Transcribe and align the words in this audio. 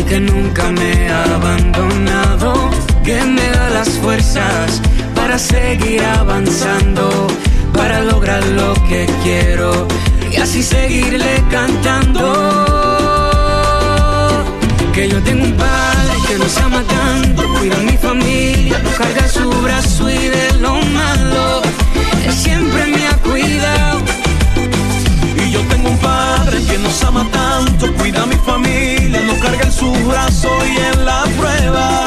y 0.00 0.02
que 0.04 0.20
nunca 0.20 0.70
me 0.70 1.10
ha 1.10 1.24
abandonado, 1.34 2.70
que 3.04 3.22
me 3.24 3.46
da 3.50 3.70
las 3.70 3.88
fuerzas 4.02 4.80
para 5.14 5.38
seguir 5.38 6.02
avanzando, 6.02 7.26
para 7.74 8.00
lograr 8.02 8.42
lo 8.60 8.72
que 8.88 9.06
quiero 9.22 9.86
y 10.32 10.36
así 10.36 10.62
seguirle 10.62 11.42
cantando. 11.50 12.24
Que 14.94 15.08
yo 15.08 15.20
tengo 15.22 15.44
un 15.44 15.56
padre 15.56 16.14
que 16.28 16.38
nos 16.38 16.56
ama 16.58 16.82
tanto, 16.82 17.42
cuida 17.58 17.76
a 17.76 17.80
mi 17.80 17.96
familia, 17.96 18.82
carga 18.96 19.28
su 19.28 19.48
brazo 19.62 20.10
y 20.10 20.28
de 20.36 20.52
lo 20.60 20.74
malo, 21.00 21.62
Y 25.90 25.94
yo 25.94 25.96
tengo 25.96 25.96
un 25.96 25.98
padre 25.98 26.58
que 26.66 26.78
nos 26.78 27.04
ama 27.04 27.28
tanto, 27.32 27.86
cuida 27.98 28.22
a 28.22 28.26
mi 28.26 28.36
familia, 28.36 29.20
nos 29.22 29.38
carga 29.38 29.62
en 29.64 29.72
su 29.72 29.90
brazo 30.06 30.48
y 30.66 30.76
en 30.76 31.04
la 31.04 31.24
prueba 31.36 32.06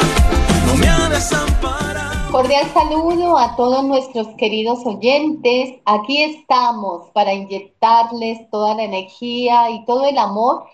no 0.66 0.74
me 0.76 0.88
ha 0.88 1.08
desamparado. 1.08 2.32
Cordial 2.32 2.66
saludo 2.72 3.38
a 3.38 3.54
todos 3.56 3.84
nuestros 3.84 4.28
queridos 4.36 4.84
oyentes. 4.84 5.74
Aquí 5.84 6.22
estamos 6.22 7.10
para 7.12 7.32
inyectarles 7.32 8.50
toda 8.50 8.74
la 8.74 8.84
energía 8.84 9.70
y 9.70 9.84
todo 9.84 10.04
el 10.06 10.18
amor 10.18 10.64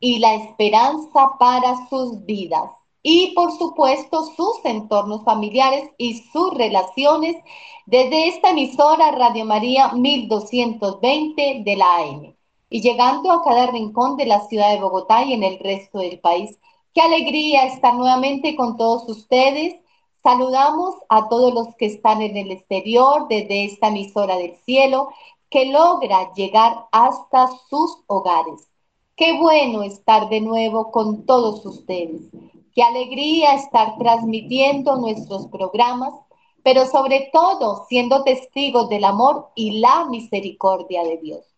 y 0.00 0.18
la 0.18 0.34
esperanza 0.34 1.30
para 1.38 1.88
sus 1.88 2.24
vidas 2.24 2.70
y 3.02 3.32
por 3.34 3.52
supuesto 3.58 4.24
sus 4.34 4.64
entornos 4.64 5.24
familiares 5.24 5.90
y 5.98 6.22
sus 6.32 6.54
relaciones 6.54 7.36
desde 7.86 8.28
esta 8.28 8.50
emisora 8.50 9.10
Radio 9.12 9.44
María 9.44 9.92
1220 9.92 11.62
de 11.64 11.76
la 11.76 11.96
AM 11.96 12.33
y 12.74 12.80
llegando 12.80 13.30
a 13.30 13.44
cada 13.44 13.68
rincón 13.68 14.16
de 14.16 14.26
la 14.26 14.40
ciudad 14.48 14.72
de 14.72 14.80
Bogotá 14.80 15.22
y 15.22 15.32
en 15.32 15.44
el 15.44 15.60
resto 15.60 16.00
del 16.00 16.18
país. 16.18 16.58
Qué 16.92 17.02
alegría 17.02 17.66
estar 17.66 17.94
nuevamente 17.94 18.56
con 18.56 18.76
todos 18.76 19.08
ustedes. 19.08 19.76
Saludamos 20.24 20.96
a 21.08 21.28
todos 21.28 21.54
los 21.54 21.72
que 21.76 21.86
están 21.86 22.20
en 22.20 22.36
el 22.36 22.50
exterior 22.50 23.28
desde 23.28 23.66
esta 23.66 23.86
emisora 23.86 24.36
del 24.38 24.56
cielo 24.66 25.10
que 25.50 25.66
logra 25.66 26.32
llegar 26.34 26.86
hasta 26.90 27.46
sus 27.70 27.98
hogares. 28.08 28.68
Qué 29.14 29.38
bueno 29.38 29.84
estar 29.84 30.28
de 30.28 30.40
nuevo 30.40 30.90
con 30.90 31.26
todos 31.26 31.64
ustedes. 31.64 32.22
Qué 32.74 32.82
alegría 32.82 33.54
estar 33.54 33.96
transmitiendo 33.98 34.96
nuestros 34.96 35.46
programas, 35.46 36.12
pero 36.64 36.86
sobre 36.86 37.30
todo 37.32 37.86
siendo 37.88 38.24
testigos 38.24 38.88
del 38.88 39.04
amor 39.04 39.50
y 39.54 39.78
la 39.78 40.06
misericordia 40.06 41.04
de 41.04 41.18
Dios. 41.18 41.53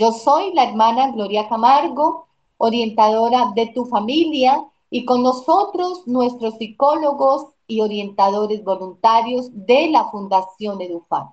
Yo 0.00 0.12
soy 0.12 0.52
la 0.54 0.62
hermana 0.62 1.10
Gloria 1.10 1.48
Camargo, 1.48 2.28
orientadora 2.56 3.50
de 3.56 3.66
tu 3.66 3.84
familia, 3.86 4.64
y 4.90 5.04
con 5.04 5.24
nosotros 5.24 6.06
nuestros 6.06 6.54
psicólogos 6.54 7.48
y 7.66 7.80
orientadores 7.80 8.62
voluntarios 8.62 9.48
de 9.52 9.88
la 9.88 10.08
Fundación 10.10 10.80
Edufan, 10.80 11.30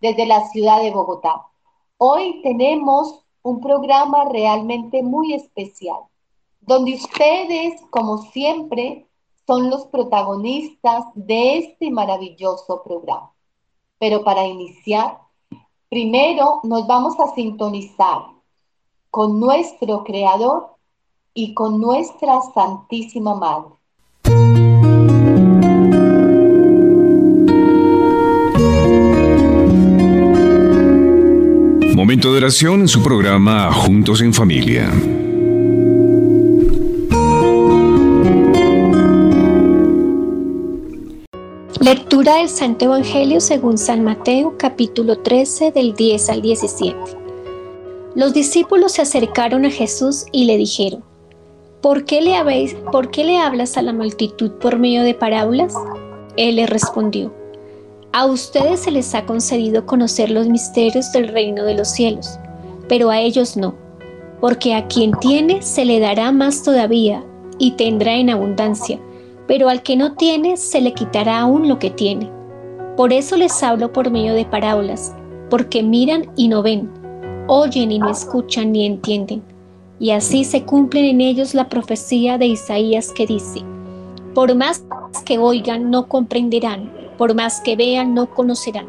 desde 0.00 0.24
la 0.24 0.48
ciudad 0.48 0.80
de 0.80 0.90
Bogotá. 0.90 1.48
Hoy 1.98 2.40
tenemos 2.42 3.20
un 3.42 3.60
programa 3.60 4.24
realmente 4.24 5.02
muy 5.02 5.34
especial, 5.34 6.00
donde 6.62 6.94
ustedes, 6.94 7.82
como 7.90 8.22
siempre, 8.32 9.06
son 9.46 9.68
los 9.68 9.84
protagonistas 9.84 11.04
de 11.14 11.58
este 11.58 11.90
maravilloso 11.90 12.82
programa. 12.82 13.32
Pero 13.98 14.24
para 14.24 14.46
iniciar, 14.46 15.27
primero 15.88 16.60
nos 16.64 16.86
vamos 16.86 17.18
a 17.18 17.34
sintonizar 17.34 18.26
con 19.10 19.40
nuestro 19.40 20.04
Creador 20.04 20.66
y 21.34 21.54
con 21.54 21.80
nuestra 21.80 22.40
Santísima 22.54 23.34
Madre. 23.34 23.70
Momento 31.94 32.32
de 32.32 32.38
oración 32.38 32.80
en 32.80 32.88
su 32.88 33.02
programa 33.02 33.72
Juntos 33.72 34.20
en 34.20 34.32
Familia. 34.32 34.90
Lectura 41.90 42.34
del 42.34 42.50
Santo 42.50 42.84
Evangelio 42.84 43.40
según 43.40 43.78
San 43.78 44.04
Mateo 44.04 44.58
capítulo 44.58 45.20
13 45.20 45.72
del 45.72 45.94
10 45.94 46.28
al 46.28 46.42
17. 46.42 46.94
Los 48.14 48.34
discípulos 48.34 48.92
se 48.92 49.00
acercaron 49.00 49.64
a 49.64 49.70
Jesús 49.70 50.26
y 50.30 50.44
le 50.44 50.58
dijeron, 50.58 51.02
¿Por 51.80 52.04
qué 52.04 52.20
le, 52.20 52.36
habéis, 52.36 52.74
¿Por 52.92 53.10
qué 53.10 53.24
le 53.24 53.38
hablas 53.38 53.78
a 53.78 53.82
la 53.82 53.94
multitud 53.94 54.50
por 54.60 54.78
medio 54.78 55.02
de 55.02 55.14
parábolas? 55.14 55.72
Él 56.36 56.56
le 56.56 56.66
respondió, 56.66 57.32
a 58.12 58.26
ustedes 58.26 58.80
se 58.80 58.90
les 58.90 59.14
ha 59.14 59.24
concedido 59.24 59.86
conocer 59.86 60.30
los 60.30 60.46
misterios 60.46 61.10
del 61.12 61.28
reino 61.28 61.64
de 61.64 61.72
los 61.72 61.88
cielos, 61.88 62.38
pero 62.86 63.08
a 63.08 63.18
ellos 63.18 63.56
no, 63.56 63.74
porque 64.42 64.74
a 64.74 64.88
quien 64.88 65.12
tiene 65.20 65.62
se 65.62 65.86
le 65.86 66.00
dará 66.00 66.32
más 66.32 66.62
todavía 66.62 67.24
y 67.58 67.70
tendrá 67.70 68.12
en 68.16 68.28
abundancia, 68.28 69.00
pero 69.48 69.68
al 69.68 69.82
que 69.82 69.96
no 69.96 70.12
tiene 70.12 70.56
se 70.56 70.80
le 70.80 70.94
quitará 70.94 71.40
aún 71.40 71.68
lo 71.68 71.80
que 71.80 71.90
tiene. 71.90 72.30
Por 72.96 73.12
eso 73.12 73.36
les 73.36 73.60
hablo 73.64 73.92
por 73.92 74.12
medio 74.12 74.34
de 74.34 74.44
parábolas, 74.44 75.12
porque 75.50 75.82
miran 75.82 76.30
y 76.36 76.46
no 76.46 76.62
ven, 76.62 76.88
oyen 77.48 77.90
y 77.90 77.98
no 77.98 78.10
escuchan 78.10 78.70
ni 78.70 78.86
entienden. 78.86 79.42
Y 79.98 80.12
así 80.12 80.44
se 80.44 80.62
cumplen 80.62 81.06
en 81.06 81.20
ellos 81.20 81.52
la 81.54 81.68
profecía 81.68 82.38
de 82.38 82.46
Isaías 82.46 83.10
que 83.10 83.26
dice, 83.26 83.64
por 84.32 84.54
más 84.54 84.84
que 85.24 85.38
oigan 85.38 85.90
no 85.90 86.06
comprenderán 86.06 86.96
por 87.18 87.34
más 87.34 87.60
que 87.60 87.76
vean, 87.76 88.14
no 88.14 88.30
conocerán, 88.30 88.86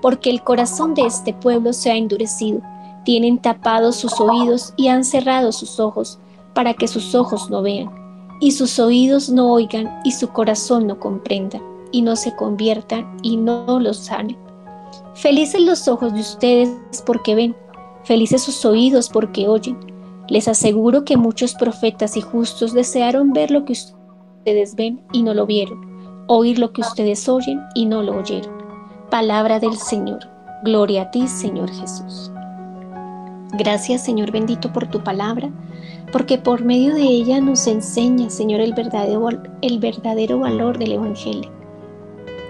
porque 0.00 0.30
el 0.30 0.42
corazón 0.42 0.94
de 0.94 1.02
este 1.02 1.34
pueblo 1.34 1.72
se 1.72 1.90
ha 1.90 1.96
endurecido. 1.96 2.62
Tienen 3.04 3.38
tapados 3.38 3.96
sus 3.96 4.18
oídos 4.18 4.72
y 4.76 4.88
han 4.88 5.04
cerrado 5.04 5.52
sus 5.52 5.78
ojos, 5.78 6.18
para 6.54 6.72
que 6.72 6.86
sus 6.86 7.14
ojos 7.14 7.50
no 7.50 7.60
vean, 7.60 7.90
y 8.40 8.52
sus 8.52 8.78
oídos 8.78 9.30
no 9.30 9.52
oigan, 9.52 10.00
y 10.04 10.12
su 10.12 10.28
corazón 10.28 10.86
no 10.86 10.98
comprenda, 10.98 11.60
y 11.92 12.02
no 12.02 12.16
se 12.16 12.34
conviertan, 12.36 13.16
y 13.22 13.36
no 13.36 13.78
los 13.80 13.98
sanen. 13.98 14.36
Felices 15.14 15.60
los 15.62 15.88
ojos 15.88 16.12
de 16.12 16.20
ustedes 16.20 16.70
porque 17.06 17.34
ven, 17.34 17.56
felices 18.04 18.42
sus 18.42 18.64
oídos 18.64 19.08
porque 19.08 19.48
oyen. 19.48 19.78
Les 20.28 20.48
aseguro 20.48 21.04
que 21.04 21.16
muchos 21.16 21.54
profetas 21.54 22.16
y 22.16 22.20
justos 22.20 22.72
desearon 22.72 23.32
ver 23.32 23.50
lo 23.50 23.64
que 23.64 23.74
ustedes 23.74 24.74
ven 24.74 25.02
y 25.12 25.22
no 25.22 25.34
lo 25.34 25.46
vieron 25.46 25.94
oír 26.26 26.58
lo 26.58 26.72
que 26.72 26.80
ustedes 26.80 27.28
oyen 27.28 27.62
y 27.74 27.86
no 27.86 28.02
lo 28.02 28.16
oyeron. 28.16 28.52
Palabra 29.10 29.60
del 29.60 29.76
Señor. 29.76 30.20
Gloria 30.64 31.02
a 31.02 31.10
ti, 31.10 31.28
Señor 31.28 31.70
Jesús. 31.70 32.30
Gracias, 33.52 34.04
Señor 34.04 34.32
bendito, 34.32 34.72
por 34.72 34.86
tu 34.88 35.02
palabra, 35.02 35.50
porque 36.14 36.38
por 36.38 36.64
medio 36.64 36.94
de 36.94 37.02
ella 37.02 37.40
nos 37.40 37.66
enseña, 37.66 38.30
Señor, 38.30 38.60
el 38.60 38.72
verdadero, 38.72 39.28
el 39.62 39.80
verdadero 39.80 40.38
valor 40.38 40.78
del 40.78 40.92
Evangelio. 40.92 41.50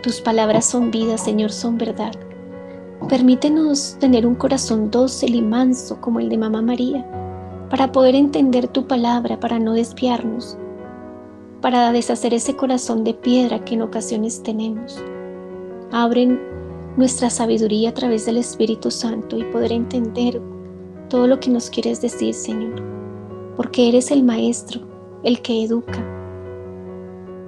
Tus 0.03 0.21
palabras 0.21 0.67
son 0.67 0.91
vida, 0.91 1.17
Señor, 1.17 1.50
son 1.50 1.79
verdad. 1.79 2.12
Permítenos 3.09 3.97
tener 3.99 4.27
un 4.27 4.35
corazón 4.35 4.91
dócil 4.91 5.35
y 5.35 5.41
manso 5.41 5.99
como 6.03 6.21
el 6.21 6.29
de 6.29 6.37
Mamá 6.37 6.61
María, 6.61 7.06
para 7.71 7.91
poder 7.91 8.15
entender 8.15 8.69
tu 8.69 8.87
palabra, 8.87 9.41
para 9.41 9.59
no 9.59 9.73
desviarnos, 9.73 10.59
para 11.62 11.91
deshacer 11.91 12.35
ese 12.35 12.55
corazón 12.55 13.03
de 13.03 13.15
piedra 13.15 13.65
que 13.65 13.77
en 13.77 13.81
ocasiones 13.81 14.43
tenemos. 14.43 15.03
Abren 15.91 16.39
nuestra 16.99 17.31
sabiduría 17.31 17.89
a 17.89 17.94
través 17.94 18.27
del 18.27 18.37
Espíritu 18.37 18.91
Santo 18.91 19.39
y 19.39 19.44
poder 19.44 19.73
entender 19.73 20.39
todo 21.09 21.27
lo 21.27 21.41
que 21.41 21.49
nos 21.49 21.71
quieres 21.71 22.03
decir, 22.03 22.35
Señor, 22.35 23.04
porque 23.56 23.89
eres 23.89 24.11
el 24.11 24.23
Maestro, 24.23 24.81
el 25.23 25.41
que 25.41 25.65
educa, 25.65 26.03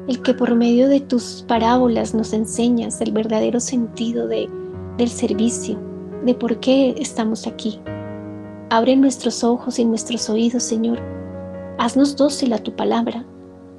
el 0.08 0.22
que 0.22 0.34
por 0.34 0.54
medio 0.54 0.88
de 0.88 1.00
tus 1.00 1.44
parábolas 1.48 2.14
nos 2.14 2.32
enseñas 2.32 3.00
el 3.00 3.12
verdadero 3.12 3.60
sentido 3.60 4.28
de, 4.28 4.48
del 4.98 5.08
servicio, 5.08 5.78
de 6.24 6.34
por 6.34 6.58
qué 6.60 6.94
estamos 6.98 7.46
aquí. 7.46 7.80
Abre 8.70 8.96
nuestros 8.96 9.44
ojos 9.44 9.78
y 9.78 9.84
nuestros 9.84 10.28
oídos, 10.28 10.62
Señor. 10.62 10.98
Haznos 11.78 12.16
dócil 12.16 12.52
a 12.52 12.58
tu 12.58 12.74
palabra 12.74 13.24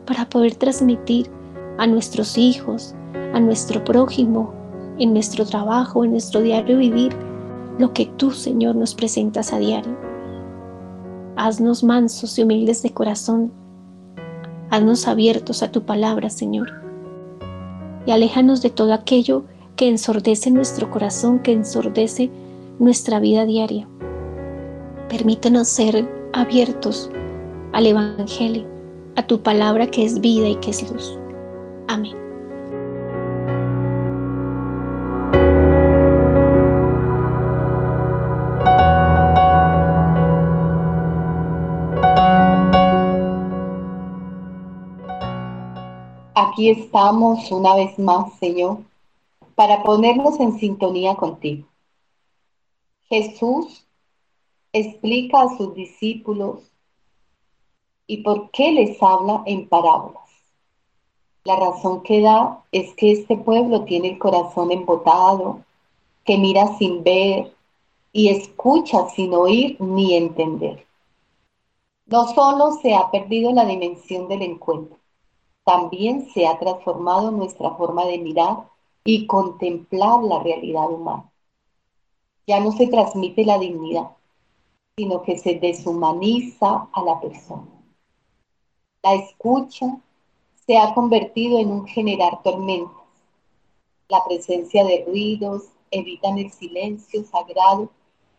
para 0.06 0.28
poder 0.30 0.56
transmitir 0.56 1.30
a 1.78 1.88
nuestros 1.88 2.38
hijos, 2.38 2.96
a 3.34 3.40
nuestro 3.40 3.84
prójimo, 3.84 4.54
en 5.00 5.14
nuestro 5.14 5.46
trabajo, 5.46 6.04
en 6.04 6.12
nuestro 6.12 6.42
diario 6.42 6.78
vivir, 6.78 7.14
lo 7.80 7.94
que 7.94 8.06
tú, 8.18 8.32
Señor, 8.32 8.76
nos 8.76 8.96
presentas 8.96 9.54
a 9.54 9.60
diario. 9.60 10.07
Haznos 11.38 11.84
mansos 11.84 12.38
y 12.38 12.44
humildes 12.44 12.82
de 12.82 12.92
corazón. 12.92 13.52
Haznos 14.72 15.08
abiertos 15.08 15.64
a 15.64 15.72
tu 15.72 15.84
palabra, 15.84 16.30
Señor. 16.30 16.72
Y 18.06 18.12
aléjanos 18.12 18.62
de 18.62 18.72
todo 18.72 18.94
aquello 18.94 19.46
que 19.76 19.88
ensordece 19.88 20.50
nuestro 20.50 20.90
corazón, 20.90 21.40
que 21.40 21.54
ensordece 21.54 22.32
nuestra 22.80 23.20
vida 23.20 23.46
diaria. 23.46 23.88
Permítenos 25.10 25.68
ser 25.68 26.10
abiertos 26.34 27.10
al 27.72 27.86
Evangelio, 27.86 28.66
a 29.16 29.26
tu 29.26 29.42
palabra 29.42 29.88
que 29.88 30.04
es 30.04 30.20
vida 30.20 30.50
y 30.50 30.56
que 30.56 30.72
es 30.72 30.92
luz. 30.92 31.20
Amén. 31.88 32.27
Aquí 46.58 46.72
estamos 46.72 47.52
una 47.52 47.76
vez 47.76 48.00
más, 48.00 48.34
Señor, 48.40 48.80
para 49.54 49.84
ponernos 49.84 50.40
en 50.40 50.58
sintonía 50.58 51.14
contigo. 51.14 51.68
Jesús 53.04 53.86
explica 54.74 55.44
a 55.44 55.56
sus 55.56 55.76
discípulos 55.76 56.72
y 58.08 58.24
por 58.24 58.50
qué 58.50 58.72
les 58.72 58.98
habla 59.04 59.44
en 59.46 59.70
parábolas. 59.70 60.24
La 61.44 61.58
razón 61.58 62.02
que 62.02 62.22
da 62.22 62.64
es 62.72 62.92
que 62.96 63.12
este 63.12 63.38
pueblo 63.38 63.84
tiene 63.84 64.14
el 64.14 64.18
corazón 64.18 64.72
embotado, 64.72 65.62
que 66.26 66.40
mira 66.40 66.76
sin 66.80 67.04
ver 67.04 67.54
y 68.12 68.30
escucha 68.30 69.08
sin 69.10 69.36
oír 69.36 69.80
ni 69.80 70.16
entender. 70.16 70.88
No 72.08 72.28
solo 72.34 72.72
se 72.82 72.96
ha 72.96 73.12
perdido 73.12 73.52
la 73.54 73.64
dimensión 73.64 74.28
del 74.28 74.42
encuentro, 74.42 74.97
también 75.68 76.30
se 76.34 76.48
ha 76.48 76.58
transformado 76.58 77.30
nuestra 77.30 77.72
forma 77.72 78.06
de 78.06 78.20
mirar 78.20 78.70
y 79.04 79.28
contemplar 79.28 80.24
la 80.24 80.40
realidad 80.40 80.90
humana. 80.90 81.30
Ya 82.48 82.62
no 82.62 82.72
se 82.72 82.88
transmite 82.88 83.44
la 83.44 83.60
dignidad, 83.60 84.12
sino 84.96 85.24
que 85.24 85.38
se 85.38 85.56
deshumaniza 85.56 86.88
a 86.94 87.02
la 87.04 87.20
persona. 87.20 87.68
La 89.04 89.16
escucha 89.16 90.00
se 90.66 90.78
ha 90.78 90.94
convertido 90.94 91.60
en 91.60 91.70
un 91.70 91.86
generar 91.86 92.42
tormentas. 92.44 93.04
La 94.08 94.24
presencia 94.24 94.86
de 94.86 95.04
ruidos 95.06 95.64
evitan 95.92 96.38
el 96.38 96.50
silencio 96.50 97.26
sagrado 97.26 97.90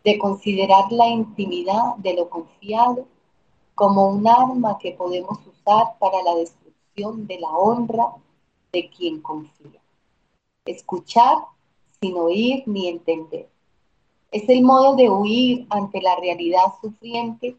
de 0.02 0.18
considerar 0.18 0.90
la 0.92 1.08
intimidad 1.08 1.94
de 1.96 2.14
lo 2.14 2.30
confiado 2.30 3.04
como 3.74 4.08
un 4.08 4.26
arma 4.26 4.78
que 4.78 4.92
podemos 4.92 5.38
usar 5.46 5.98
para 5.98 6.22
la 6.22 6.34
destrucción 6.36 6.67
de 6.98 7.38
la 7.38 7.50
honra 7.50 8.08
de 8.72 8.90
quien 8.90 9.20
confía. 9.20 9.80
Escuchar 10.64 11.38
sin 12.00 12.16
oír 12.16 12.64
ni 12.66 12.88
entender. 12.88 13.48
Es 14.32 14.48
el 14.48 14.62
modo 14.62 14.96
de 14.96 15.08
huir 15.08 15.66
ante 15.70 16.02
la 16.02 16.16
realidad 16.16 16.74
sufriente 16.80 17.56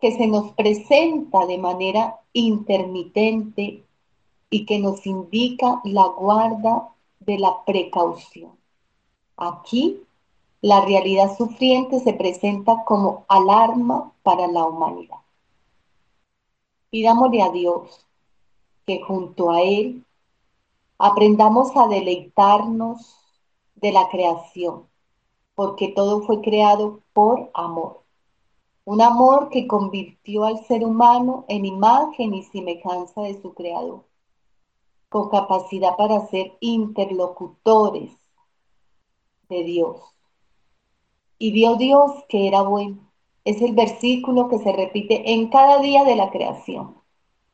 que 0.00 0.12
se 0.12 0.28
nos 0.28 0.52
presenta 0.52 1.46
de 1.46 1.58
manera 1.58 2.20
intermitente 2.32 3.84
y 4.50 4.66
que 4.66 4.78
nos 4.78 5.04
indica 5.04 5.80
la 5.84 6.06
guarda 6.06 6.90
de 7.20 7.38
la 7.38 7.64
precaución. 7.64 8.52
Aquí, 9.36 10.00
la 10.60 10.84
realidad 10.84 11.36
sufriente 11.36 11.98
se 11.98 12.12
presenta 12.12 12.84
como 12.84 13.24
alarma 13.26 14.12
para 14.22 14.46
la 14.46 14.64
humanidad. 14.64 15.18
Pidámosle 16.90 17.42
a 17.42 17.50
Dios 17.50 18.06
que 18.86 19.02
junto 19.02 19.50
a 19.50 19.62
Él 19.62 20.04
aprendamos 20.98 21.76
a 21.76 21.88
deleitarnos 21.88 23.16
de 23.76 23.92
la 23.92 24.08
creación, 24.08 24.86
porque 25.54 25.88
todo 25.88 26.22
fue 26.22 26.40
creado 26.40 27.00
por 27.12 27.50
amor 27.54 28.02
un 28.84 29.00
amor 29.00 29.48
que 29.50 29.66
convirtió 29.66 30.44
al 30.44 30.64
ser 30.64 30.84
humano 30.84 31.44
en 31.48 31.64
imagen 31.64 32.34
y 32.34 32.42
semejanza 32.42 33.22
de 33.22 33.40
su 33.40 33.54
creador, 33.54 34.04
con 35.08 35.28
capacidad 35.28 35.96
para 35.96 36.26
ser 36.26 36.56
interlocutores 36.60 38.10
de 39.48 39.62
Dios. 39.64 40.00
Y 41.38 41.52
vio 41.52 41.76
Dios 41.76 42.24
que 42.28 42.48
era 42.48 42.62
bueno. 42.62 42.98
Es 43.44 43.60
el 43.62 43.74
versículo 43.74 44.48
que 44.48 44.58
se 44.58 44.72
repite 44.72 45.32
en 45.32 45.48
cada 45.48 45.80
día 45.80 46.04
de 46.04 46.16
la 46.16 46.30
creación. 46.30 47.01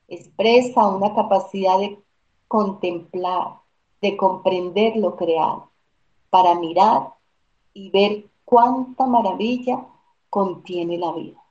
Expresa 0.09 0.89
una 0.89 1.15
capacidad 1.15 1.79
de 1.79 1.99
contemplar, 2.49 3.61
de 4.01 4.17
comprender 4.17 4.97
lo 4.97 5.17
creado, 5.17 5.71
para 6.31 6.55
mirar 6.55 7.13
y 7.75 7.91
ver 7.91 8.27
cuánta 8.45 9.07
maravilla 9.07 9.87
contiene 10.31 10.99
la 10.99 11.13
vida. 11.13 11.43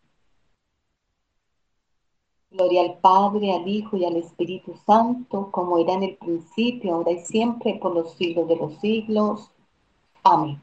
Gloria 2.50 2.82
al 2.82 2.98
Padre, 3.00 3.54
al 3.54 3.68
Hijo 3.68 3.98
y 3.98 4.06
al 4.06 4.16
Espíritu 4.16 4.74
Santo, 4.86 5.52
como 5.52 5.78
era 5.78 5.94
en 5.94 6.04
el 6.04 6.18
principio, 6.18 6.96
ahora 6.96 7.12
y 7.12 7.20
siempre, 7.20 7.76
por 7.76 7.94
los 7.94 8.14
siglos 8.14 8.48
de 8.48 8.56
los 8.56 8.74
siglos. 8.80 9.52
Amén. 10.24 10.60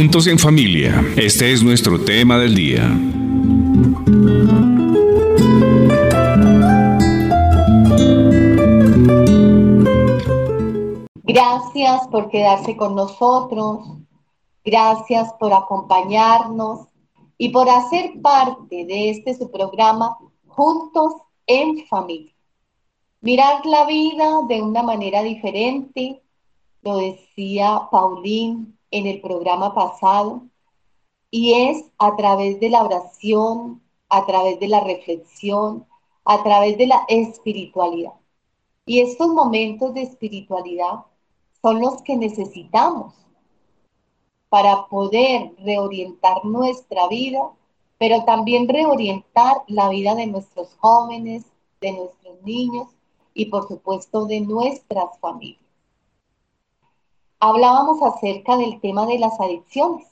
Juntos 0.00 0.26
en 0.28 0.38
familia, 0.38 1.04
este 1.14 1.52
es 1.52 1.62
nuestro 1.62 2.02
tema 2.02 2.38
del 2.38 2.54
día. 2.54 2.88
Gracias 11.22 12.08
por 12.08 12.30
quedarse 12.30 12.78
con 12.78 12.94
nosotros, 12.94 13.80
gracias 14.64 15.34
por 15.38 15.52
acompañarnos 15.52 16.86
y 17.36 17.50
por 17.50 17.68
hacer 17.68 18.22
parte 18.22 18.86
de 18.86 19.10
este 19.10 19.34
su 19.34 19.50
programa 19.50 20.16
Juntos 20.46 21.12
en 21.46 21.86
Familia. 21.88 22.32
Mirar 23.20 23.66
la 23.66 23.84
vida 23.84 24.40
de 24.48 24.62
una 24.62 24.82
manera 24.82 25.22
diferente, 25.22 26.22
lo 26.80 26.96
decía 26.96 27.82
Paulín 27.90 28.79
en 28.90 29.06
el 29.06 29.20
programa 29.20 29.74
pasado, 29.74 30.42
y 31.30 31.54
es 31.54 31.84
a 31.98 32.16
través 32.16 32.58
de 32.60 32.70
la 32.70 32.82
oración, 32.82 33.80
a 34.08 34.26
través 34.26 34.58
de 34.58 34.68
la 34.68 34.80
reflexión, 34.80 35.86
a 36.24 36.42
través 36.42 36.76
de 36.76 36.86
la 36.88 37.04
espiritualidad. 37.08 38.14
Y 38.84 39.00
estos 39.00 39.28
momentos 39.28 39.94
de 39.94 40.02
espiritualidad 40.02 41.04
son 41.62 41.80
los 41.80 42.02
que 42.02 42.16
necesitamos 42.16 43.14
para 44.48 44.86
poder 44.88 45.54
reorientar 45.58 46.44
nuestra 46.44 47.06
vida, 47.06 47.50
pero 47.98 48.24
también 48.24 48.68
reorientar 48.68 49.62
la 49.68 49.88
vida 49.90 50.14
de 50.16 50.26
nuestros 50.26 50.76
jóvenes, 50.80 51.44
de 51.80 51.92
nuestros 51.92 52.42
niños 52.42 52.88
y 53.32 53.46
por 53.46 53.68
supuesto 53.68 54.26
de 54.26 54.40
nuestras 54.40 55.18
familias 55.20 55.69
hablábamos 57.40 58.02
acerca 58.02 58.56
del 58.56 58.80
tema 58.80 59.06
de 59.06 59.18
las 59.18 59.40
adicciones, 59.40 60.06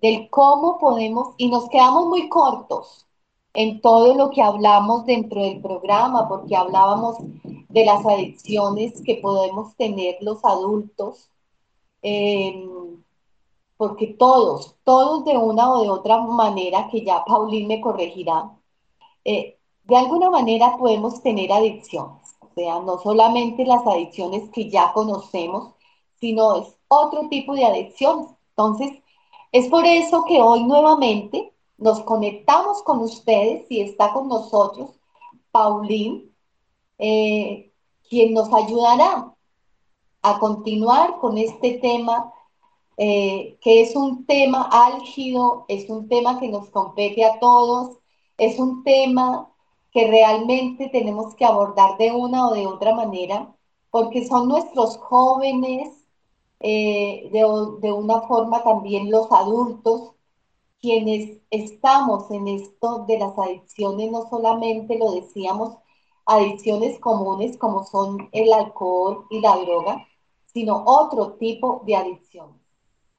del 0.00 0.30
cómo 0.30 0.78
podemos, 0.78 1.34
y 1.36 1.50
nos 1.50 1.68
quedamos 1.68 2.06
muy 2.06 2.28
cortos 2.28 3.06
en 3.54 3.80
todo 3.80 4.14
lo 4.14 4.30
que 4.30 4.42
hablamos 4.42 5.04
dentro 5.06 5.42
del 5.42 5.60
programa, 5.60 6.28
porque 6.28 6.56
hablábamos 6.56 7.16
de 7.68 7.84
las 7.84 8.06
adicciones 8.06 9.02
que 9.02 9.16
podemos 9.16 9.74
tener 9.76 10.16
los 10.20 10.44
adultos, 10.44 11.28
em, 12.02 13.02
porque 13.76 14.08
todos, 14.08 14.76
todos 14.84 15.24
de 15.24 15.36
una 15.36 15.72
o 15.72 15.82
de 15.82 15.90
otra 15.90 16.18
manera, 16.18 16.88
que 16.90 17.04
ya 17.04 17.24
Paulín 17.24 17.68
me 17.68 17.80
corregirá, 17.80 18.50
eh, 19.24 19.58
de 19.84 19.96
alguna 19.96 20.30
manera 20.30 20.76
podemos 20.78 21.22
tener 21.22 21.52
adicciones, 21.52 22.36
o 22.40 22.48
sea, 22.54 22.80
no 22.80 22.98
solamente 22.98 23.64
las 23.66 23.86
adicciones 23.86 24.50
que 24.50 24.70
ya 24.70 24.92
conocemos, 24.92 25.74
sino 26.20 26.56
es 26.56 26.76
otro 26.88 27.28
tipo 27.28 27.54
de 27.54 27.64
adicción. 27.64 28.36
Entonces, 28.50 28.92
es 29.52 29.68
por 29.68 29.86
eso 29.86 30.24
que 30.26 30.40
hoy 30.40 30.64
nuevamente 30.64 31.52
nos 31.78 32.00
conectamos 32.00 32.82
con 32.82 33.00
ustedes 33.00 33.66
y 33.70 33.80
está 33.80 34.12
con 34.12 34.28
nosotros 34.28 34.90
Paulín, 35.50 36.34
eh, 36.98 37.72
quien 38.08 38.34
nos 38.34 38.52
ayudará 38.52 39.34
a 40.22 40.38
continuar 40.38 41.18
con 41.18 41.38
este 41.38 41.78
tema, 41.78 42.32
eh, 42.96 43.58
que 43.60 43.80
es 43.82 43.94
un 43.96 44.26
tema 44.26 44.68
álgido, 44.70 45.64
es 45.68 45.88
un 45.88 46.08
tema 46.08 46.38
que 46.40 46.48
nos 46.48 46.68
compete 46.70 47.24
a 47.24 47.38
todos, 47.38 47.98
es 48.36 48.58
un 48.58 48.82
tema 48.84 49.50
que 49.92 50.06
realmente 50.06 50.88
tenemos 50.88 51.34
que 51.34 51.44
abordar 51.44 51.96
de 51.98 52.12
una 52.12 52.48
o 52.48 52.54
de 52.54 52.66
otra 52.66 52.94
manera, 52.94 53.54
porque 53.90 54.26
son 54.26 54.48
nuestros 54.48 54.96
jóvenes, 54.98 55.97
eh, 56.60 57.28
de, 57.32 57.40
de 57.80 57.92
una 57.92 58.22
forma 58.22 58.62
también 58.62 59.10
los 59.10 59.30
adultos, 59.32 60.12
quienes 60.80 61.38
estamos 61.50 62.30
en 62.30 62.48
esto 62.48 63.04
de 63.08 63.18
las 63.18 63.36
adicciones, 63.38 64.10
no 64.10 64.28
solamente 64.28 64.98
lo 64.98 65.12
decíamos, 65.12 65.76
adicciones 66.26 67.00
comunes 67.00 67.56
como 67.56 67.84
son 67.84 68.28
el 68.32 68.52
alcohol 68.52 69.26
y 69.30 69.40
la 69.40 69.56
droga, 69.56 70.06
sino 70.46 70.84
otro 70.86 71.32
tipo 71.34 71.82
de 71.86 71.96
adicciones. 71.96 72.56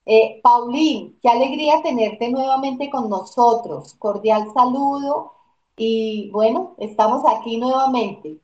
Eh, 0.06 0.40
Paulín, 0.42 1.20
qué 1.22 1.30
alegría 1.30 1.82
tenerte 1.84 2.30
nuevamente 2.30 2.90
con 2.90 3.10
nosotros. 3.10 3.94
Cordial 4.00 4.52
saludo 4.54 5.34
y 5.78 6.30
bueno, 6.32 6.76
estamos 6.78 7.24
aquí 7.28 7.58
nuevamente. 7.58 8.40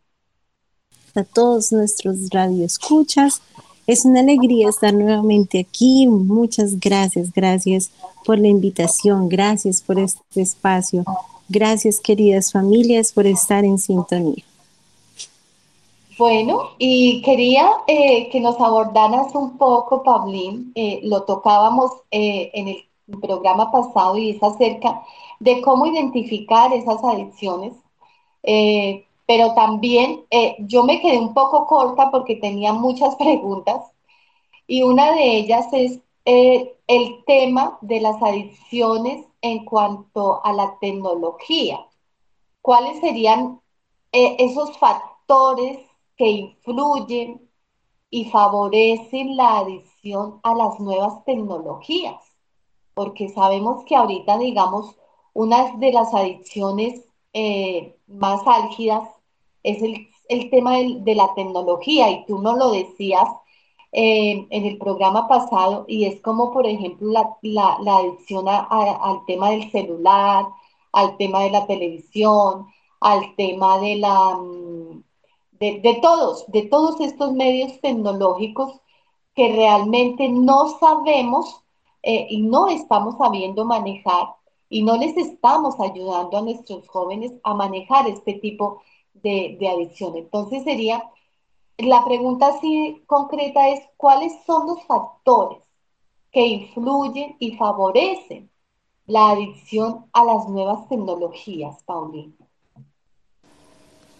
A 1.15 1.23
todos 1.23 1.71
nuestros 1.71 2.29
radioescuchas, 2.29 3.41
es 3.87 4.05
una 4.05 4.21
alegría 4.21 4.69
estar 4.69 4.93
nuevamente 4.93 5.59
aquí. 5.59 6.07
Muchas 6.07 6.79
gracias, 6.79 7.31
gracias 7.31 7.91
por 8.25 8.39
la 8.39 8.47
invitación, 8.47 9.29
gracias 9.29 9.81
por 9.81 9.99
este 9.99 10.41
espacio. 10.41 11.03
Gracias, 11.47 11.99
queridas 11.99 12.51
familias, 12.51 13.13
por 13.13 13.27
estar 13.27 13.63
en 13.63 13.77
sintonía. 13.77 14.43
Bueno, 16.17 16.69
y 16.79 17.21
quería 17.21 17.69
eh, 17.87 18.29
que 18.29 18.39
nos 18.39 18.59
abordaras 18.59 19.35
un 19.35 19.57
poco, 19.57 20.01
Pablín, 20.01 20.71
eh, 20.73 21.01
lo 21.03 21.23
tocábamos 21.23 21.91
eh, 22.09 22.51
en 22.53 22.69
el 22.69 23.19
programa 23.19 23.71
pasado 23.71 24.17
y 24.17 24.31
es 24.31 24.41
acerca 24.41 25.03
de 25.39 25.61
cómo 25.61 25.85
identificar 25.85 26.73
esas 26.73 27.03
adicciones, 27.03 27.73
pero 29.27 29.53
también 29.53 30.25
yo 30.59 30.83
me 30.83 31.01
quedé 31.01 31.19
un 31.19 31.33
poco 31.33 31.65
corta 31.67 32.11
porque 32.11 32.35
tenía 32.35 32.73
muchas 32.73 33.15
preguntas 33.17 33.81
y 34.67 34.83
una 34.83 35.11
de 35.13 35.37
ellas 35.37 35.67
es 35.73 35.99
el 36.25 37.23
tema 37.25 37.77
de 37.81 38.01
las 38.01 38.21
adicciones 38.21 39.25
en 39.41 39.65
cuanto 39.65 40.43
a 40.43 40.53
la 40.53 40.77
tecnología. 40.79 41.85
¿Cuáles 42.61 42.99
serían 42.99 43.61
esos 44.11 44.77
factores 44.77 45.79
que 46.17 46.29
influyen 46.29 47.49
y 48.09 48.25
favorecen 48.25 49.35
la 49.35 49.59
adicción 49.59 50.39
a 50.43 50.53
las 50.55 50.79
nuevas 50.79 51.23
tecnologías, 51.25 52.15
porque 52.93 53.29
sabemos 53.29 53.83
que 53.85 53.95
ahorita, 53.95 54.37
digamos, 54.37 54.95
una 55.33 55.75
de 55.77 55.91
las 55.91 56.13
adicciones 56.13 57.03
eh, 57.33 57.97
más 58.07 58.41
álgidas 58.45 59.09
es 59.65 59.81
el, 59.81 60.49
tema 60.49 60.77
de, 60.77 61.15
la 61.15 61.33
tecnología, 61.35 62.09
y 62.11 62.25
tú 62.25 62.39
no 62.39 62.55
lo 62.55 62.71
decías 62.71 63.27
eh, 63.91 64.45
en 64.49 64.65
el 64.65 64.77
programa 64.77 65.27
pasado, 65.27 65.85
y 65.87 66.05
es 66.05 66.21
como, 66.21 66.51
por 66.53 66.67
ejemplo, 66.67 67.11
la, 67.41 67.77
adicción 67.97 68.47
al 68.47 69.25
tema 69.25 69.51
del 69.51 69.71
celular, 69.71 70.45
al 70.91 71.17
tema 71.17 71.41
de 71.41 71.51
la 71.51 71.65
televisión, 71.67 72.67
al 72.99 73.35
tema 73.35 73.79
de 73.79 73.95
la... 73.97 74.37
Mm, 74.37 75.03
de, 75.59 75.99
todos, 76.01 76.45
de 76.51 76.63
todos 76.63 76.99
estos 76.99 77.31
medios 77.31 77.79
tecnológicos 77.81 78.81
que 79.33 79.51
realmente 79.53 80.27
no 80.29 80.67
sabemos 80.79 81.61
eh, 82.03 82.27
y 82.29 82.41
no 82.41 82.67
estamos 82.67 83.15
sabiendo 83.17 83.65
manejar 83.65 84.35
y 84.69 84.83
no 84.83 84.97
les 84.97 85.15
estamos 85.17 85.79
ayudando 85.79 86.37
a 86.37 86.41
nuestros 86.41 86.87
jóvenes 86.87 87.33
a 87.43 87.53
manejar 87.53 88.07
este 88.07 88.33
tipo 88.33 88.81
de, 89.23 89.57
adicción. 89.67 90.15
Entonces 90.15 90.63
sería, 90.63 91.03
la 91.77 92.03
pregunta 92.05 92.47
así 92.47 93.03
concreta 93.05 93.69
es, 93.69 93.81
¿cuáles 93.97 94.33
son 94.45 94.67
los 94.67 94.83
factores 94.83 95.59
que 96.31 96.45
influyen 96.45 97.35
y 97.39 97.55
favorecen 97.55 98.49
la 99.07 99.31
adicción 99.31 100.05
a 100.13 100.23
las 100.23 100.49
nuevas 100.49 100.87
tecnologías, 100.89 101.81
Paulina? 101.83 102.33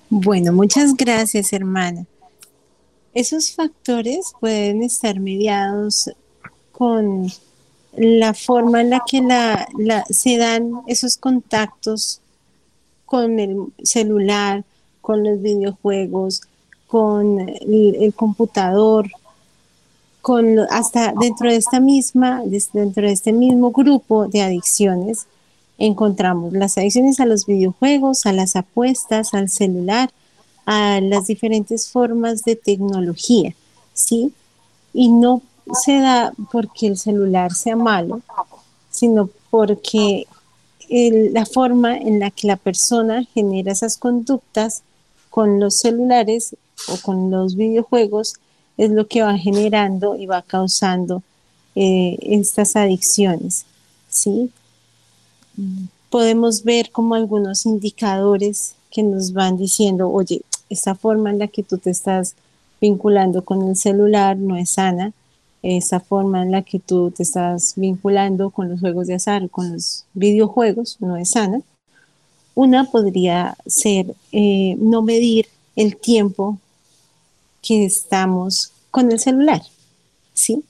Bueno, 0.09 0.53
muchas 0.53 0.93
gracias, 0.95 1.51
hermana. 1.51 2.05
Esos 3.13 3.55
factores 3.55 4.33
pueden 4.39 4.83
estar 4.83 5.19
mediados 5.19 6.11
con 6.71 7.27
la 7.97 8.33
forma 8.33 8.81
en 8.81 8.89
la 8.89 9.01
que 9.09 9.21
la, 9.21 10.05
se 10.09 10.37
dan 10.37 10.81
esos 10.87 11.17
contactos 11.17 12.21
con 13.05 13.39
el 13.39 13.73
celular, 13.83 14.65
con 15.05 15.23
los 15.23 15.39
videojuegos, 15.39 16.41
con 16.87 17.39
el, 17.39 18.11
computador, 18.15 19.07
con 20.19 20.57
hasta 20.71 21.13
dentro 21.21 21.47
de 21.47 21.57
esta 21.57 21.79
misma, 21.79 22.41
dentro 22.73 23.05
de 23.05 23.13
este 23.13 23.31
mismo 23.31 23.69
grupo 23.69 24.27
de 24.27 24.41
adicciones, 24.41 25.27
encontramos 25.77 26.53
las 26.53 26.79
adicciones 26.79 27.19
a 27.19 27.27
los 27.27 27.45
videojuegos, 27.45 28.25
a 28.25 28.33
las 28.33 28.55
apuestas, 28.55 29.35
al 29.35 29.49
celular, 29.49 30.09
a 30.65 30.99
las 31.01 31.27
diferentes 31.27 31.87
formas 31.87 32.41
de 32.41 32.55
tecnología, 32.55 33.53
¿sí? 33.93 34.33
Y 34.91 35.09
no 35.09 35.43
se 35.83 35.99
da 35.99 36.33
porque 36.51 36.87
el 36.87 36.97
celular 36.97 37.53
sea 37.53 37.75
malo, 37.75 38.21
sino 38.89 39.29
porque 39.51 40.25
la 40.89 41.45
forma 41.45 41.95
en 41.95 42.19
la 42.19 42.31
que 42.31 42.47
la 42.47 42.55
persona 42.55 43.23
genera 43.35 43.71
esas 43.71 43.97
conductas 43.97 44.81
con 45.35 45.59
los 45.59 45.75
celulares 45.75 46.55
o 46.87 46.95
con 47.01 47.29
los 47.29 47.57
videojuegos 47.57 48.35
es 48.77 48.89
lo 48.89 49.05
que 49.09 49.21
va 49.21 49.37
generando 49.37 50.15
y 50.15 50.27
va 50.27 50.41
causando 50.41 51.23
eh, 51.75 52.17
estas 52.21 52.77
adicciones, 52.77 53.65
¿sí? 54.07 54.49
podemos 56.09 56.63
ver 56.63 56.89
como 56.89 57.15
algunos 57.15 57.65
indicadores 57.65 58.75
que 58.89 59.03
nos 59.03 59.33
van 59.33 59.57
diciendo, 59.57 60.09
oye, 60.09 60.41
esta 60.69 60.95
forma 60.95 61.31
en 61.31 61.39
la 61.39 61.49
que 61.49 61.63
tú 61.63 61.79
te 61.79 61.89
estás 61.89 62.35
vinculando 62.79 63.43
con 63.43 63.67
el 63.67 63.75
celular 63.75 64.37
no 64.37 64.55
es 64.55 64.69
sana, 64.69 65.11
esa 65.63 65.99
forma 65.99 66.43
en 66.43 66.51
la 66.53 66.61
que 66.61 66.79
tú 66.79 67.11
te 67.11 67.23
estás 67.23 67.73
vinculando 67.75 68.51
con 68.51 68.69
los 68.69 68.79
juegos 68.79 69.07
de 69.07 69.15
azar, 69.15 69.49
con 69.49 69.73
los 69.73 70.05
videojuegos, 70.13 70.95
no 71.01 71.17
es 71.17 71.31
sana. 71.31 71.61
Una 72.55 72.89
podría 72.89 73.55
ser 73.65 74.15
eh, 74.31 74.75
no 74.79 75.01
medir 75.01 75.47
el 75.75 75.97
tiempo 75.97 76.57
que 77.61 77.85
estamos 77.85 78.71
con 78.91 79.11
el 79.11 79.19
celular, 79.19 79.61
¿sí? 80.33 80.63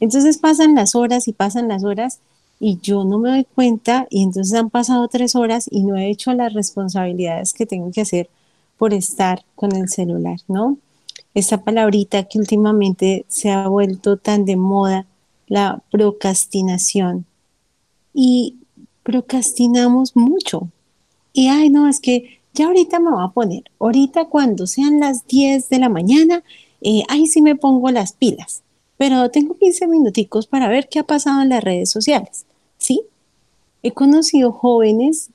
Entonces 0.00 0.38
pasan 0.38 0.74
las 0.74 0.94
horas 0.94 1.28
y 1.28 1.32
pasan 1.32 1.68
las 1.68 1.84
horas 1.84 2.20
y 2.60 2.78
yo 2.80 3.04
no 3.04 3.18
me 3.18 3.30
doy 3.30 3.44
cuenta 3.44 4.06
y 4.10 4.22
entonces 4.22 4.54
han 4.54 4.70
pasado 4.70 5.08
tres 5.08 5.34
horas 5.34 5.66
y 5.70 5.82
no 5.82 5.96
he 5.96 6.08
hecho 6.08 6.32
las 6.32 6.52
responsabilidades 6.52 7.52
que 7.52 7.66
tengo 7.66 7.90
que 7.90 8.02
hacer 8.02 8.30
por 8.78 8.94
estar 8.94 9.44
con 9.54 9.74
el 9.74 9.88
celular, 9.88 10.38
¿no? 10.48 10.78
Esta 11.34 11.62
palabrita 11.62 12.24
que 12.24 12.38
últimamente 12.38 13.24
se 13.28 13.50
ha 13.50 13.66
vuelto 13.66 14.16
tan 14.16 14.44
de 14.44 14.56
moda, 14.56 15.06
la 15.48 15.82
procrastinación. 15.90 17.26
Y 18.12 18.56
procrastinamos 19.02 20.14
mucho. 20.14 20.68
Y, 21.34 21.48
ay, 21.48 21.68
no, 21.68 21.86
es 21.88 22.00
que 22.00 22.40
ya 22.54 22.68
ahorita 22.68 22.98
me 23.00 23.10
voy 23.10 23.24
a 23.24 23.28
poner, 23.28 23.64
ahorita 23.78 24.26
cuando 24.26 24.66
sean 24.66 25.00
las 25.00 25.26
10 25.26 25.68
de 25.68 25.78
la 25.78 25.90
mañana, 25.90 26.42
eh, 26.80 27.02
ahí 27.08 27.26
sí 27.26 27.42
me 27.42 27.56
pongo 27.56 27.90
las 27.90 28.14
pilas 28.14 28.64
pero 28.96 29.30
tengo 29.30 29.54
15 29.54 29.86
minuticos 29.88 30.46
para 30.46 30.68
ver 30.68 30.88
qué 30.88 31.00
ha 31.00 31.04
pasado 31.04 31.42
en 31.42 31.48
las 31.48 31.64
redes 31.64 31.90
sociales, 31.90 32.46
¿sí? 32.78 33.02
He 33.82 33.92
conocido 33.92 34.52
jóvenes 34.52 35.30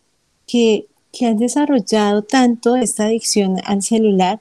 que, 0.48 0.88
que 1.12 1.28
han 1.28 1.38
desarrollado 1.38 2.24
tanto 2.24 2.76
esta 2.76 3.06
adicción 3.06 3.58
al 3.66 3.84
celular 3.84 4.40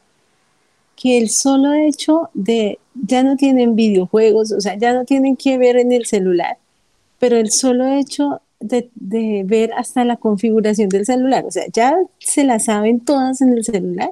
que 0.96 1.18
el 1.18 1.30
solo 1.30 1.74
hecho 1.74 2.30
de 2.34 2.78
ya 2.94 3.22
no 3.22 3.36
tienen 3.36 3.76
videojuegos, 3.76 4.52
o 4.52 4.60
sea, 4.60 4.76
ya 4.76 4.92
no 4.92 5.04
tienen 5.04 5.36
que 5.36 5.58
ver 5.58 5.76
en 5.76 5.92
el 5.92 6.06
celular, 6.06 6.58
pero 7.18 7.36
el 7.36 7.50
solo 7.52 7.86
hecho 7.86 8.40
de, 8.60 8.90
ver 9.44 9.72
hasta 9.74 10.04
la 10.04 10.16
configuración 10.16 10.88
del 10.88 11.06
celular, 11.06 11.44
o 11.46 11.50
sea, 11.50 11.64
ya 11.72 11.96
se 12.18 12.44
la 12.44 12.58
saben 12.58 13.00
todas 13.00 13.40
en 13.40 13.52
el 13.52 13.64
celular, 13.64 14.10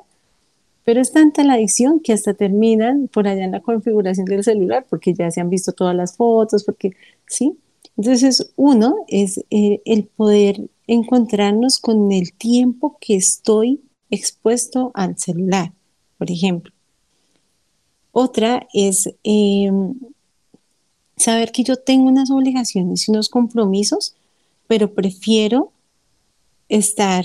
pero 0.85 1.01
es 1.01 1.13
tanta 1.13 1.43
la 1.43 1.55
adicción 1.55 2.01
que 2.01 2.13
hasta 2.13 2.35
terminan 2.35 3.09
por 3.09 3.27
allá 3.27 3.45
en 3.45 3.53
la 3.53 3.61
configuración 3.61 4.27
del 4.27 4.45
celular 4.45 4.87
porque 4.89 5.15
ya 5.15 5.31
se 5.31 5.41
han 5.41 5.51
visto 5.51 5.73
todas 5.73 5.97
las 5.97 6.17
fotos, 6.17 6.63
porque 6.65 6.93
sí. 7.27 7.59
Entonces, 7.97 8.53
uno 8.57 8.95
es 9.09 9.39
eh, 9.51 9.81
el 9.85 10.05
poder 10.05 10.69
encontrarnos 10.87 11.79
con 11.79 12.13
el 12.13 12.33
tiempo 12.33 12.99
que 13.01 13.17
estoy 13.17 13.81
expuesto 14.11 14.93
al 14.95 15.19
celular, 15.19 15.73
por 16.19 16.31
ejemplo. 16.31 16.73
Otra 18.13 18.67
es 18.73 19.11
em, 19.25 19.95
saber 21.17 21.53
que 21.53 21.65
yo 21.65 21.77
tengo 21.77 22.09
unas 22.09 22.31
obligaciones 22.31 23.07
y 23.07 23.11
unos 23.11 23.29
compromisos, 23.29 24.17
pero 24.67 24.93
prefiero 24.93 25.73
estar 26.69 27.25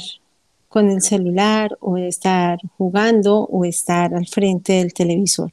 con 0.69 0.89
el 0.89 1.01
celular 1.01 1.77
o 1.81 1.97
estar 1.97 2.59
jugando 2.77 3.41
o 3.43 3.65
estar 3.65 4.13
al 4.13 4.27
frente 4.27 4.73
del 4.73 4.93
televisor. 4.93 5.51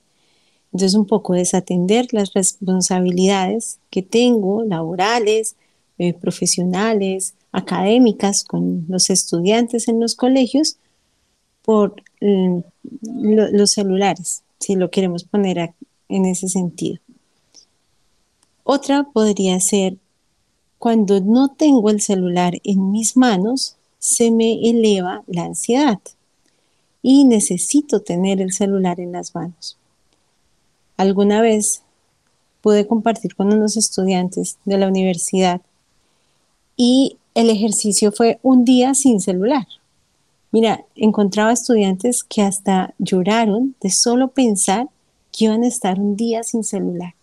Entonces 0.72 0.94
un 0.94 1.06
poco 1.06 1.32
desatender 1.32 2.06
las 2.12 2.32
responsabilidades 2.34 3.78
que 3.90 4.02
tengo, 4.02 4.62
laborales, 4.62 5.56
eh, 5.98 6.12
profesionales, 6.12 7.34
académicas 7.50 8.44
con 8.44 8.84
los 8.88 9.10
estudiantes 9.10 9.88
en 9.88 9.98
los 9.98 10.14
colegios 10.14 10.76
por 11.62 12.02
mm, 12.20 12.60
los 13.02 13.72
celulares, 13.72 14.42
si 14.60 14.76
lo 14.76 14.90
queremos 14.90 15.24
poner 15.24 15.74
en 16.08 16.24
ese 16.26 16.48
sentido. 16.48 16.98
Otra 18.62 19.08
podría 19.12 19.58
ser 19.60 19.96
cuando 20.78 21.20
no 21.20 21.48
tengo 21.48 21.90
el 21.90 22.00
celular 22.00 22.54
en 22.64 22.90
mis 22.90 23.16
manos, 23.16 23.76
se 23.98 24.30
me 24.30 24.68
eleva 24.70 25.24
la 25.26 25.44
ansiedad 25.44 25.98
y 27.02 27.24
necesito 27.24 28.00
tener 28.00 28.40
el 28.40 28.52
celular 28.52 29.00
en 29.00 29.12
las 29.12 29.34
manos. 29.34 29.76
Alguna 30.96 31.40
vez 31.40 31.82
pude 32.60 32.86
compartir 32.86 33.34
con 33.34 33.52
unos 33.52 33.76
estudiantes 33.76 34.58
de 34.64 34.78
la 34.78 34.88
universidad 34.88 35.60
y 36.76 37.18
el 37.34 37.50
ejercicio 37.50 38.12
fue 38.12 38.38
un 38.42 38.64
día 38.64 38.94
sin 38.94 39.20
celular. 39.20 39.66
Mira, 40.50 40.84
encontraba 40.96 41.52
estudiantes 41.52 42.24
que 42.24 42.42
hasta 42.42 42.94
lloraron 42.98 43.76
de 43.80 43.90
solo 43.90 44.28
pensar 44.28 44.88
que 45.30 45.44
iban 45.44 45.62
a 45.62 45.68
estar 45.68 46.00
un 46.00 46.16
día 46.16 46.42
sin 46.42 46.64
celular. 46.64 47.14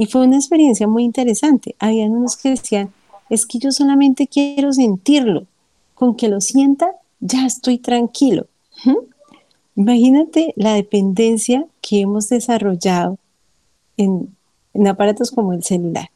Y 0.00 0.06
fue 0.06 0.22
una 0.22 0.36
experiencia 0.36 0.88
muy 0.88 1.04
interesante. 1.04 1.76
Habían 1.78 2.12
unos 2.12 2.34
que 2.38 2.48
decían, 2.48 2.90
es 3.28 3.44
que 3.44 3.58
yo 3.58 3.70
solamente 3.70 4.26
quiero 4.26 4.72
sentirlo. 4.72 5.44
Con 5.92 6.16
que 6.16 6.28
lo 6.28 6.40
sienta, 6.40 6.92
ya 7.20 7.44
estoy 7.44 7.76
tranquilo. 7.76 8.46
Imagínate 9.76 10.54
la 10.56 10.72
dependencia 10.72 11.66
que 11.82 12.00
hemos 12.00 12.30
desarrollado 12.30 13.18
en, 13.98 14.34
en 14.72 14.88
aparatos 14.88 15.30
como 15.30 15.52
el 15.52 15.62
celular. 15.64 16.08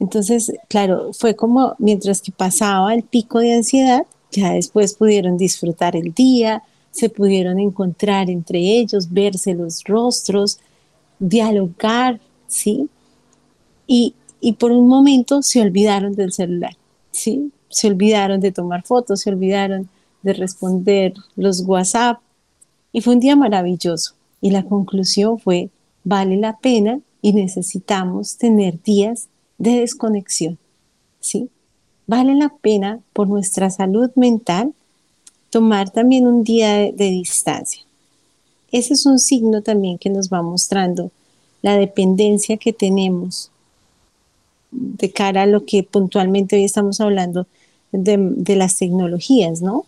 Entonces, 0.00 0.52
claro, 0.68 1.12
fue 1.12 1.36
como 1.36 1.76
mientras 1.78 2.20
que 2.20 2.32
pasaba 2.32 2.92
el 2.92 3.04
pico 3.04 3.38
de 3.38 3.54
ansiedad, 3.54 4.04
ya 4.32 4.50
después 4.50 4.94
pudieron 4.94 5.36
disfrutar 5.36 5.94
el 5.94 6.12
día, 6.12 6.64
se 6.90 7.08
pudieron 7.08 7.60
encontrar 7.60 8.30
entre 8.30 8.58
ellos, 8.58 9.12
verse 9.12 9.54
los 9.54 9.84
rostros, 9.84 10.58
dialogar, 11.20 12.18
¿sí? 12.48 12.90
Y, 13.86 14.14
por 14.58 14.70
un 14.70 14.86
momento 14.86 15.42
se 15.42 15.60
olvidaron 15.60 16.14
del 16.14 16.32
celular, 16.32 16.76
¿sí? 17.10 17.50
Se 17.68 17.88
olvidaron 17.88 18.40
de 18.40 18.52
tomar 18.52 18.84
fotos, 18.84 19.20
se 19.20 19.30
olvidaron 19.30 19.88
de 20.22 20.32
responder 20.32 21.14
los 21.34 21.62
WhatsApp. 21.66 22.20
Y 22.92 23.00
fue 23.00 23.14
un 23.14 23.20
día 23.20 23.36
maravilloso. 23.36 24.14
Y 24.40 24.50
la 24.50 24.64
conclusión 24.64 25.38
fue, 25.38 25.70
vale 26.04 26.36
la 26.36 26.58
pena 26.58 27.00
y 27.22 27.32
necesitamos 27.32 28.36
tener 28.36 28.80
días 28.82 29.28
de 29.58 29.80
desconexión, 29.80 30.58
¿sí? 31.20 31.48
Vale 32.06 32.34
la 32.34 32.50
pena 32.50 33.00
por 33.12 33.26
nuestra 33.26 33.70
salud 33.70 34.10
mental 34.14 34.72
tomar 35.50 35.90
también 35.90 36.26
un 36.26 36.44
día 36.44 36.76
de, 36.76 36.92
distancia. 36.92 37.82
Ese 38.70 38.94
es 38.94 39.06
un 39.06 39.18
signo 39.18 39.62
también 39.62 39.98
que 39.98 40.10
nos 40.10 40.28
va 40.28 40.42
mostrando 40.42 41.10
la 41.62 41.76
dependencia 41.76 42.56
que 42.58 42.72
tenemos 42.72 43.50
de 44.76 45.10
cara 45.10 45.42
a 45.42 45.46
lo 45.46 45.64
que 45.64 45.82
puntualmente 45.82 46.56
hoy 46.56 46.64
estamos 46.64 47.00
hablando 47.00 47.46
de, 47.92 48.16
de, 48.18 48.56
las 48.56 48.76
tecnologías, 48.76 49.62
¿no? 49.62 49.84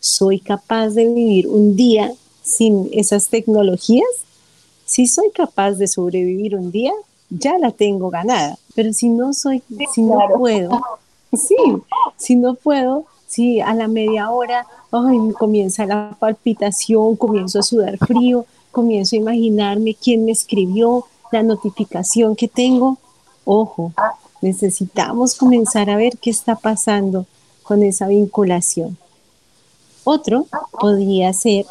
¿Soy 0.00 0.40
capaz 0.40 0.90
de 0.90 1.06
vivir 1.06 1.46
un 1.46 1.76
día 1.76 2.12
sin 2.42 2.88
esas 2.92 3.28
tecnologías? 3.28 4.08
Si 4.84 5.06
soy 5.06 5.30
capaz 5.30 5.72
de 5.72 5.86
sobrevivir 5.86 6.56
un 6.56 6.72
día, 6.72 6.92
ya 7.30 7.58
la 7.58 7.70
tengo 7.70 8.10
ganada. 8.10 8.58
Pero 8.74 8.92
si 8.92 9.08
no 9.08 9.32
soy, 9.32 9.62
si 9.92 10.02
no 10.02 10.18
puedo, 10.36 10.80
sí, 11.32 11.56
si 12.16 12.36
no 12.36 12.54
puedo, 12.54 13.04
si 13.26 13.60
a 13.60 13.74
la 13.74 13.88
media 13.88 14.30
hora, 14.30 14.66
ay, 14.90 15.32
comienza 15.38 15.86
la 15.86 16.16
palpitación, 16.18 17.16
comienzo 17.16 17.58
a 17.58 17.62
sudar 17.62 17.96
frío, 17.98 18.44
comienzo 18.70 19.16
a 19.16 19.20
imaginarme 19.20 19.94
quién 19.94 20.24
me 20.24 20.32
escribió, 20.32 21.06
la 21.30 21.42
notificación 21.42 22.36
que 22.36 22.48
tengo. 22.48 22.98
Ojo, 23.44 23.92
necesitamos 24.42 25.34
comenzar 25.34 25.88
a 25.88 25.96
ver 25.96 26.18
qué 26.18 26.30
está 26.30 26.56
pasando 26.56 27.26
con 27.62 27.82
esa 27.82 28.08
vinculación. 28.08 28.98
Otro 30.04 30.46
podría 30.78 31.32
ser 31.32 31.64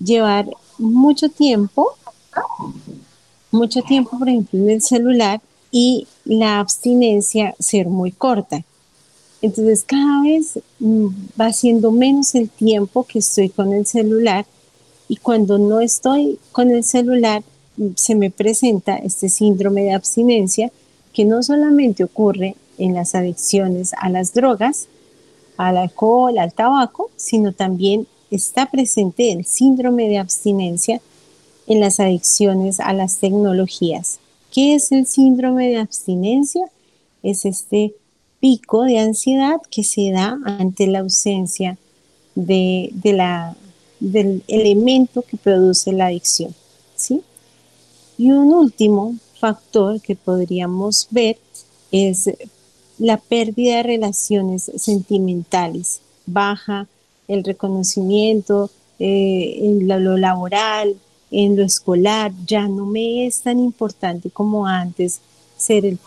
llevar 0.00 0.48
mucho 0.78 1.28
tiempo 1.28 1.92
mucho 3.50 3.82
tiempo, 3.82 4.18
por 4.18 4.28
ejemplo, 4.28 4.58
en 4.58 4.70
el 4.70 4.82
celular 4.82 5.40
y 5.70 6.06
la 6.24 6.60
abstinencia 6.60 7.54
ser 7.58 7.86
muy 7.86 8.12
corta. 8.12 8.64
Entonces 9.40 9.84
cada 9.84 10.22
vez 10.22 10.58
mm, 10.80 11.06
va 11.40 11.52
siendo 11.52 11.92
menos 11.92 12.34
el 12.34 12.48
tiempo 12.48 13.04
que 13.04 13.20
estoy 13.20 13.48
con 13.48 13.72
el 13.72 13.86
celular 13.86 14.46
y 15.08 15.16
cuando 15.16 15.58
no 15.58 15.80
estoy 15.80 16.38
con 16.52 16.70
el 16.70 16.82
celular 16.82 17.42
mm, 17.76 17.88
se 17.94 18.14
me 18.14 18.30
presenta 18.30 18.96
este 18.96 19.28
síndrome 19.28 19.84
de 19.84 19.94
abstinencia 19.94 20.72
que 21.18 21.24
no 21.24 21.42
solamente 21.42 22.04
ocurre 22.04 22.54
en 22.78 22.94
las 22.94 23.16
adicciones 23.16 23.90
a 23.98 24.08
las 24.08 24.34
drogas, 24.34 24.86
al 25.56 25.76
alcohol, 25.76 26.38
al 26.38 26.52
tabaco, 26.52 27.10
sino 27.16 27.52
también 27.52 28.06
está 28.30 28.70
presente 28.70 29.32
el 29.32 29.44
síndrome 29.44 30.08
de 30.08 30.18
abstinencia 30.18 31.00
en 31.66 31.80
las 31.80 31.98
adicciones 31.98 32.78
a 32.78 32.92
las 32.92 33.16
tecnologías. 33.16 34.20
¿Qué 34.52 34.76
es 34.76 34.92
el 34.92 35.08
síndrome 35.08 35.66
de 35.66 35.78
abstinencia? 35.78 36.70
Es 37.24 37.44
este 37.44 37.96
pico 38.38 38.84
de 38.84 39.00
ansiedad 39.00 39.56
que 39.72 39.82
se 39.82 40.12
da 40.12 40.38
ante 40.44 40.86
la 40.86 41.00
ausencia 41.00 41.78
de, 42.36 42.92
la, 43.02 43.56
del 43.98 44.44
elemento 44.46 45.22
que 45.22 45.36
produce 45.36 45.90
la 45.90 46.06
adicción. 46.06 46.54
¿sí? 46.94 47.22
Y 48.16 48.30
un 48.30 48.52
último 48.54 49.16
factor 49.38 50.00
que 50.00 50.16
podríamos 50.16 51.08
ver 51.10 51.38
es 51.90 52.30
la 52.98 53.16
pérdida 53.16 53.76
de 53.76 53.82
relaciones 53.84 54.70
sentimentales, 54.76 56.00
baja 56.26 56.86
el 57.28 57.44
reconocimiento 57.44 58.70
eh, 58.98 59.58
en 59.62 59.86
lo 59.86 60.16
laboral, 60.16 60.96
en 61.30 61.56
lo 61.56 61.62
escolar 61.62 62.32
ya 62.46 62.66
no 62.66 62.86
me 62.86 63.26
es 63.26 63.42
tan 63.42 63.60
importante 63.60 64.30
como 64.30 64.66
antes 64.66 65.20
ser 65.56 65.84
el, 65.84 65.98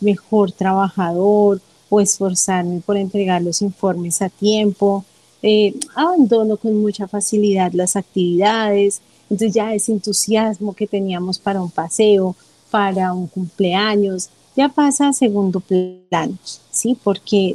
mejor 0.00 0.52
trabajador 0.52 1.60
o 1.88 2.00
esforzarme 2.00 2.80
por 2.80 2.96
entregar 2.96 3.40
los 3.40 3.62
informes 3.62 4.20
a 4.20 4.28
tiempo. 4.28 5.04
Eh, 5.42 5.74
abandono 5.94 6.56
con 6.56 6.80
mucha 6.80 7.06
facilidad 7.06 7.72
las 7.72 7.96
actividades, 7.96 9.00
entonces 9.30 9.54
ya 9.54 9.74
ese 9.74 9.92
entusiasmo 9.92 10.74
que 10.74 10.86
teníamos 10.86 11.38
para 11.38 11.62
un 11.62 11.70
paseo, 11.70 12.34
para 12.74 13.12
un 13.12 13.28
cumpleaños, 13.28 14.30
ya 14.56 14.68
pasa 14.68 15.06
a 15.06 15.12
segundo 15.12 15.60
plano, 15.60 16.36
¿sí? 16.72 16.98
Porque 17.04 17.54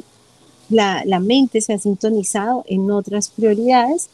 la, 0.69 1.03
la 1.03 1.19
mente 1.19 1.59
se 1.59 1.73
ha 1.73 1.77
sintonizado 1.77 2.63
en 2.69 2.89
otras 2.89 3.27
prioridades 3.27 4.09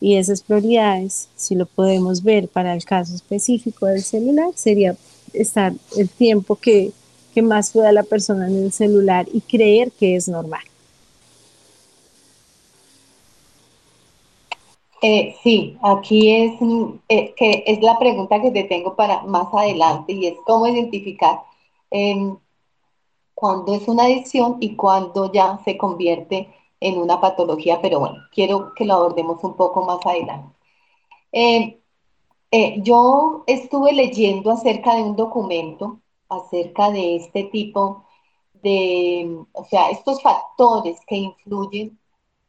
y 0.00 0.16
esas 0.16 0.42
prioridades, 0.42 1.28
si 1.36 1.54
lo 1.54 1.64
podemos 1.64 2.24
ver 2.24 2.48
para 2.48 2.74
el 2.74 2.84
caso 2.84 3.14
específico 3.14 3.86
del 3.86 4.02
celular, 4.02 4.50
sería 4.56 4.96
estar 5.32 5.74
el 5.96 6.08
tiempo 6.08 6.56
que, 6.56 6.90
más 7.40 7.70
pueda 7.70 7.92
la 7.92 8.02
persona 8.02 8.48
en 8.48 8.64
el 8.64 8.72
celular 8.72 9.28
y 9.32 9.40
creer 9.42 9.92
que 9.92 10.16
es 10.16 10.26
normal. 10.26 10.64
Eh, 15.02 15.36
sí, 15.42 15.78
aquí 15.82 16.30
es, 16.30 16.60
eh, 17.08 17.34
que 17.36 17.62
es 17.66 17.80
la 17.82 17.98
pregunta 17.98 18.40
que 18.42 18.50
te 18.50 18.64
tengo 18.64 18.96
para 18.96 19.22
más 19.22 19.46
adelante 19.52 20.12
y 20.12 20.26
es 20.26 20.36
cómo 20.44 20.66
identificar 20.66 21.42
eh, 21.90 22.16
cuándo 23.34 23.74
es 23.74 23.86
una 23.88 24.04
adicción 24.04 24.56
y 24.60 24.74
cuándo 24.76 25.32
ya 25.32 25.58
se 25.64 25.76
convierte 25.78 26.48
en 26.80 26.98
una 26.98 27.20
patología, 27.20 27.80
pero 27.80 28.00
bueno, 28.00 28.16
quiero 28.32 28.74
que 28.74 28.84
lo 28.84 28.94
abordemos 28.94 29.42
un 29.44 29.54
poco 29.56 29.84
más 29.84 30.04
adelante. 30.04 30.54
Eh, 31.32 31.80
eh, 32.50 32.80
yo 32.82 33.44
estuve 33.46 33.92
leyendo 33.92 34.50
acerca 34.50 34.94
de 34.96 35.02
un 35.02 35.16
documento, 35.16 36.00
acerca 36.28 36.90
de 36.90 37.16
este 37.16 37.44
tipo 37.44 38.04
de, 38.62 39.44
o 39.52 39.64
sea, 39.64 39.90
estos 39.90 40.22
factores 40.22 41.00
que 41.06 41.16
influyen 41.16 41.98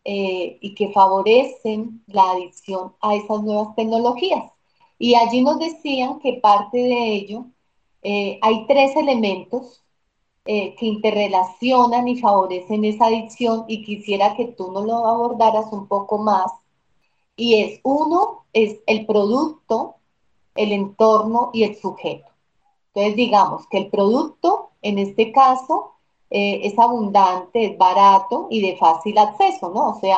eh, 0.05 0.57
y 0.61 0.75
que 0.75 0.91
favorecen 0.91 2.03
la 2.07 2.31
adicción 2.31 2.93
a 3.01 3.15
esas 3.15 3.43
nuevas 3.43 3.75
tecnologías. 3.75 4.51
Y 4.97 5.15
allí 5.15 5.41
nos 5.41 5.59
decían 5.59 6.19
que 6.19 6.33
parte 6.41 6.77
de 6.77 7.13
ello, 7.13 7.45
eh, 8.03 8.39
hay 8.41 8.65
tres 8.67 8.95
elementos 8.95 9.83
eh, 10.45 10.75
que 10.75 10.85
interrelacionan 10.87 12.07
y 12.07 12.19
favorecen 12.19 12.85
esa 12.85 13.05
adicción 13.07 13.65
y 13.67 13.83
quisiera 13.83 14.35
que 14.35 14.45
tú 14.45 14.71
nos 14.71 14.85
lo 14.85 15.05
abordaras 15.07 15.71
un 15.71 15.87
poco 15.87 16.17
más. 16.17 16.51
Y 17.35 17.55
es 17.61 17.79
uno, 17.83 18.45
es 18.53 18.79
el 18.87 19.05
producto, 19.05 19.95
el 20.55 20.71
entorno 20.71 21.51
y 21.53 21.63
el 21.63 21.75
sujeto. 21.77 22.27
Entonces 22.87 23.15
digamos 23.15 23.67
que 23.67 23.77
el 23.77 23.89
producto, 23.89 24.71
en 24.81 24.99
este 24.99 25.31
caso, 25.31 25.93
eh, 26.29 26.61
es 26.63 26.77
abundante, 26.77 27.65
es 27.65 27.77
barato 27.77 28.47
y 28.51 28.61
de 28.61 28.77
fácil 28.77 29.17
acceso, 29.17 29.69
¿no? 29.71 29.89
O 29.91 29.99
sea, 29.99 30.17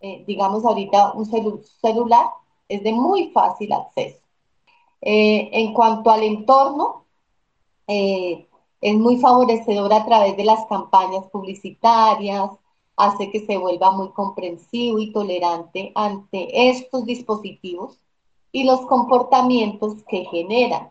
eh, 0.00 0.24
digamos 0.26 0.64
ahorita 0.64 1.12
un 1.14 1.26
celular 1.26 2.26
es 2.68 2.82
de 2.82 2.92
muy 2.92 3.30
fácil 3.30 3.72
acceso. 3.72 4.20
Eh, 5.02 5.50
en 5.52 5.74
cuanto 5.74 6.10
al 6.10 6.22
entorno, 6.24 7.04
es 8.80 8.96
muy 8.96 9.18
favorecedor 9.18 9.92
a 9.92 10.04
través 10.06 10.36
de 10.36 10.44
las 10.44 10.64
campañas 10.66 11.26
publicitarias, 11.30 12.50
hace 12.96 13.30
que 13.30 13.44
se 13.46 13.58
vuelva 13.58 13.90
muy 13.92 14.10
comprensivo 14.12 14.98
y 14.98 15.12
tolerante 15.12 15.92
ante 15.94 16.70
estos 16.70 17.04
dispositivos 17.06 17.98
y 18.52 18.64
los 18.64 18.80
comportamientos 18.86 20.02
que 20.08 20.24
generan. 20.26 20.90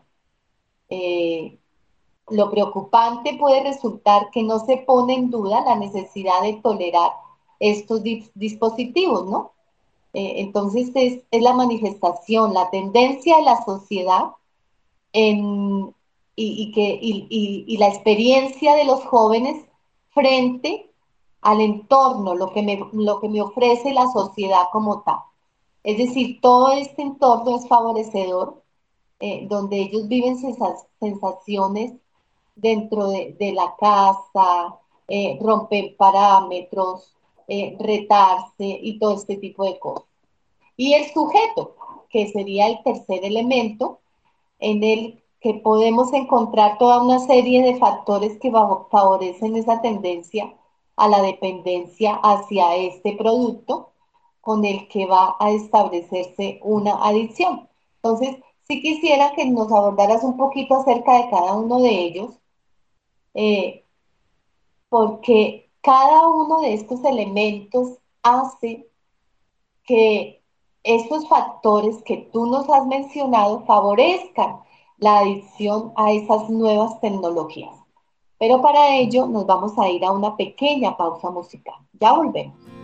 Lo 2.32 2.50
preocupante 2.50 3.36
puede 3.38 3.62
resultar 3.62 4.30
que 4.30 4.42
no 4.42 4.58
se 4.60 4.78
pone 4.78 5.14
en 5.14 5.30
duda 5.30 5.62
la 5.64 5.76
necesidad 5.76 6.40
de 6.42 6.54
tolerar 6.54 7.12
estos 7.60 8.02
dispositivos, 8.34 9.28
¿no? 9.28 9.52
Eh, 10.14 10.40
entonces 10.40 10.90
es, 10.94 11.22
la 11.30 11.52
manifestación, 11.52 12.54
la 12.54 12.70
tendencia 12.70 13.36
de 13.36 13.42
la 13.42 13.62
sociedad 13.64 14.32
y, 15.12 16.72
que, 16.72 16.98
y, 17.02 17.76
la 17.76 17.88
experiencia 17.88 18.74
de 18.74 18.84
los 18.84 19.04
jóvenes 19.04 19.64
frente 20.10 20.90
al 21.42 21.60
entorno, 21.60 22.34
lo 22.34 22.52
que, 22.52 22.62
me, 22.62 22.80
lo 22.92 23.20
que 23.20 23.28
me 23.28 23.42
ofrece 23.42 23.92
la 23.92 24.06
sociedad 24.08 24.64
como 24.72 25.02
tal. 25.02 25.18
Es 25.82 25.98
decir, 25.98 26.40
todo 26.40 26.72
este 26.72 27.02
entorno 27.02 27.56
es 27.56 27.68
favorecedor, 27.68 28.62
eh, 29.20 29.46
donde 29.48 29.80
ellos 29.80 30.08
viven 30.08 30.36
sensaciones 30.98 31.92
dentro 32.54 33.08
de, 33.08 33.52
la 33.54 33.74
casa, 33.78 34.78
eh, 35.08 35.38
romper 35.40 35.96
parámetros, 35.96 37.14
eh, 37.48 37.76
retarse 37.78 38.64
y 38.66 38.98
todo 38.98 39.14
este 39.14 39.36
tipo 39.36 39.64
de 39.64 39.78
cosas. 39.78 40.06
Y 40.76 40.94
el 40.94 41.12
sujeto, 41.12 41.76
que 42.08 42.30
sería 42.30 42.68
el 42.68 42.82
tercer 42.82 43.24
elemento, 43.24 44.00
en 44.58 44.82
el 44.84 45.22
que 45.40 45.54
podemos 45.54 46.12
encontrar 46.12 46.78
toda 46.78 47.02
una 47.02 47.18
serie 47.18 47.62
de 47.62 47.76
factores 47.76 48.38
que 48.38 48.50
favorecen 48.50 49.56
esa 49.56 49.80
tendencia 49.82 50.54
a 50.96 51.08
la 51.08 51.20
dependencia 51.22 52.14
hacia 52.22 52.76
este 52.76 53.14
producto 53.16 53.90
con 54.40 54.64
el 54.64 54.88
que 54.88 55.06
va 55.06 55.36
a 55.40 55.50
establecerse 55.50 56.60
una 56.62 56.94
adicción. 57.04 57.68
Entonces, 57.96 58.36
si 58.68 58.82
quisiera 58.82 59.32
que 59.34 59.46
nos 59.46 59.70
abordaras 59.72 60.22
un 60.22 60.36
poquito 60.36 60.76
acerca 60.76 61.14
de 61.18 61.30
cada 61.30 61.54
uno 61.54 61.80
de 61.80 61.90
ellos 61.90 62.41
eh, 63.34 63.84
porque 64.88 65.70
cada 65.80 66.28
uno 66.28 66.60
de 66.60 66.74
estos 66.74 67.04
elementos 67.04 67.98
hace 68.22 68.88
que 69.84 70.42
estos 70.84 71.28
factores 71.28 72.02
que 72.02 72.28
tú 72.32 72.46
nos 72.46 72.68
has 72.68 72.86
mencionado 72.86 73.64
favorezcan 73.66 74.60
la 74.98 75.20
adicción 75.20 75.92
a 75.96 76.12
esas 76.12 76.48
nuevas 76.48 77.00
tecnologías. 77.00 77.74
Pero 78.38 78.60
para 78.60 78.96
ello 78.96 79.26
nos 79.26 79.46
vamos 79.46 79.78
a 79.78 79.88
ir 79.88 80.04
a 80.04 80.12
una 80.12 80.36
pequeña 80.36 80.96
pausa 80.96 81.30
musical. 81.30 81.76
Ya 82.00 82.12
volvemos. 82.12 82.81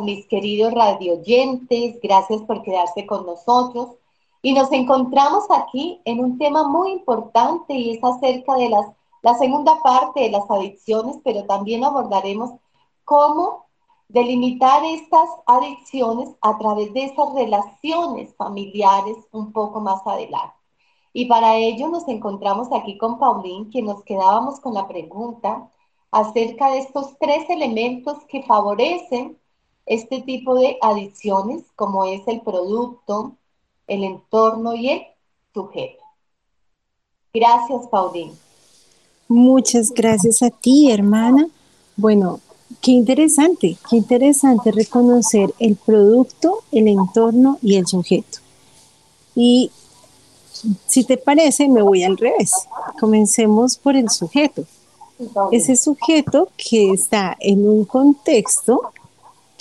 Mis 0.00 0.26
queridos 0.26 0.72
radioyentes, 0.72 1.98
gracias 2.00 2.40
por 2.42 2.62
quedarse 2.62 3.04
con 3.04 3.26
nosotros. 3.26 3.96
Y 4.40 4.52
nos 4.52 4.70
encontramos 4.70 5.44
aquí 5.50 6.00
en 6.04 6.20
un 6.20 6.38
tema 6.38 6.68
muy 6.68 6.92
importante 6.92 7.74
y 7.74 7.90
es 7.90 8.04
acerca 8.04 8.54
de 8.54 8.68
las, 8.68 8.86
la 9.22 9.34
segunda 9.34 9.82
parte 9.82 10.20
de 10.20 10.30
las 10.30 10.48
adicciones, 10.48 11.16
pero 11.24 11.44
también 11.46 11.82
abordaremos 11.82 12.52
cómo 13.04 13.66
delimitar 14.08 14.84
estas 14.84 15.28
adicciones 15.46 16.28
a 16.42 16.56
través 16.58 16.92
de 16.94 17.04
esas 17.04 17.34
relaciones 17.34 18.34
familiares 18.36 19.16
un 19.32 19.52
poco 19.52 19.80
más 19.80 20.00
adelante. 20.06 20.54
Y 21.12 21.26
para 21.26 21.56
ello 21.56 21.88
nos 21.88 22.06
encontramos 22.06 22.68
aquí 22.72 22.98
con 22.98 23.18
Paulín, 23.18 23.68
que 23.70 23.82
nos 23.82 24.04
quedábamos 24.04 24.60
con 24.60 24.74
la 24.74 24.86
pregunta 24.86 25.68
acerca 26.12 26.70
de 26.70 26.78
estos 26.78 27.18
tres 27.18 27.50
elementos 27.50 28.18
que 28.28 28.44
favorecen 28.44 29.41
este 29.86 30.20
tipo 30.22 30.54
de 30.54 30.78
adicciones, 30.80 31.64
como 31.76 32.04
es 32.04 32.22
el 32.26 32.40
producto, 32.40 33.36
el 33.86 34.04
entorno 34.04 34.74
y 34.74 34.90
el 34.90 35.02
sujeto. 35.52 36.02
Gracias, 37.34 37.86
Paulín. 37.88 38.32
Muchas 39.28 39.90
gracias 39.90 40.42
a 40.42 40.50
ti, 40.50 40.90
hermana. 40.90 41.48
Bueno, 41.96 42.40
qué 42.80 42.92
interesante, 42.92 43.76
qué 43.88 43.96
interesante 43.96 44.70
reconocer 44.72 45.54
el 45.58 45.76
producto, 45.76 46.62
el 46.70 46.88
entorno 46.88 47.58
y 47.62 47.76
el 47.76 47.86
sujeto. 47.86 48.38
Y 49.34 49.70
si 50.86 51.04
te 51.04 51.16
parece, 51.16 51.68
me 51.68 51.82
voy 51.82 52.04
al 52.04 52.18
revés. 52.18 52.52
Comencemos 53.00 53.78
por 53.78 53.96
el 53.96 54.10
sujeto 54.10 54.64
ese 55.50 55.76
sujeto 55.76 56.48
que 56.56 56.90
está 56.90 57.36
en 57.38 57.68
un 57.68 57.84
contexto 57.84 58.92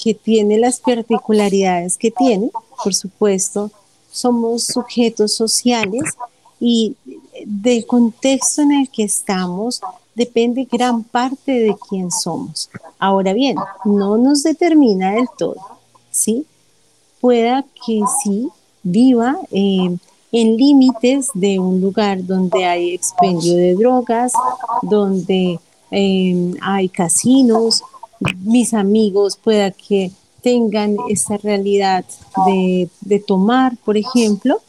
que 0.02 0.14
tiene 0.14 0.58
las 0.58 0.80
particularidades 0.80 1.98
que 1.98 2.12
tiene, 2.12 2.50
por 2.84 2.94
supuesto, 2.94 3.72
somos 4.12 4.64
sujetos 4.64 5.34
sociales 5.34 6.04
y 6.60 6.96
del 7.46 7.86
contexto 7.86 8.62
en 8.62 8.72
el 8.72 8.90
que 8.90 9.04
estamos 9.04 9.82
depende 10.16 10.68
gran 10.70 11.04
parte 11.04 11.52
de 11.52 11.76
quién 11.90 12.12
somos. 12.12 12.70
Ahora 13.00 13.34
bien, 13.34 13.56
no 13.86 14.18
nos 14.18 14.44
determina 14.44 15.12
del 15.14 15.28
todo, 15.38 15.62
¿sí? 16.10 16.46
Pueda 17.20 17.64
que 17.86 18.02
sí 18.24 18.50
viva 18.84 19.38
eh, 19.52 19.96
en 20.32 20.58
límites 20.58 21.30
de 21.34 21.60
un 21.60 21.82
lugar 21.82 22.26
donde 22.26 22.66
hay 22.66 22.94
expendio 22.94 23.56
de 23.56 23.76
drogas, 23.76 24.34
donde 24.82 25.60
em, 25.92 26.56
hay 26.62 26.90
casinos, 26.90 27.84
mis 28.44 28.74
amigos 28.74 29.38
pueda 29.38 29.72
que 29.72 30.12
tengan 30.42 30.98
esa 31.10 31.38
realidad 31.38 32.06
de, 32.46 33.20
tomar, 33.26 33.78
por 33.78 33.98
ejemplo, 33.98 34.62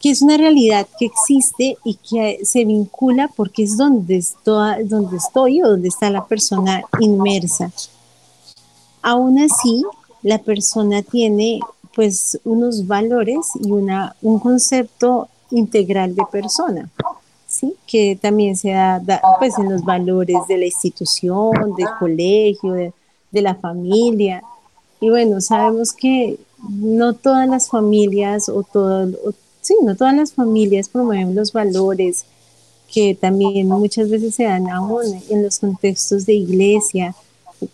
que 0.00 0.10
es 0.10 0.22
una 0.22 0.36
realidad 0.36 0.86
que 0.98 1.06
existe 1.06 1.76
y 1.84 1.94
que 1.94 2.40
se 2.44 2.64
vincula 2.64 3.30
porque 3.34 3.62
es 3.64 3.76
donde, 3.76 4.16
estoy, 4.16 4.84
donde 4.84 5.16
estoy 5.16 5.62
o 5.62 5.68
donde 5.70 5.88
está 5.88 6.10
la 6.10 6.26
persona 6.26 6.82
inmersa. 7.00 7.72
Aún 9.02 9.38
así, 9.38 9.82
la 10.22 10.38
persona 10.38 11.02
tiene 11.02 11.60
pues 11.94 12.38
unos 12.44 12.86
valores 12.86 13.48
y 13.60 13.70
una, 13.70 14.16
un 14.20 14.38
concepto 14.38 15.28
integral 15.50 16.14
de 16.14 16.24
persona, 16.30 16.90
¿sí? 17.68 17.74
que 17.86 18.18
también 18.20 18.56
se 18.56 18.70
da, 18.70 19.02
pues 19.38 19.58
en 19.58 19.70
los 19.70 19.84
valores 19.84 20.36
de 20.48 20.58
la 20.58 20.64
institución, 20.66 21.74
del 21.76 21.88
colegio, 21.98 22.72
de, 22.72 22.92
de 23.30 23.42
la 23.42 23.54
familia. 23.54 24.42
Y 25.00 25.10
bueno, 25.10 25.40
sabemos 25.40 25.92
que 25.92 26.38
no 26.68 27.12
todas 27.14 27.48
las 27.48 27.68
familias 27.68 28.48
o 28.48 28.62
todo, 28.62 29.08
sí, 29.60 29.76
no 29.82 29.96
todas 29.96 30.14
las 30.14 30.32
familias 30.32 30.88
promueven 30.88 31.34
los 31.34 31.52
valores 31.52 32.24
que 32.92 33.14
también 33.14 33.68
muchas 33.68 34.08
veces 34.08 34.36
se 34.36 34.44
dan 34.44 34.68
aún 34.70 35.20
en 35.28 35.42
los 35.42 35.58
contextos 35.58 36.26
de 36.26 36.34
iglesia, 36.34 37.14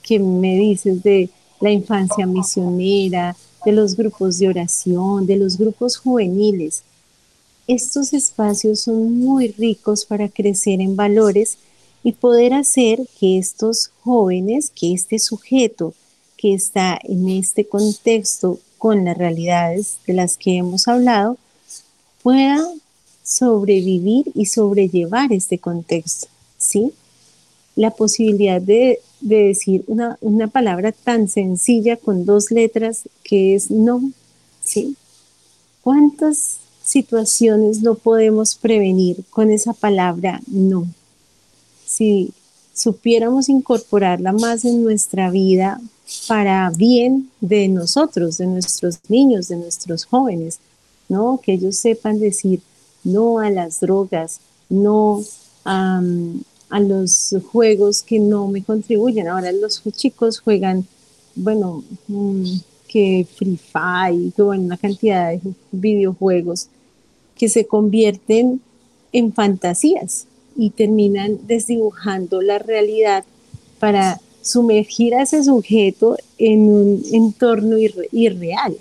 que 0.02 0.18
me 0.18 0.56
dices 0.56 1.02
de 1.02 1.28
la 1.60 1.70
infancia 1.70 2.26
misionera, 2.26 3.36
de 3.64 3.72
los 3.72 3.96
grupos 3.96 4.38
de 4.38 4.48
oración, 4.48 5.26
de 5.26 5.36
los 5.36 5.58
grupos 5.58 5.98
juveniles. 5.98 6.82
Estos 7.72 8.12
espacios 8.14 8.80
son 8.80 9.20
muy 9.20 9.52
ricos 9.52 10.04
para 10.04 10.28
crecer 10.28 10.80
en 10.80 10.96
valores 10.96 11.56
y 12.02 12.10
poder 12.10 12.52
hacer 12.52 12.98
que 13.20 13.38
estos 13.38 13.92
jóvenes, 14.02 14.72
que 14.74 14.92
este 14.92 15.20
sujeto 15.20 15.94
que 16.36 16.52
está 16.52 16.98
en 17.04 17.28
este 17.28 17.68
contexto 17.68 18.58
con 18.76 19.04
las 19.04 19.16
realidades 19.16 19.98
de 20.04 20.14
las 20.14 20.36
que 20.36 20.56
hemos 20.56 20.88
hablado, 20.88 21.36
pueda 22.24 22.58
sobrevivir 23.22 24.32
y 24.34 24.46
sobrellevar 24.46 25.32
este 25.32 25.60
contexto, 25.60 26.26
¿sí? 26.58 26.92
La 27.76 27.92
posibilidad 27.92 28.60
de, 28.60 28.98
decir 29.20 29.84
una, 29.86 30.18
una, 30.20 30.48
palabra 30.48 30.90
tan 30.90 31.28
sencilla 31.28 31.96
con 31.96 32.24
dos 32.24 32.50
letras 32.50 33.04
que 33.22 33.54
es 33.54 33.70
no, 33.70 34.10
¿sí? 34.60 34.96
¿Cuántas 35.82 36.59
situaciones 36.90 37.82
no 37.82 37.94
podemos 37.94 38.54
prevenir 38.54 39.24
con 39.30 39.50
esa 39.50 39.72
palabra 39.72 40.40
no? 40.46 40.86
Si 41.86 42.32
supiéramos 42.74 43.48
incorporarla 43.48 44.32
más 44.32 44.64
en 44.64 44.82
nuestra 44.82 45.30
vida, 45.30 45.80
para 46.26 46.70
bien 46.70 47.30
de 47.40 47.68
nosotros, 47.68 48.38
de 48.38 48.46
nuestros 48.46 48.98
niños, 49.08 49.48
de 49.48 49.56
nuestros 49.56 50.04
jóvenes, 50.04 50.58
¿no? 51.08 51.40
Que 51.42 51.52
ellos 51.52 51.76
sepan 51.76 52.18
decir 52.18 52.60
no 53.04 53.38
a 53.38 53.50
las 53.50 53.80
drogas, 53.80 54.40
no 54.68 55.22
a, 55.64 56.02
los 56.80 57.34
juegos 57.50 58.02
que 58.02 58.18
no 58.18 58.48
me 58.48 58.62
contribuyen. 58.62 59.28
Ahora 59.28 59.52
los 59.52 59.82
chicos 59.92 60.40
juegan, 60.40 60.86
bueno, 61.34 61.82
mm, 62.08 62.44
que 62.88 63.26
Free 63.36 63.56
Fire, 63.56 64.32
que 64.32 64.42
bueno, 64.42 64.64
una 64.64 64.76
cantidad 64.76 65.30
de 65.30 65.40
videojuegos 65.70 66.68
que 67.40 67.48
se 67.48 67.64
convierten 67.64 68.60
en 69.12 69.32
fantasías 69.32 70.26
y 70.54 70.68
terminan 70.68 71.38
desdibujando 71.46 72.42
la 72.42 72.58
realidad 72.58 73.24
para 73.78 74.20
sumergir 74.42 75.14
a 75.14 75.22
ese 75.22 75.42
sujeto 75.42 76.18
en 76.36 76.68
un 76.68 77.02
entorno 77.10 77.76
irreal. 78.12 78.76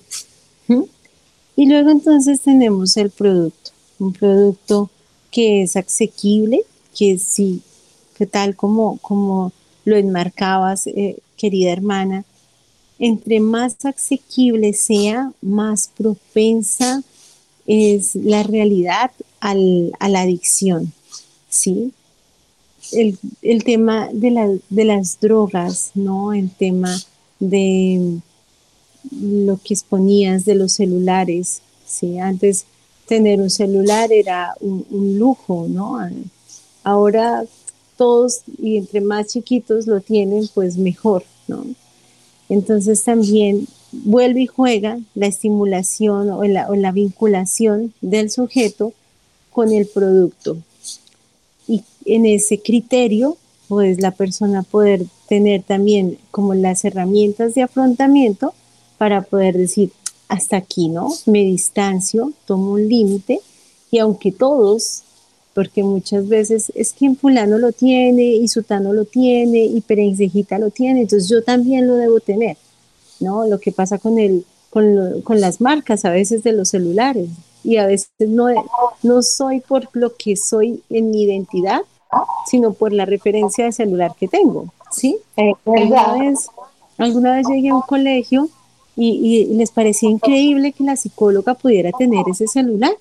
Y 1.56 1.68
luego 1.68 1.90
entonces 1.90 2.42
tenemos 2.42 2.98
el 2.98 3.12
producto, 3.12 3.72
un 3.98 4.12
producto 4.12 4.90
que 5.32 5.62
es 5.62 5.78
asequible, 5.78 6.64
que 6.98 7.18
sí, 7.18 7.62
que 8.18 8.26
tal 8.26 8.58
como, 8.58 8.98
como 8.98 9.54
lo 9.86 9.96
enmarcabas, 9.96 10.86
eh, 10.88 11.20
querida 11.38 11.72
hermana, 11.72 12.26
entre 12.98 13.40
más 13.40 13.78
asequible 13.86 14.74
sea, 14.74 15.32
más 15.42 15.90
propensa 15.96 17.04
es 17.70 18.16
la 18.16 18.44
realidad 18.44 19.12
al, 19.40 19.94
a 20.00 20.10
la 20.10 20.22
adicción, 20.22 20.92
¿sí? 21.50 21.94
el, 22.92 23.64
tema 23.64 24.10
de, 24.12 24.60
de, 24.70 24.86
las 24.86 25.20
drogas, 25.20 25.92
¿no? 25.94 26.34
El 26.34 26.50
tema 26.50 27.00
de 27.40 28.20
lo 29.12 29.60
que 29.64 29.74
exponías 29.74 30.46
de 30.46 30.56
los 30.56 30.74
celulares, 30.74 31.62
¿sí? 31.86 32.18
Antes 32.18 32.66
tener 33.06 33.42
un 33.42 33.50
celular 33.50 34.12
era 34.12 34.54
un, 34.60 35.18
lujo, 35.18 35.68
¿no? 35.70 36.00
Ahora 36.84 37.46
todos, 37.98 38.42
y 38.62 38.78
entre 38.78 39.02
más 39.02 39.28
chiquitos 39.28 39.88
lo 39.88 40.00
tienen, 40.00 40.50
pues 40.54 40.78
mejor, 40.78 41.24
¿no? 41.48 41.66
Entonces 42.48 43.04
también 43.04 43.68
vuelve 43.92 44.42
y 44.42 44.48
juega 44.48 45.00
la 45.16 45.28
estimulación 45.28 46.30
o 46.30 46.44
la, 46.44 46.70
o 46.70 46.76
la 46.76 46.92
vinculación 46.92 47.94
del 48.02 48.30
sujeto 48.30 48.94
con 49.52 49.72
el 49.72 49.88
producto, 49.88 50.58
y 51.68 51.84
en 52.06 52.26
ese 52.26 52.60
criterio, 52.60 53.38
pues 53.68 54.02
la 54.02 54.12
persona 54.12 54.64
poder 54.64 55.06
tener 55.28 55.62
también 55.62 56.18
como 56.32 56.56
las 56.56 56.84
herramientas 56.86 57.54
de 57.54 57.62
afrontamiento 57.62 58.54
para 58.98 59.22
poder 59.22 59.58
decir, 59.58 59.92
hasta 60.28 60.58
aquí, 60.58 60.88
¿no? 60.88 61.10
Me 61.26 61.44
distancio, 61.44 62.34
tomo 62.46 62.74
un 62.74 62.88
límite 62.88 63.40
y 63.92 64.00
aunque 64.00 64.32
todos, 64.32 65.04
porque 65.54 65.84
muchas 65.84 66.28
veces 66.28 66.72
es 66.76 66.94
que 66.94 67.14
fulano 67.16 67.58
lo 67.58 67.72
tiene 67.72 68.24
y 68.24 68.48
sutano 68.48 68.94
lo 68.94 69.06
tiene 69.06 69.66
y 69.66 69.82
perenzejita 69.82 70.58
lo 70.58 70.70
tiene, 70.70 71.02
entonces 71.02 71.30
yo 71.30 71.44
también 71.44 71.88
lo 71.88 71.96
debo 71.96 72.20
tener, 72.20 72.58
¿no? 73.20 73.46
Lo 73.48 73.60
que 73.60 73.72
pasa 73.72 73.98
con, 73.98 74.20
el, 74.20 74.46
con, 74.70 75.22
con 75.22 75.42
las 75.42 75.62
marcas 75.62 76.06
a 76.06 76.10
veces 76.10 76.44
de 76.44 76.54
los 76.54 76.70
celulares, 76.70 77.30
y 77.64 77.78
a 77.78 77.86
veces 77.86 78.10
no, 78.20 78.48
no 79.04 79.22
soy 79.22 79.60
por 79.60 79.90
lo 79.94 80.16
que 80.16 80.36
soy 80.36 80.82
en 80.90 81.12
mi 81.12 81.24
identidad, 81.24 81.82
sino 82.46 82.74
por 82.74 82.94
la 82.94 83.06
referencia 83.06 83.66
de 83.66 83.72
celular 83.72 84.14
que 84.20 84.28
tengo, 84.28 84.74
¿sí? 84.92 85.18
Alguna 85.36 86.14
vez, 86.14 86.48
alguna 86.98 87.36
vez 87.36 87.48
llegué 87.48 87.70
a 87.70 87.76
un 87.76 87.82
colegio 87.82 88.50
y, 88.96 89.46
les 89.54 89.72
parecía 89.72 90.10
increíble 90.10 90.72
que 90.74 90.84
la 90.84 90.96
psicóloga 90.96 91.54
pudiera 91.54 91.92
tener 91.92 92.26
ese 92.30 92.48
celular. 92.48 92.92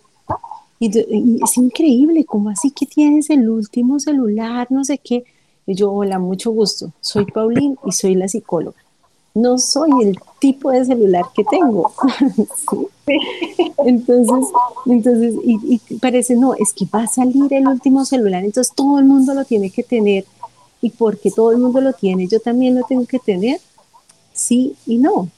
Y, 0.78 0.96
y, 0.96 1.40
es 1.42 1.56
increíble, 1.56 2.24
¿cómo 2.24 2.50
así 2.50 2.70
que 2.70 2.86
tienes 2.86 3.30
el 3.30 3.48
último 3.48 3.98
celular? 3.98 4.68
No 4.70 4.84
sé 4.84 4.98
qué. 4.98 5.24
Y 5.66 5.74
yo, 5.74 5.92
hola, 5.92 6.18
mucho 6.18 6.50
gusto. 6.50 6.92
Soy 7.00 7.24
Paulín 7.26 7.76
y 7.84 7.92
soy 7.92 8.14
la 8.14 8.28
psicóloga 8.28 8.87
no 9.34 9.58
soy 9.58 9.90
el 10.02 10.18
tipo 10.38 10.70
de 10.70 10.84
celular 10.84 11.24
que 11.34 11.44
tengo. 11.44 11.92
Entonces, 13.78 14.50
entonces 14.86 15.34
y, 15.42 15.78
parece, 15.98 16.36
no, 16.36 16.52
es 16.54 16.74
que 16.74 16.84
va 16.84 17.04
a 17.04 17.06
salir 17.06 17.50
el 17.54 17.66
último 17.66 18.04
celular, 18.04 18.44
entonces 18.44 18.74
todo 18.74 18.98
el 18.98 19.06
mundo 19.06 19.32
lo 19.32 19.44
tiene 19.46 19.70
que 19.70 19.82
tener. 19.82 20.26
Y 20.82 20.90
porque 20.90 21.30
todo 21.30 21.52
el 21.52 21.58
mundo 21.58 21.80
lo 21.80 21.94
tiene, 21.94 22.26
yo 22.26 22.38
también 22.38 22.74
lo 22.74 22.84
tengo 22.84 23.06
que 23.06 23.18
tener. 23.18 23.60
Sí 24.34 24.76
y 24.86 24.98
no. 24.98 25.28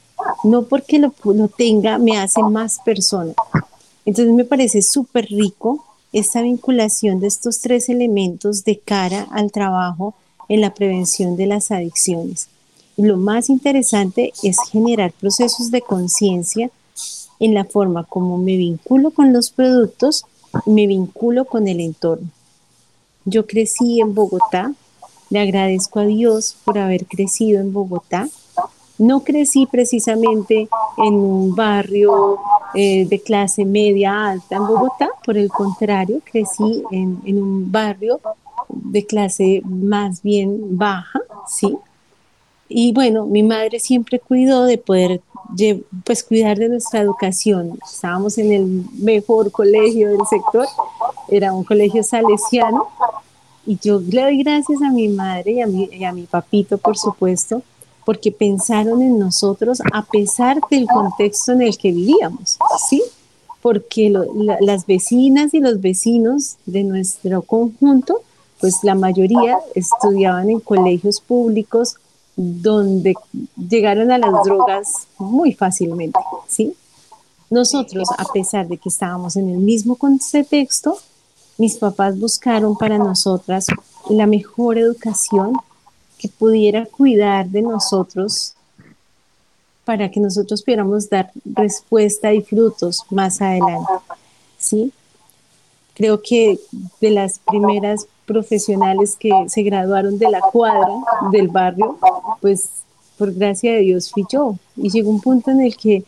No 0.42 0.64
porque 0.64 0.98
lo, 0.98 1.14
lo 1.24 1.48
tenga 1.48 1.98
me 1.98 2.18
hace 2.18 2.42
más 2.42 2.80
persona. 2.84 3.34
Entonces 4.04 4.34
me 4.34 4.44
parece 4.44 4.82
súper 4.82 5.26
rico 5.26 5.84
esta 6.12 6.42
vinculación 6.42 7.20
de 7.20 7.28
estos 7.28 7.60
tres 7.60 7.88
elementos 7.88 8.64
de 8.64 8.80
cara 8.80 9.28
al 9.30 9.52
trabajo 9.52 10.14
en 10.48 10.60
la 10.60 10.74
prevención 10.74 11.36
de 11.36 11.46
las 11.46 11.70
adicciones 11.70 12.48
lo 13.02 13.16
más 13.16 13.48
interesante 13.50 14.32
es 14.42 14.58
generar 14.70 15.12
procesos 15.12 15.70
de 15.70 15.80
conciencia 15.80 16.70
en 17.38 17.54
la 17.54 17.64
forma 17.64 18.04
como 18.04 18.36
me 18.38 18.56
vinculo 18.56 19.10
con 19.10 19.32
los 19.32 19.50
productos, 19.50 20.26
me 20.66 20.86
vinculo 20.86 21.44
con 21.44 21.68
el 21.68 21.80
entorno. 21.80 22.28
Yo 23.24 23.46
crecí 23.46 24.00
en 24.00 24.14
Bogotá, 24.14 24.72
le 25.30 25.40
agradezco 25.40 26.00
a 26.00 26.04
Dios 26.04 26.56
por 26.64 26.78
haber 26.78 27.06
crecido 27.06 27.60
en 27.60 27.72
Bogotá. 27.72 28.28
No 28.98 29.20
crecí 29.20 29.66
precisamente 29.66 30.68
en 30.98 31.14
un 31.14 31.54
barrio 31.54 32.38
eh, 32.74 33.06
de 33.06 33.20
clase 33.20 33.64
media 33.64 34.28
alta 34.28 34.56
en 34.56 34.66
Bogotá, 34.66 35.08
por 35.24 35.38
el 35.38 35.48
contrario, 35.48 36.20
crecí 36.24 36.82
en, 36.90 37.20
en 37.24 37.42
un 37.42 37.72
barrio 37.72 38.20
de 38.68 39.06
clase 39.06 39.62
más 39.64 40.22
bien 40.22 40.76
baja, 40.76 41.20
¿sí? 41.48 41.78
Y 42.72 42.92
bueno, 42.92 43.26
mi 43.26 43.42
madre 43.42 43.80
siempre 43.80 44.20
cuidó 44.20 44.64
de 44.64 44.78
poder 44.78 45.20
pues 46.04 46.22
cuidar 46.22 46.56
de 46.56 46.68
nuestra 46.68 47.00
educación. 47.00 47.78
Estábamos 47.84 48.38
en 48.38 48.52
el 48.52 48.84
mejor 49.00 49.50
colegio 49.50 50.08
del 50.08 50.24
sector, 50.30 50.66
era 51.28 51.52
un 51.52 51.64
colegio 51.64 52.04
salesiano, 52.04 52.86
y 53.66 53.76
yo 53.82 54.00
le 54.00 54.22
doy 54.22 54.42
gracias 54.42 54.80
a 54.82 54.90
mi 54.90 55.08
madre 55.08 55.52
y 55.52 55.60
a 55.60 55.66
mi, 55.66 56.04
a 56.04 56.12
mi 56.12 56.22
papito, 56.22 56.78
por 56.78 56.96
supuesto, 56.96 57.62
porque 58.06 58.30
pensaron 58.30 59.02
en 59.02 59.18
nosotros 59.18 59.82
a 59.92 60.02
pesar 60.02 60.60
del 60.70 60.86
contexto 60.86 61.52
en 61.52 61.62
el 61.62 61.76
que 61.76 61.90
vivíamos, 61.90 62.56
¿sí? 62.88 63.02
porque 63.62 64.12
las 64.60 64.86
vecinas 64.86 65.52
y 65.52 65.60
los 65.60 65.80
vecinos 65.80 66.56
de 66.66 66.82
nuestro 66.84 67.42
conjunto, 67.42 68.22
pues 68.60 68.78
la 68.82 68.94
mayoría 68.94 69.58
estudiaban 69.74 70.50
en 70.50 70.60
colegios 70.60 71.20
públicos 71.20 71.96
donde 72.40 73.14
llegaron 73.68 74.10
a 74.10 74.16
las 74.16 74.32
drogas 74.44 75.06
muy 75.18 75.52
fácilmente, 75.52 76.18
¿sí? 76.48 76.74
Nosotros, 77.50 78.08
a 78.16 78.24
pesar 78.32 78.66
de 78.66 78.78
que 78.78 78.88
estábamos 78.88 79.36
en 79.36 79.50
el 79.50 79.58
mismo 79.58 79.96
contexto, 79.96 80.96
mis 81.58 81.76
papás 81.76 82.18
buscaron 82.18 82.78
para 82.78 82.96
nosotras 82.96 83.66
la 84.08 84.26
mejor 84.26 84.78
educación 84.78 85.52
que 86.16 86.28
pudiera 86.28 86.86
cuidar 86.86 87.46
de 87.48 87.60
nosotros 87.60 88.54
para 89.84 90.10
que 90.10 90.20
nosotros 90.20 90.62
pudiéramos 90.62 91.10
dar 91.10 91.30
respuesta 91.44 92.32
y 92.32 92.40
frutos 92.40 93.04
más 93.10 93.42
adelante. 93.42 93.92
¿sí? 94.56 94.92
Creo 95.94 96.22
que 96.22 96.58
de 97.02 97.10
las 97.10 97.40
primeras 97.40 98.06
profesionales 98.30 99.16
que 99.18 99.30
se 99.48 99.62
graduaron 99.64 100.16
de 100.16 100.30
la 100.30 100.40
cuadra 100.40 100.86
del 101.32 101.48
barrio, 101.48 101.98
pues 102.40 102.68
por 103.18 103.34
gracia 103.34 103.72
de 103.72 103.80
Dios 103.80 104.08
fui 104.12 104.24
yo. 104.30 104.54
Y 104.76 104.88
llegó 104.88 105.10
un 105.10 105.20
punto 105.20 105.50
en 105.50 105.62
el 105.62 105.76
que 105.76 106.04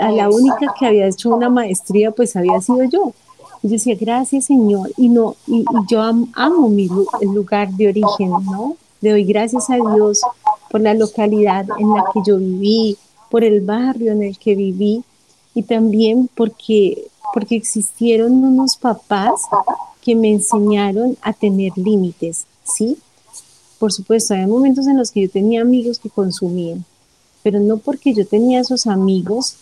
a 0.00 0.12
la 0.12 0.30
única 0.30 0.72
que 0.78 0.86
había 0.86 1.08
hecho 1.08 1.34
una 1.34 1.48
maestría, 1.48 2.12
pues 2.12 2.36
había 2.36 2.60
sido 2.60 2.84
yo. 2.84 3.12
Y 3.60 3.68
yo 3.68 3.72
decía, 3.72 3.96
gracias 3.98 4.44
Señor. 4.44 4.92
Y, 4.96 5.08
no, 5.08 5.34
y, 5.48 5.64
yo 5.90 6.00
amo 6.00 6.68
mi, 6.68 6.88
el 7.20 7.30
lugar 7.34 7.68
de 7.72 7.88
origen, 7.88 8.30
¿no? 8.44 8.76
Le 9.00 9.10
doy 9.10 9.24
gracias 9.24 9.68
a 9.68 9.74
Dios 9.74 10.20
por 10.70 10.80
la 10.80 10.94
localidad 10.94 11.66
en 11.76 11.90
la 11.90 12.04
que 12.12 12.20
yo 12.24 12.38
viví, 12.38 12.96
por 13.30 13.42
el 13.42 13.62
barrio 13.62 14.12
en 14.12 14.22
el 14.22 14.38
que 14.38 14.54
viví 14.54 15.02
y 15.54 15.64
también 15.64 16.30
porque, 16.36 17.08
porque 17.32 17.56
existieron 17.56 18.32
unos 18.44 18.76
papás 18.76 19.42
que 20.04 20.14
me 20.14 20.30
enseñaron 20.30 21.16
a 21.22 21.32
tener 21.32 21.72
límites, 21.76 22.46
¿sí? 22.64 22.98
Por 23.78 23.92
supuesto, 23.92 24.34
hay 24.34 24.46
momentos 24.46 24.86
en 24.86 24.98
los 24.98 25.10
que 25.10 25.22
yo 25.22 25.30
tenía 25.30 25.62
amigos 25.62 25.98
que 25.98 26.10
consumían, 26.10 26.84
pero 27.42 27.58
no 27.60 27.78
porque 27.78 28.14
yo 28.14 28.26
tenía 28.26 28.60
esos 28.60 28.86
amigos, 28.86 29.56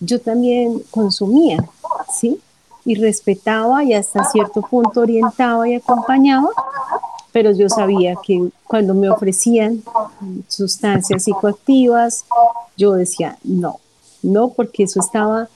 yo 0.00 0.20
también 0.20 0.82
consumía, 0.90 1.64
¿sí? 2.12 2.40
y 2.84 2.94
respetaba 2.96 3.82
y 3.82 3.94
hasta 3.94 4.24
cierto 4.24 4.60
punto 4.60 5.00
orientaba 5.00 5.68
y 5.68 5.74
acompañaba, 5.74 6.48
pero 7.32 7.50
yo 7.50 7.68
sabía 7.68 8.14
que 8.22 8.50
cuando 8.66 8.94
me 8.94 9.08
ofrecían 9.08 9.82
sustancias 10.48 11.24
psicoactivas, 11.24 12.24
yo 12.76 12.92
decía 12.92 13.38
no, 13.42 13.80
no, 14.22 14.50
porque 14.50 14.84
eso 14.84 15.00
estaba, 15.00 15.48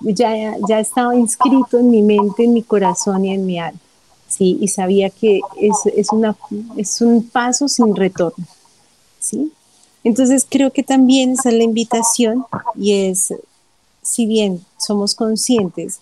ya, 0.00 0.56
ya 0.68 0.80
estaba 0.80 1.14
inscrito 1.14 1.78
en 1.78 1.90
mi 1.90 2.02
mente, 2.02 2.44
en 2.44 2.52
mi 2.54 2.62
corazón 2.62 3.24
y 3.24 3.32
en 3.32 3.46
mi 3.46 3.58
alma. 3.58 3.80
Sí, 4.28 4.58
y 4.60 4.68
sabía 4.68 5.10
que 5.10 5.40
es, 5.60 5.76
es, 5.96 6.12
una, 6.12 6.36
es 6.76 7.00
un 7.00 7.28
paso 7.28 7.68
sin 7.68 7.96
retorno. 7.96 8.46
¿sí? 9.18 9.52
Entonces 10.04 10.46
creo 10.48 10.72
que 10.72 10.82
también 10.82 11.32
esa 11.32 11.50
es 11.50 11.56
la 11.56 11.64
invitación 11.64 12.44
y 12.76 12.92
es, 12.92 13.34
si 14.02 14.26
bien 14.26 14.64
somos 14.78 15.14
conscientes 15.14 16.00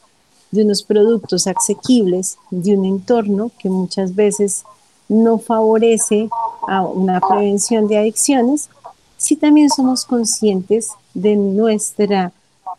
de 0.50 0.62
unos 0.62 0.82
productos 0.82 1.46
asequibles, 1.46 2.38
de 2.50 2.76
un 2.76 2.84
entorno 2.84 3.50
que 3.58 3.68
muchas 3.68 4.14
veces 4.14 4.64
no 5.08 5.38
favorece 5.38 6.28
a 6.66 6.82
una 6.82 7.20
prevención 7.20 7.88
de 7.88 7.98
adicciones, 7.98 8.68
si 9.16 9.36
también 9.36 9.68
somos 9.70 10.04
conscientes 10.04 10.90
de 11.14 11.36
nuestra 11.36 12.32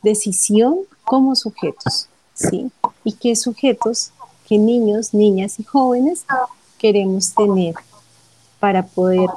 decisión 0.04 0.80
como 1.10 1.36
sujetos, 1.36 2.08
¿sí? 2.36 2.70
Y 3.04 3.14
qué 3.14 3.36
sujetos, 3.36 4.12
qué 4.48 4.60
niños, 4.60 5.12
niñas 5.12 5.60
y 5.60 5.64
jóvenes 5.64 6.24
queremos 6.78 7.34
tener 7.34 7.74
para 8.60 8.86
poder 8.86 9.28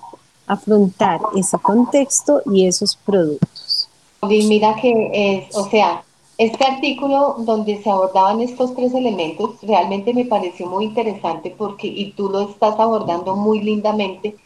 afrontar 0.46 1.22
ese 1.35 1.56
contexto 1.56 2.42
y 2.44 2.66
esos 2.66 2.94
productos. 2.94 3.88
Y 4.28 4.46
mira 4.48 4.76
que 4.76 4.92
es, 5.14 5.56
o 5.56 5.64
sea, 5.70 6.04
este 6.37 6.62
artículo 6.62 7.37
donde 7.38 7.82
se 7.82 7.88
abordaban 7.88 8.42
estos 8.42 8.74
tres 8.74 8.92
elementos 8.92 9.58
realmente 9.62 10.12
me 10.12 10.26
pareció 10.26 10.66
muy 10.66 10.85
interesante 10.85 11.54
porque, 11.56 11.87
y 11.87 12.12
tú 12.12 12.28
lo 12.28 12.50
estás 12.50 12.78
abordando 12.78 13.35
muy 13.35 13.61
lindamente, 13.61 14.37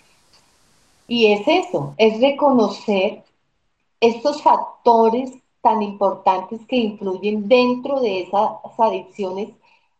y 1.08 1.32
es 1.32 1.42
eso, 1.48 1.92
es 1.98 2.20
reconocer 2.20 3.24
estos 4.00 4.42
factores 4.42 5.32
tan 5.66 5.82
importantes 5.82 6.60
que 6.68 6.76
influyen 6.76 7.48
dentro 7.48 8.00
de 8.00 8.20
esas 8.20 8.50
adicciones 8.78 9.48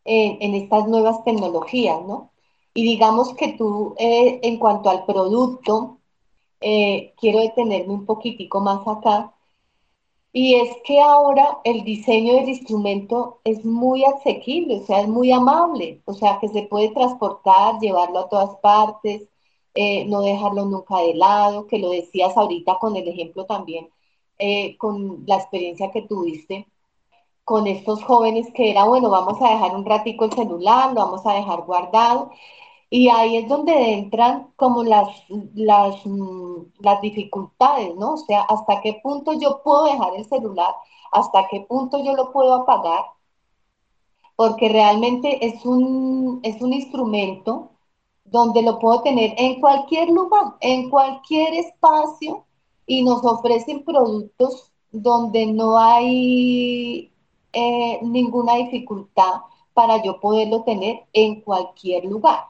en, 0.04 0.54
estas 0.54 0.86
nuevas 0.88 1.24
tecnologías, 1.24 2.00
¿no? 2.06 2.30
Y 2.74 2.84
digamos 2.84 3.34
que 3.34 3.54
tú, 3.54 3.96
eh, 3.98 4.38
en 4.44 4.58
cuanto 4.58 4.90
al 4.90 5.04
producto, 5.06 5.98
eh, 6.60 7.14
quiero 7.18 7.40
detenerme 7.40 7.94
un 7.94 8.06
poquitico 8.06 8.60
más 8.60 8.86
acá, 8.86 9.34
y 10.32 10.54
es 10.54 10.70
que 10.84 11.00
ahora 11.00 11.58
el 11.64 11.82
diseño 11.84 12.34
del 12.34 12.48
instrumento 12.50 13.40
es 13.44 13.64
muy 13.64 14.04
asequible, 14.04 14.80
o 14.82 14.86
sea, 14.86 15.00
es 15.00 15.08
muy 15.08 15.32
amable, 15.32 16.02
o 16.04 16.14
sea, 16.14 16.38
que 16.40 16.48
se 16.48 16.62
puede 16.62 16.90
transportar, 16.90 17.80
llevarlo 17.80 18.20
a 18.20 18.28
todas 18.28 18.56
partes, 18.60 19.22
eh, 19.74 20.04
no 20.06 20.20
dejarlo 20.20 20.64
nunca 20.66 20.98
de 20.98 21.14
lado, 21.14 21.66
que 21.66 21.78
lo 21.78 21.90
decías 21.90 22.36
ahorita 22.36 22.78
con 22.78 22.96
el 22.96 23.08
ejemplo 23.08 23.46
también, 23.46 23.90
eh, 24.38 24.76
con 24.78 25.24
la 25.26 25.36
experiencia 25.36 25.90
que 25.90 26.02
tuviste 26.02 26.66
con 27.44 27.66
estos 27.68 28.02
jóvenes 28.04 28.48
que 28.54 28.72
era, 28.72 28.84
bueno, 28.86 29.10
vamos 29.10 29.40
a 29.40 29.50
dejar 29.50 29.76
un 29.76 29.84
ratico 29.86 30.24
el 30.24 30.32
celular, 30.32 30.90
lo 30.94 30.96
vamos 30.96 31.26
a 31.26 31.34
dejar 31.34 31.62
guardado 31.62 32.32
y 32.90 33.08
ahí 33.08 33.36
es 33.38 33.48
donde 33.48 33.94
entran 33.94 34.52
como 34.56 34.84
las, 34.84 35.08
las, 35.54 36.04
mm, 36.06 36.56
las 36.80 37.00
dificultades, 37.02 37.94
¿no? 37.96 38.14
O 38.14 38.16
sea, 38.18 38.42
hasta 38.42 38.80
qué 38.80 39.00
punto 39.02 39.32
yo 39.34 39.62
puedo 39.62 39.84
dejar 39.84 40.14
el 40.16 40.24
celular, 40.26 40.74
hasta 41.12 41.46
qué 41.48 41.60
punto 41.62 42.02
yo 42.04 42.14
lo 42.14 42.32
puedo 42.32 42.54
apagar, 42.54 43.04
porque 44.36 44.68
realmente 44.68 45.46
es 45.46 45.64
un, 45.66 46.40
es 46.42 46.60
un 46.62 46.72
instrumento 46.72 47.70
donde 48.24 48.62
lo 48.62 48.78
puedo 48.78 49.02
tener 49.02 49.34
en 49.38 49.60
cualquier 49.60 50.10
lugar, 50.10 50.56
en 50.60 50.90
cualquier 50.90 51.54
espacio, 51.54 52.45
y 52.86 53.02
nos 53.02 53.24
ofrecen 53.24 53.84
productos 53.84 54.70
donde 54.92 55.46
no 55.46 55.78
hay 55.78 57.10
eh, 57.52 57.98
ninguna 58.02 58.54
dificultad 58.56 59.42
para 59.74 60.02
yo 60.02 60.20
poderlo 60.20 60.62
tener 60.62 61.04
en 61.12 61.40
cualquier 61.42 62.04
lugar. 62.04 62.46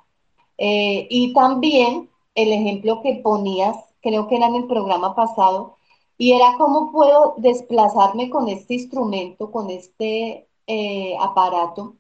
Eh, 0.59 1.07
y 1.11 1.33
también 1.33 2.09
el 2.35 2.53
ejemplo 2.53 3.03
que 3.03 3.20
ponías, 3.22 3.77
creo 4.01 4.29
que 4.29 4.37
era 4.37 4.46
en 4.46 4.57
el 4.57 4.66
programa 4.66 5.14
pasado, 5.14 5.77
y 6.18 6.33
era 6.33 6.55
cómo 6.57 6.92
puedo 6.92 7.35
desplazarme 7.38 8.31
con 8.31 8.49
este 8.49 8.75
instrumento, 8.75 9.51
con 9.51 9.70
este 9.70 10.46
eh, 10.66 11.16
aparato, 11.20 11.96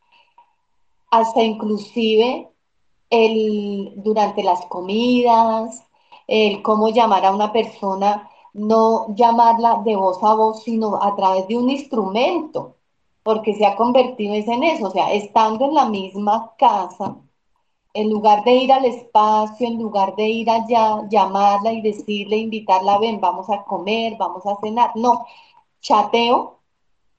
hasta 1.10 1.42
inclusive 1.42 2.48
el, 3.10 3.92
durante 3.96 4.42
las 4.42 4.64
comidas, 4.66 5.85
el 6.26 6.62
cómo 6.62 6.88
llamar 6.90 7.24
a 7.24 7.32
una 7.32 7.52
persona, 7.52 8.30
no 8.52 9.14
llamarla 9.14 9.82
de 9.84 9.96
voz 9.96 10.22
a 10.22 10.34
voz, 10.34 10.62
sino 10.62 11.02
a 11.02 11.14
través 11.16 11.46
de 11.48 11.56
un 11.58 11.70
instrumento, 11.70 12.76
porque 13.22 13.54
se 13.54 13.66
ha 13.66 13.76
convertido 13.76 14.34
en 14.34 14.62
eso, 14.64 14.86
o 14.86 14.90
sea, 14.90 15.12
estando 15.12 15.66
en 15.66 15.74
la 15.74 15.86
misma 15.86 16.54
casa, 16.58 17.16
en 17.94 18.10
lugar 18.10 18.44
de 18.44 18.52
ir 18.54 18.72
al 18.72 18.84
espacio, 18.84 19.66
en 19.66 19.78
lugar 19.78 20.14
de 20.16 20.28
ir 20.28 20.50
allá, 20.50 21.06
llamarla 21.10 21.72
y 21.72 21.80
decirle, 21.82 22.36
invitarla, 22.38 22.98
ven, 22.98 23.20
vamos 23.20 23.48
a 23.50 23.64
comer, 23.64 24.16
vamos 24.18 24.44
a 24.46 24.56
cenar. 24.60 24.92
No, 24.96 25.26
chateo 25.80 26.60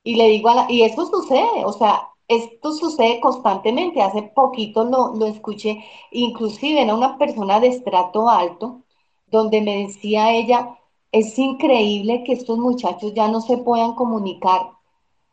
y 0.04 0.16
le 0.16 0.30
digo 0.30 0.50
a 0.50 0.56
la, 0.56 0.66
y 0.72 0.84
eso 0.84 1.06
sucede, 1.08 1.66
o 1.66 1.74
sea, 1.74 2.10
esto 2.28 2.74
sucede 2.74 3.20
constantemente. 3.20 4.02
Hace 4.02 4.24
poquito 4.24 4.84
lo, 4.86 5.14
lo 5.16 5.26
escuché, 5.26 5.84
inclusive 6.12 6.82
era 6.82 6.96
una 6.96 7.18
persona 7.18 7.60
de 7.60 7.68
estrato 7.68 8.30
alto, 8.30 8.84
donde 9.28 9.62
me 9.62 9.84
decía 9.86 10.32
ella, 10.32 10.78
es 11.12 11.38
increíble 11.40 12.24
que 12.24 12.34
estos 12.34 12.58
muchachos 12.58 13.14
ya 13.14 13.28
no 13.28 13.42
se 13.42 13.58
puedan 13.58 13.94
comunicar 13.94 14.72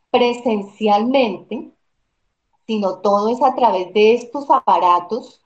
presencialmente, 0.09 1.71
sino 2.67 2.99
todo 2.99 3.29
es 3.29 3.41
a 3.41 3.55
través 3.55 3.93
de 3.93 4.13
estos 4.13 4.49
aparatos, 4.49 5.41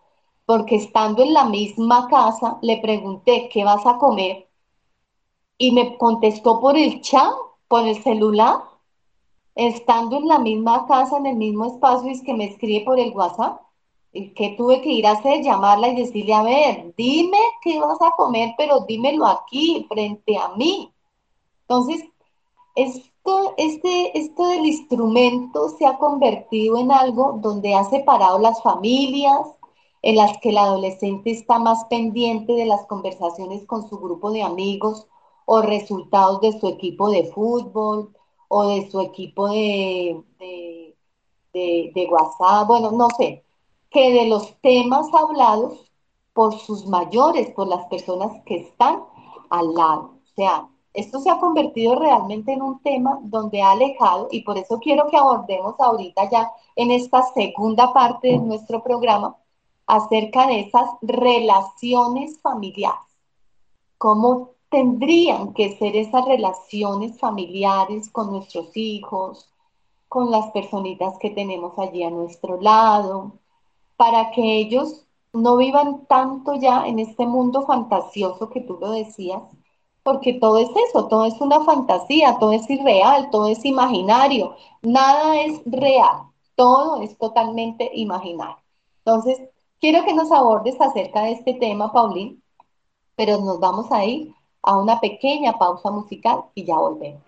porque 0.45 0.75
estando 0.75 1.23
en 1.23 1.33
la 1.33 1.45
misma 1.45 2.07
casa 2.07 2.57
le 2.61 2.77
pregunté, 2.77 3.49
¿qué 3.51 3.63
vas 3.63 3.85
a 3.85 3.97
comer? 3.97 4.49
Y 5.57 5.71
me 5.71 5.97
contestó 5.97 6.59
por 6.59 6.77
el 6.77 7.01
chat, 7.01 7.31
por 7.67 7.87
el 7.87 8.01
celular, 8.01 8.63
estando 9.55 10.17
en 10.17 10.27
la 10.27 10.39
misma 10.39 10.87
casa, 10.87 11.17
en 11.17 11.25
el 11.27 11.35
mismo 11.35 11.65
espacio, 11.65 12.09
es 12.09 12.21
que 12.23 12.33
me 12.33 12.45
escribe 12.45 12.85
por 12.85 12.99
el 12.99 13.13
WhatsApp. 13.13 13.61
¿Qué 14.11 14.55
tuve 14.57 14.81
que 14.81 14.91
ir 14.91 15.05
a 15.07 15.11
hacer? 15.11 15.43
Llamarla 15.43 15.89
y 15.89 15.95
decirle, 15.95 16.33
a 16.33 16.43
ver, 16.43 16.93
dime 16.97 17.37
qué 17.61 17.79
vas 17.79 18.01
a 18.01 18.11
comer, 18.17 18.53
pero 18.57 18.81
dímelo 18.81 19.25
aquí, 19.27 19.85
frente 19.87 20.37
a 20.37 20.49
mí. 20.55 20.91
Entonces, 21.61 22.03
es 22.75 23.09
esto, 23.19 23.53
este, 23.57 24.17
esto 24.17 24.47
del 24.47 24.65
instrumento 24.65 25.69
se 25.69 25.85
ha 25.85 25.97
convertido 25.97 26.77
en 26.77 26.91
algo 26.91 27.37
donde 27.41 27.75
ha 27.75 27.83
separado 27.83 28.39
las 28.39 28.61
familias, 28.63 29.55
en 30.01 30.15
las 30.15 30.37
que 30.39 30.49
el 30.49 30.57
adolescente 30.57 31.31
está 31.31 31.59
más 31.59 31.85
pendiente 31.85 32.53
de 32.53 32.65
las 32.65 32.85
conversaciones 32.85 33.65
con 33.65 33.87
su 33.89 33.97
grupo 33.99 34.31
de 34.31 34.43
amigos 34.43 35.07
o 35.45 35.61
resultados 35.61 36.39
de 36.41 36.57
su 36.57 36.67
equipo 36.69 37.09
de 37.09 37.25
fútbol 37.25 38.15
o 38.47 38.67
de 38.69 38.89
su 38.89 39.01
equipo 39.01 39.49
de, 39.49 40.23
de, 40.39 40.95
de 41.93 42.07
WhatsApp, 42.09 42.67
bueno, 42.67 42.91
no 42.91 43.09
sé, 43.17 43.43
que 43.89 44.11
de 44.11 44.27
los 44.27 44.59
temas 44.61 45.07
hablados 45.13 45.91
por 46.33 46.57
sus 46.59 46.85
mayores, 46.87 47.51
por 47.51 47.67
las 47.67 47.85
personas 47.87 48.43
que 48.45 48.57
están 48.57 49.03
al 49.49 49.73
lado. 49.73 50.13
O 50.23 50.35
sea, 50.35 50.69
esto 50.93 51.19
se 51.19 51.29
ha 51.29 51.39
convertido 51.39 51.95
realmente 51.95 52.53
en 52.53 52.61
un 52.61 52.81
tema 52.81 53.19
donde 53.23 53.61
ha 53.61 53.71
alejado 53.71 54.27
y 54.31 54.41
por 54.41 54.57
eso 54.57 54.79
quiero 54.79 55.07
que 55.07 55.17
abordemos 55.17 55.75
ahorita 55.79 56.29
ya 56.29 56.51
en 56.75 56.91
esta 56.91 57.23
segunda 57.33 57.93
parte 57.93 58.29
de 58.29 58.37
nuestro 58.37 58.81
programa 58.83 59.37
acerca 59.85 60.47
de 60.47 60.61
esas 60.61 60.89
relaciones 61.01 62.39
familiares. 62.41 62.99
¿Cómo 63.97 64.51
tendrían 64.69 65.53
que 65.53 65.77
ser 65.77 65.95
esas 65.95 66.25
relaciones 66.25 67.19
familiares 67.19 68.09
con 68.09 68.31
nuestros 68.31 68.75
hijos, 68.75 69.49
con 70.07 70.31
las 70.31 70.51
personitas 70.51 71.17
que 71.19 71.31
tenemos 71.31 71.77
allí 71.77 72.03
a 72.03 72.09
nuestro 72.09 72.59
lado, 72.61 73.33
para 73.99 74.31
que 74.31 74.59
ellos 74.59 75.05
no 75.33 75.57
vivan 75.57 76.05
tanto 76.07 76.55
ya 76.55 76.87
en 76.87 76.99
este 76.99 77.27
mundo 77.27 77.65
fantasioso 77.65 78.49
que 78.49 78.61
tú 78.61 78.77
lo 78.79 78.91
decías, 78.91 79.43
porque 80.03 80.35
todo 80.35 80.57
es 80.57 80.69
eso, 80.87 81.09
todo 81.09 81.25
es 81.25 81.41
una 81.41 81.59
fantasía, 81.65 82.37
todo 82.39 82.53
es 82.53 82.69
irreal, 82.69 83.29
todo 83.29 83.49
es 83.49 83.65
imaginario, 83.65 84.55
nada 84.81 85.41
es 85.41 85.61
real, 85.65 86.21
todo 86.55 87.01
es 87.01 87.17
totalmente 87.17 87.91
imaginario. 87.93 88.63
Entonces, 88.99 89.37
quiero 89.81 90.05
que 90.05 90.13
nos 90.13 90.31
abordes 90.31 90.79
acerca 90.79 91.23
de 91.23 91.33
este 91.33 91.55
tema, 91.55 91.91
Paulín, 91.91 92.41
pero 93.17 93.37
nos 93.39 93.59
vamos 93.59 93.91
a 93.91 94.05
ir 94.05 94.33
a 94.61 94.77
una 94.77 94.97
pequeña 95.01 95.57
pausa 95.57 95.91
musical 95.91 96.45
y 96.55 96.63
ya 96.63 96.75
volvemos. 96.75 97.21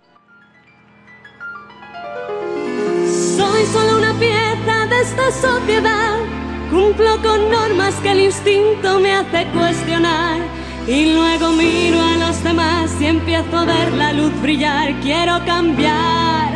Soy 3.36 3.66
solo 3.66 3.98
una 3.98 4.18
pieza 4.18 4.86
de 4.86 5.02
esta 5.02 5.32
sociedad, 5.32 6.41
cumplo 6.72 7.22
con 7.22 7.52
normas 7.52 7.94
que 8.02 8.12
el 8.12 8.22
instinto 8.22 9.00
me 9.00 9.14
hace 9.14 9.46
cuestionar. 9.48 10.40
Y 10.88 11.14
luego 11.14 11.52
miro 11.52 12.00
a 12.02 12.18
los 12.18 12.42
demás 12.44 12.90
y 13.00 13.06
empiezo 13.06 13.56
a 13.56 13.66
ver 13.66 13.92
la 13.94 14.14
luz 14.14 14.34
brillar, 14.42 15.00
quiero 15.02 15.46
cambiar, 15.46 16.50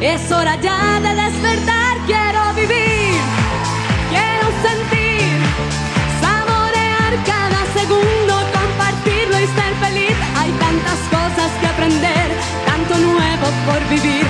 es 0.00 0.32
hora 0.32 0.56
ya 0.60 0.98
de 1.00 1.14
despertar, 1.14 1.96
quiero 2.06 2.42
vivir, 2.56 3.20
quiero 4.10 4.46
sentir, 4.66 5.30
saborear 6.20 7.12
cada 7.24 7.60
segundo, 7.78 8.34
compartirlo 8.58 9.36
y 9.38 9.46
ser 9.58 9.72
feliz, 9.84 10.16
hay 10.36 10.50
tantas 10.66 11.00
cosas 11.16 11.50
que 11.60 11.66
aprender, 11.68 12.28
tanto 12.66 12.98
nuevo 12.98 13.46
por 13.66 13.80
vivir, 13.88 14.26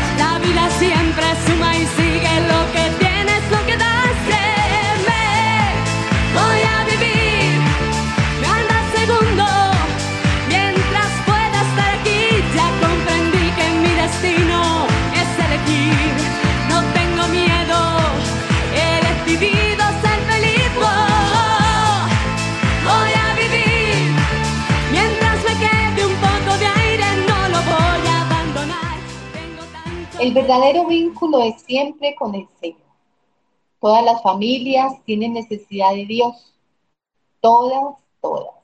El 30.29 30.35
verdadero 30.35 30.85
vínculo 30.85 31.41
es 31.41 31.62
siempre 31.62 32.14
con 32.14 32.35
el 32.35 32.47
Señor. 32.61 32.83
Todas 33.81 34.05
las 34.05 34.22
familias 34.22 35.03
tienen 35.07 35.33
necesidad 35.33 35.95
de 35.95 36.05
Dios. 36.05 36.55
Todas, 37.41 37.97
todas. 38.20 38.55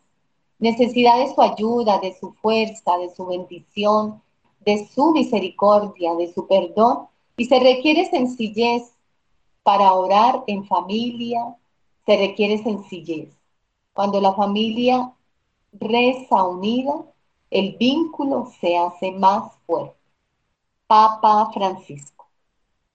Necesidad 0.59 1.17
de 1.21 1.35
su 1.35 1.41
ayuda, 1.41 2.01
de 2.01 2.13
su 2.21 2.35
fuerza, 2.35 2.99
de 2.99 3.15
su 3.15 3.25
bendición, 3.25 4.21
de 4.61 4.87
su 4.89 5.13
misericordia, 5.13 6.15
de 6.17 6.35
su 6.35 6.47
perdón. 6.47 7.09
Y 7.39 7.47
se 7.47 7.59
requiere 7.59 8.11
sencillez 8.11 8.83
para 9.63 9.95
orar 9.95 10.45
en 10.47 10.67
familia. 10.67 11.57
Se 12.05 12.19
requiere 12.19 12.63
sencillez. 12.63 13.35
Cuando 13.95 14.21
la 14.21 14.35
familia 14.35 15.15
reza 15.73 16.43
unida, 16.43 17.07
el 17.51 17.79
vínculo 17.79 18.53
se 18.61 18.77
hace 18.77 19.13
más 19.13 19.51
fuerte. 19.65 20.04
Papa 20.95 21.51
Francisco. 21.53 22.29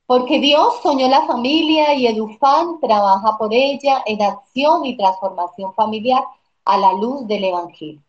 Porque 0.05 0.39
Dios 0.39 0.75
soñó 0.81 1.09
la 1.09 1.27
familia 1.27 1.93
y 1.95 2.07
Edufan 2.07 2.79
trabaja 2.79 3.37
por 3.37 3.53
ella 3.53 4.01
en 4.05 4.21
acción 4.21 4.85
y 4.85 4.95
transformación 4.95 5.73
familiar 5.73 6.23
a 6.63 6.77
la 6.77 6.93
luz 6.93 7.27
del 7.27 7.43
Evangelio. 7.43 8.01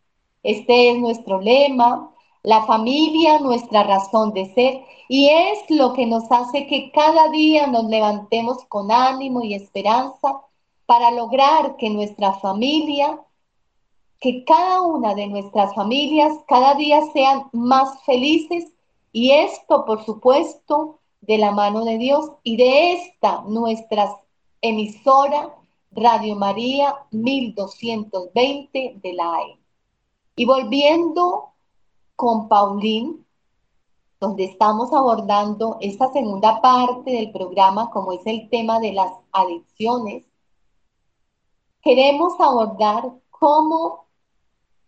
Este 0.43 0.91
es 0.91 0.97
nuestro 0.97 1.41
lema, 1.41 2.09
la 2.41 2.63
familia, 2.63 3.39
nuestra 3.39 3.83
razón 3.83 4.31
de 4.31 4.53
ser, 4.53 4.81
y 5.09 5.27
es 5.27 5.59
lo 5.69 5.91
que 5.91 6.05
nos 6.05 6.23
hace 6.31 6.67
que 6.67 6.89
cada 6.93 7.27
día 7.27 7.67
nos 7.67 7.83
levantemos 7.83 8.63
con 8.69 8.93
ánimo 8.93 9.43
y 9.43 9.55
esperanza 9.55 10.39
para 10.85 11.11
lograr 11.11 11.75
que 11.75 11.89
nuestra 11.89 12.31
familia, 12.39 13.19
que 14.21 14.45
cada 14.45 14.83
una 14.83 15.15
de 15.15 15.27
nuestras 15.27 15.75
familias 15.75 16.31
cada 16.47 16.75
día 16.75 17.01
sean 17.11 17.49
más 17.51 18.01
felices 18.05 18.71
y 19.11 19.31
esto, 19.31 19.85
por 19.85 20.05
supuesto, 20.05 20.99
de 21.21 21.37
la 21.37 21.51
mano 21.51 21.85
de 21.85 21.97
Dios 21.97 22.31
y 22.43 22.57
de 22.57 22.93
esta 22.93 23.41
nuestra 23.41 24.17
emisora 24.61 25.55
Radio 25.91 26.35
María 26.35 26.95
1220 27.11 28.99
de 29.01 29.13
la 29.13 29.35
AM. 29.35 29.59
Y 30.35 30.45
volviendo 30.45 31.49
con 32.15 32.47
Paulín, 32.47 33.25
donde 34.19 34.45
estamos 34.45 34.93
abordando 34.93 35.77
esta 35.81 36.11
segunda 36.13 36.61
parte 36.61 37.11
del 37.11 37.31
programa, 37.31 37.89
como 37.91 38.13
es 38.13 38.21
el 38.25 38.49
tema 38.49 38.79
de 38.79 38.93
las 38.93 39.11
adicciones, 39.31 40.23
queremos 41.81 42.39
abordar 42.39 43.11
cómo, 43.29 44.05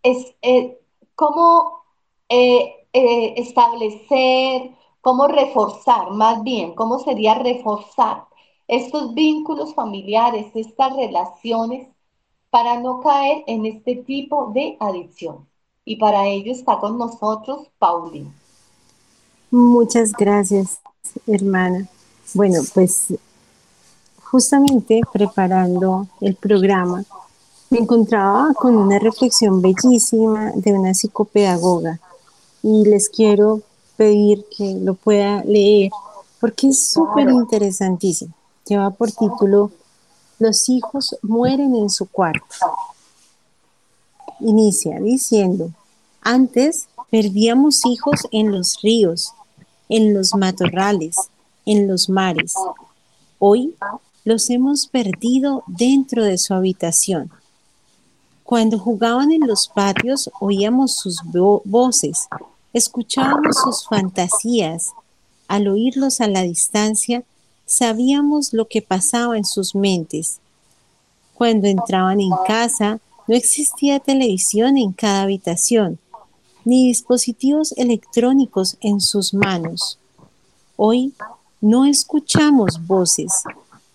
es, 0.03 0.35
eh, 0.41 0.79
cómo 1.15 1.83
eh, 2.29 2.82
eh, 2.93 3.33
establecer, 3.37 4.71
cómo 5.01 5.27
reforzar, 5.27 6.11
más 6.11 6.43
bien, 6.43 6.75
cómo 6.75 6.99
sería 6.99 7.33
reforzar 7.35 8.25
estos 8.67 9.13
vínculos 9.13 9.73
familiares, 9.73 10.47
estas 10.55 10.95
relaciones, 10.95 11.89
para 12.49 12.79
no 12.79 13.01
caer 13.01 13.43
en 13.47 13.65
este 13.65 13.95
tipo 13.95 14.51
de 14.53 14.77
adicción. 14.79 15.47
Y 15.85 15.95
para 15.95 16.27
ello 16.27 16.51
está 16.51 16.79
con 16.79 16.97
nosotros 16.97 17.67
Paulina. 17.79 18.31
Muchas 19.49 20.11
gracias, 20.13 20.79
hermana. 21.27 21.87
Bueno, 22.33 22.61
pues 22.73 23.13
justamente 24.23 25.01
preparando 25.11 26.07
el 26.21 26.35
programa, 26.35 27.03
me 27.69 27.79
encontraba 27.79 28.53
con 28.53 28.77
una 28.77 28.99
reflexión 28.99 29.61
bellísima 29.61 30.51
de 30.55 30.73
una 30.73 30.93
psicopedagoga 30.93 31.99
y 32.63 32.85
les 32.85 33.09
quiero 33.09 33.61
pedir 33.97 34.45
que 34.57 34.73
lo 34.75 34.95
pueda 34.95 35.43
leer 35.43 35.91
porque 36.39 36.69
es 36.69 36.91
súper 36.91 37.29
interesantísimo. 37.29 38.33
Lleva 38.65 38.89
por 38.89 39.11
título 39.11 39.71
Los 40.39 40.67
hijos 40.69 41.15
mueren 41.21 41.75
en 41.75 41.89
su 41.89 42.05
cuarto. 42.05 42.55
Inicia 44.39 44.99
diciendo, 44.99 45.71
antes 46.21 46.87
perdíamos 47.11 47.85
hijos 47.85 48.27
en 48.31 48.51
los 48.51 48.81
ríos, 48.81 49.33
en 49.89 50.13
los 50.13 50.33
matorrales, 50.35 51.15
en 51.65 51.87
los 51.87 52.09
mares. 52.09 52.55
Hoy 53.39 53.75
los 54.23 54.49
hemos 54.49 54.87
perdido 54.87 55.63
dentro 55.67 56.23
de 56.23 56.37
su 56.37 56.53
habitación. 56.53 57.29
Cuando 58.43 58.79
jugaban 58.79 59.31
en 59.31 59.47
los 59.47 59.67
patios 59.67 60.29
oíamos 60.39 60.95
sus 60.95 61.21
vo 61.23 61.61
voces, 61.65 62.27
escuchábamos 62.73 63.55
sus 63.63 63.87
fantasías. 63.87 64.93
Al 65.47 65.67
oírlos 65.67 66.19
a 66.19 66.27
la 66.27 66.41
distancia, 66.41 67.23
sabíamos 67.65 68.53
lo 68.53 68.67
que 68.67 68.81
pasaba 68.81 69.37
en 69.37 69.45
sus 69.45 69.75
mentes. 69.75 70.39
Cuando 71.35 71.67
entraban 71.67 72.19
en 72.19 72.31
casa, 72.47 72.99
no 73.27 73.35
existía 73.35 73.99
televisión 73.99 74.77
en 74.77 74.91
cada 74.91 75.21
habitación, 75.21 75.99
ni 76.65 76.87
dispositivos 76.87 77.73
electrónicos 77.73 78.77
en 78.81 78.99
sus 78.99 79.33
manos. 79.33 79.97
Hoy 80.75 81.13
no 81.61 81.85
escuchamos 81.85 82.85
voces, 82.85 83.43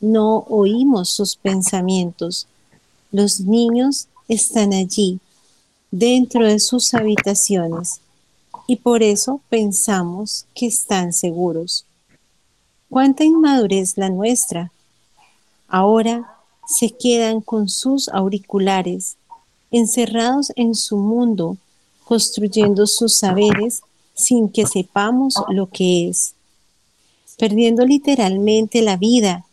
no 0.00 0.44
oímos 0.48 1.10
sus 1.10 1.36
pensamientos. 1.36 2.46
Los 3.10 3.40
niños 3.40 4.08
están 4.28 4.72
allí, 4.72 5.18
dentro 5.90 6.46
de 6.46 6.58
sus 6.58 6.94
habitaciones, 6.94 8.00
y 8.70 8.76
por 8.76 9.02
eso 9.02 9.40
pensamos 9.48 10.44
que 10.54 10.66
están 10.66 11.14
seguros. 11.14 11.86
Cuánta 12.90 13.24
inmadurez 13.24 13.96
la 13.96 14.10
nuestra. 14.10 14.70
Ahora 15.66 16.38
se 16.66 16.90
quedan 16.90 17.40
con 17.40 17.70
sus 17.70 18.10
auriculares, 18.10 19.16
encerrados 19.70 20.52
en 20.54 20.74
su 20.74 20.98
mundo, 20.98 21.56
construyendo 22.04 22.86
sus 22.86 23.14
saberes 23.14 23.80
sin 24.12 24.50
que 24.50 24.66
sepamos 24.66 25.34
lo 25.48 25.70
que 25.70 26.10
es, 26.10 26.34
perdiendo 27.38 27.86
literalmente 27.86 28.82
la 28.82 28.98
vida, 28.98 29.46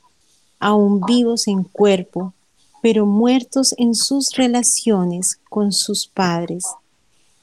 aún 0.60 1.00
vivos 1.00 1.48
en 1.48 1.64
cuerpo, 1.64 2.34
pero 2.82 3.06
muertos 3.06 3.74
en 3.78 3.96
sus 3.96 4.32
relaciones 4.32 5.40
con 5.50 5.72
sus 5.72 6.06
padres, 6.06 6.66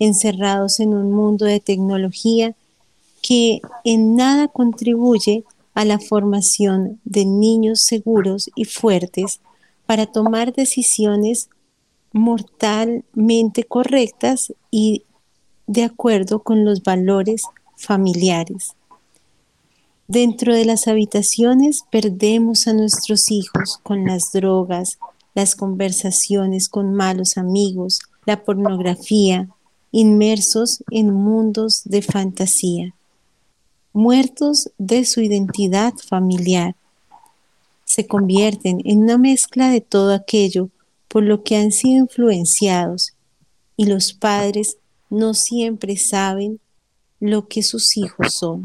encerrados 0.05 0.81
en 0.81 0.95
un 0.95 1.13
mundo 1.13 1.45
de 1.45 1.61
tecnología 1.61 2.55
que 3.23 3.61
en 3.85 4.17
nada 4.17 4.49
contribuye 4.49 5.45
a 5.75 5.85
la 5.85 5.99
formación 5.99 7.01
de 7.05 7.25
niños 7.25 7.81
seguros 7.81 8.51
y 8.55 8.65
fuertes 8.65 9.41
para 9.87 10.07
tomar 10.07 10.53
decisiones 10.53 11.49
mortalmente 12.13 13.65
correctas 13.65 14.53
y 14.71 15.05
de 15.67 15.85
acuerdo 15.85 16.41
con 16.41 16.65
los 16.65 16.83
valores 16.83 17.45
familiares. 17.77 18.75
Dentro 20.09 20.55
de 20.55 20.65
las 20.65 20.89
habitaciones 20.89 21.85
perdemos 21.91 22.67
a 22.67 22.75
nuestros 22.75 23.31
hijos 23.31 23.79
con 23.83 24.05
las 24.05 24.33
drogas, 24.33 24.99
las 25.35 25.55
conversaciones 25.55 26.69
con 26.69 26.93
malos 26.93 27.39
amigos, 27.39 28.01
la 28.27 28.45
pornografía, 28.45 29.49
inmersos 29.93 30.83
en 30.91 31.13
mundos 31.13 31.83
de 31.85 32.03
fantasía, 32.03 32.95
muertos 33.93 34.71
de 34.79 35.05
su 35.05 35.21
identidad 35.21 35.93
familiar, 35.95 36.75
se 37.85 38.07
convierten 38.07 38.81
en 38.85 39.03
una 39.03 39.19
mezcla 39.19 39.69
de 39.69 39.83
todo 39.83 40.15
aquello 40.15 40.71
por 41.09 41.23
lo 41.23 41.45
que 41.45 41.57
han 41.57 41.73
sido 41.73 41.99
influenciados 41.99 43.13
y 43.77 43.85
los 43.85 44.15
padres 44.15 44.79
no 45.11 45.35
siempre 45.35 45.99
saben 45.99 46.59
lo 47.21 47.49
que 47.49 47.63
sus 47.63 47.99
hijos 47.99 48.33
son. 48.33 48.65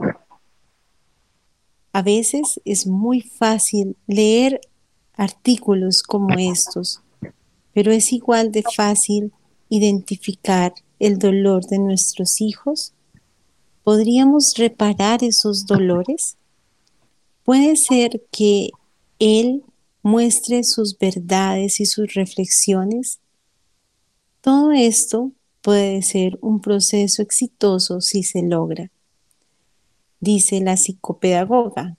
A 1.91 2.01
veces 2.01 2.61
es 2.63 2.87
muy 2.87 3.21
fácil 3.21 3.97
leer 4.07 4.61
artículos 5.13 6.03
como 6.03 6.29
estos, 6.37 7.01
pero 7.73 7.91
es 7.91 8.13
igual 8.13 8.51
de 8.53 8.63
fácil 8.63 9.33
identificar 9.67 10.73
el 10.99 11.17
dolor 11.19 11.65
de 11.65 11.79
nuestros 11.79 12.41
hijos. 12.41 12.93
¿Podríamos 13.83 14.55
reparar 14.57 15.23
esos 15.23 15.65
dolores? 15.65 16.37
Puede 17.43 17.75
ser 17.75 18.21
que 18.31 18.71
él 19.19 19.63
muestre 20.01 20.63
sus 20.63 20.97
verdades 20.97 21.79
y 21.79 21.85
sus 21.85 22.13
reflexiones. 22.13 23.19
Todo 24.41 24.71
esto 24.71 25.31
puede 25.61 26.01
ser 26.01 26.37
un 26.41 26.61
proceso 26.61 27.21
exitoso 27.21 27.99
si 28.01 28.23
se 28.23 28.41
logra, 28.41 28.89
dice 30.19 30.61
la 30.61 30.77
psicopedagoga. 30.77 31.97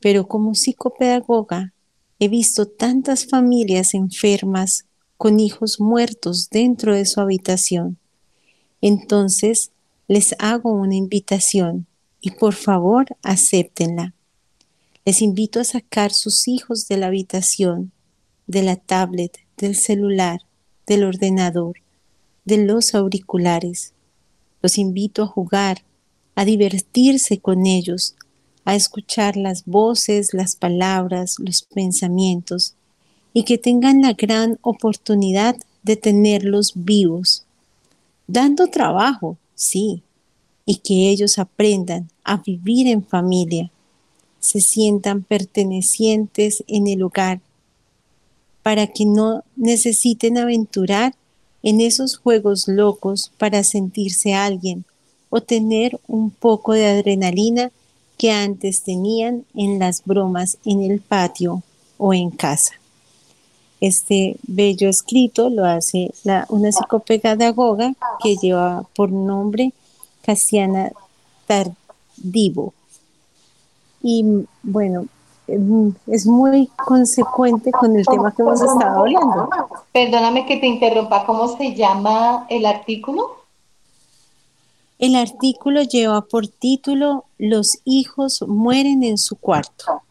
Pero 0.00 0.28
como 0.28 0.54
psicopedagoga 0.54 1.72
he 2.18 2.28
visto 2.28 2.66
tantas 2.66 3.26
familias 3.26 3.94
enfermas 3.94 4.86
con 5.16 5.40
hijos 5.40 5.80
muertos 5.80 6.48
dentro 6.50 6.94
de 6.94 7.04
su 7.04 7.20
habitación. 7.20 7.98
Entonces 8.80 9.70
les 10.06 10.34
hago 10.38 10.72
una 10.72 10.94
invitación 10.94 11.86
y 12.20 12.32
por 12.32 12.54
favor 12.54 13.06
acéptenla. 13.22 14.14
Les 15.04 15.22
invito 15.22 15.60
a 15.60 15.64
sacar 15.64 16.12
sus 16.12 16.48
hijos 16.48 16.88
de 16.88 16.96
la 16.98 17.06
habitación, 17.06 17.92
de 18.46 18.62
la 18.62 18.76
tablet, 18.76 19.38
del 19.56 19.74
celular, 19.74 20.40
del 20.86 21.04
ordenador, 21.04 21.76
de 22.44 22.58
los 22.58 22.94
auriculares. 22.94 23.92
Los 24.62 24.78
invito 24.78 25.22
a 25.22 25.26
jugar, 25.26 25.84
a 26.34 26.44
divertirse 26.44 27.38
con 27.38 27.66
ellos, 27.66 28.14
a 28.64 28.74
escuchar 28.74 29.36
las 29.36 29.64
voces, 29.64 30.34
las 30.34 30.56
palabras, 30.56 31.36
los 31.38 31.62
pensamientos 31.62 32.74
y 33.32 33.44
que 33.44 33.58
tengan 33.58 34.02
la 34.02 34.12
gran 34.12 34.58
oportunidad 34.62 35.56
de 35.82 35.96
tenerlos 35.96 36.72
vivos, 36.74 37.46
dando 38.28 38.68
trabajo, 38.68 39.36
sí, 39.56 40.02
y 40.64 40.76
que 40.76 41.10
ellos 41.10 41.38
aprendan 41.38 42.08
a 42.22 42.36
vivir 42.36 42.86
en 42.86 43.04
familia, 43.04 43.70
se 44.38 44.60
sientan 44.60 45.22
pertenecientes 45.22 46.62
en 46.68 46.86
el 46.86 47.02
hogar, 47.02 47.40
para 48.62 48.86
que 48.86 49.06
no 49.06 49.42
necesiten 49.56 50.36
aventurar 50.38 51.14
en 51.62 51.80
esos 51.80 52.16
juegos 52.18 52.68
locos 52.68 53.32
para 53.38 53.64
sentirse 53.64 54.34
alguien 54.34 54.84
o 55.30 55.40
tener 55.40 55.98
un 56.06 56.30
poco 56.30 56.74
de 56.74 56.86
adrenalina 56.86 57.72
que 58.18 58.30
antes 58.30 58.82
tenían 58.82 59.44
en 59.54 59.78
las 59.78 60.04
bromas 60.04 60.58
en 60.64 60.82
el 60.82 61.00
patio 61.00 61.62
o 61.96 62.12
en 62.12 62.30
casa. 62.30 62.74
Este 63.80 64.36
bello 64.42 64.88
escrito 64.88 65.50
lo 65.50 65.64
hace 65.64 66.10
una 66.48 66.72
psicopedagoga 66.72 67.94
que 68.22 68.36
lleva 68.36 68.84
por 68.94 69.10
nombre 69.10 69.72
Casiana 70.22 70.90
Tardivo 71.46 72.74
y 74.02 74.46
bueno, 74.62 75.06
em, 75.46 75.94
es 76.06 76.26
muy 76.26 76.68
consecuente 76.86 77.70
con 77.72 77.96
el 77.96 78.06
tema 78.06 78.32
que 78.34 78.42
hemos 78.42 78.60
estado 78.60 79.00
hablando. 79.00 79.50
Perdóname 79.92 80.46
que 80.46 80.58
te 80.58 80.66
interrumpa, 80.66 81.24
¿cómo 81.26 81.56
se 81.56 81.74
llama 81.74 82.46
el 82.48 82.66
artículo? 82.66 83.38
El 84.98 85.14
artículo 85.14 85.82
lleva 85.82 86.22
por 86.22 86.48
título 86.48 87.24
Los 87.38 87.78
hijos 87.84 88.44
mueren 88.46 89.02
en 89.04 89.18
su 89.18 89.36
cuarto. 89.36 90.02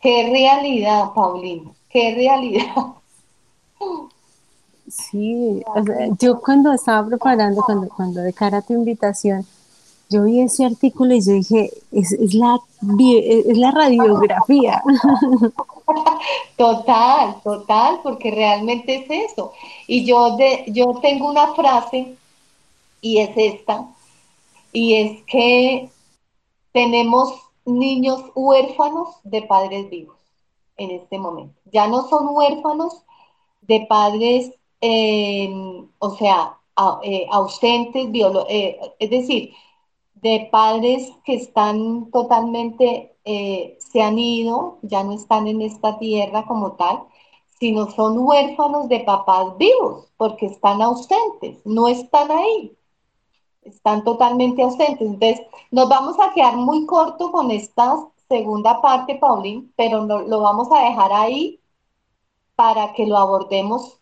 qué 0.00 0.30
realidad, 0.30 1.12
Paulina, 1.14 1.72
qué 1.96 2.14
realidad. 2.14 2.74
Sí, 4.86 5.62
yo 6.20 6.40
cuando 6.40 6.72
estaba 6.72 7.08
preparando, 7.08 7.62
cuando, 7.62 7.88
cuando 7.88 8.20
de 8.20 8.34
cara 8.34 8.58
a 8.58 8.62
tu 8.62 8.74
invitación, 8.74 9.46
yo 10.10 10.24
vi 10.24 10.40
ese 10.40 10.66
artículo 10.66 11.14
y 11.14 11.24
yo 11.24 11.32
dije, 11.32 11.70
es, 11.92 12.34
la, 12.34 12.58
es 13.00 13.56
la 13.56 13.70
radiografía. 13.70 14.82
Total, 16.56 17.36
total, 17.44 18.00
porque 18.02 18.30
realmente 18.32 18.96
es 18.96 19.30
eso. 19.30 19.52
Y 19.86 20.04
yo, 20.04 20.36
de, 20.36 20.64
yo 20.68 20.98
tengo 21.00 21.30
una 21.30 21.54
frase, 21.54 22.16
y 23.00 23.18
es 23.18 23.30
esta, 23.36 23.86
y 24.72 24.94
es 24.94 25.22
que 25.26 25.90
tenemos 26.72 27.34
niños 27.64 28.24
huérfanos 28.34 29.16
de 29.22 29.42
padres 29.42 29.88
vivos 29.90 30.15
en 30.76 30.90
este 30.90 31.18
momento. 31.18 31.54
Ya 31.72 31.86
no 31.88 32.08
son 32.08 32.28
huérfanos 32.30 33.02
de 33.62 33.86
padres, 33.88 34.52
eh, 34.80 35.50
o 35.98 36.10
sea, 36.16 36.58
eh, 37.02 37.26
ausentes, 37.30 38.08
eh, 38.48 38.78
es 38.98 39.10
decir, 39.10 39.52
de 40.14 40.48
padres 40.50 41.12
que 41.24 41.34
están 41.34 42.10
totalmente, 42.10 43.12
se 43.78 44.02
han 44.02 44.18
ido, 44.18 44.78
ya 44.82 45.02
no 45.02 45.12
están 45.12 45.48
en 45.48 45.60
esta 45.62 45.98
tierra 45.98 46.46
como 46.46 46.72
tal, 46.72 47.02
sino 47.58 47.90
son 47.90 48.18
huérfanos 48.18 48.88
de 48.88 49.00
papás 49.00 49.56
vivos, 49.58 50.06
porque 50.16 50.46
están 50.46 50.80
ausentes, 50.82 51.58
no 51.64 51.88
están 51.88 52.30
ahí, 52.30 52.76
están 53.62 54.04
totalmente 54.04 54.62
ausentes. 54.62 55.00
Entonces, 55.00 55.46
nos 55.70 55.88
vamos 55.88 56.16
a 56.20 56.32
quedar 56.34 56.56
muy 56.56 56.86
corto 56.86 57.32
con 57.32 57.50
esta 57.50 57.96
segunda 58.28 58.80
parte, 58.80 59.16
Paulín, 59.16 59.72
pero 59.76 60.04
no, 60.04 60.20
lo 60.22 60.40
vamos 60.40 60.68
a 60.72 60.80
dejar 60.88 61.12
ahí 61.12 61.60
para 62.56 62.92
que 62.92 63.06
lo 63.06 63.16
abordemos. 63.16 64.00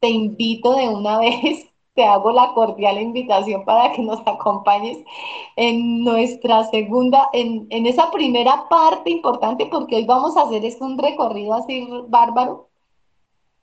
Te 0.00 0.10
invito 0.10 0.74
de 0.74 0.88
una 0.88 1.18
vez 1.20 1.72
te 1.94 2.04
hago 2.04 2.32
la 2.32 2.54
cordial 2.54 3.00
invitación 3.00 3.64
para 3.64 3.92
que 3.92 4.02
nos 4.02 4.20
acompañes 4.26 4.98
en 5.56 6.04
nuestra 6.04 6.64
segunda, 6.64 7.28
en, 7.32 7.68
esa 7.86 8.10
primera 8.10 8.68
parte 8.68 9.10
importante, 9.10 9.66
porque 9.66 9.96
hoy 9.96 10.04
vamos 10.04 10.36
a 10.36 10.42
hacer 10.42 10.64
es 10.64 10.80
un 10.80 10.98
recorrido 10.98 11.54
así 11.54 11.86
bárbaro 12.08 12.68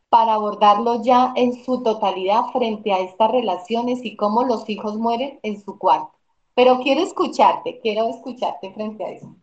para 0.10 0.34
abordarlo 0.36 1.02
ya 1.04 1.34
en 1.36 1.64
su 1.64 1.84
totalidad 1.84 2.46
frente 2.52 2.92
a 2.94 3.00
estas 3.00 3.32
relaciones 3.32 4.04
y 4.04 4.16
cómo 4.16 4.44
los 4.44 4.68
hijos 4.70 4.98
mueren 4.98 5.40
en 5.44 5.62
su 5.62 5.78
cuarto. 5.78 6.12
pero 6.56 6.80
quiero 6.82 7.02
escucharte, 7.02 7.80
quiero 7.80 8.10
escucharte 8.10 8.74
frente 8.74 9.06
a 9.06 9.12
eso. 9.12 9.36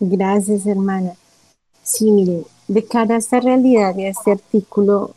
Gracias, 0.00 0.66
hermana. 0.66 1.12
Sí, 1.82 2.10
mire, 2.10 2.44
de 2.68 2.84
cara 2.84 3.14
a 3.14 3.18
esta 3.18 3.40
realidad 3.40 3.96
y 3.96 4.04
a 4.04 4.10
este 4.10 4.32
artículo, 4.32 5.12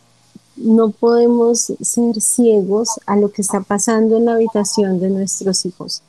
no 0.56 0.90
podemos 0.90 1.74
ser 1.82 2.22
ciegos 2.22 2.90
a 3.06 3.16
lo 3.16 3.32
que 3.32 3.42
está 3.42 3.62
pasando 3.62 4.18
en 4.18 4.26
la 4.26 4.34
habitación 4.34 5.00
de 5.00 5.10
nuestros 5.10 5.66
hijos, 5.66 6.04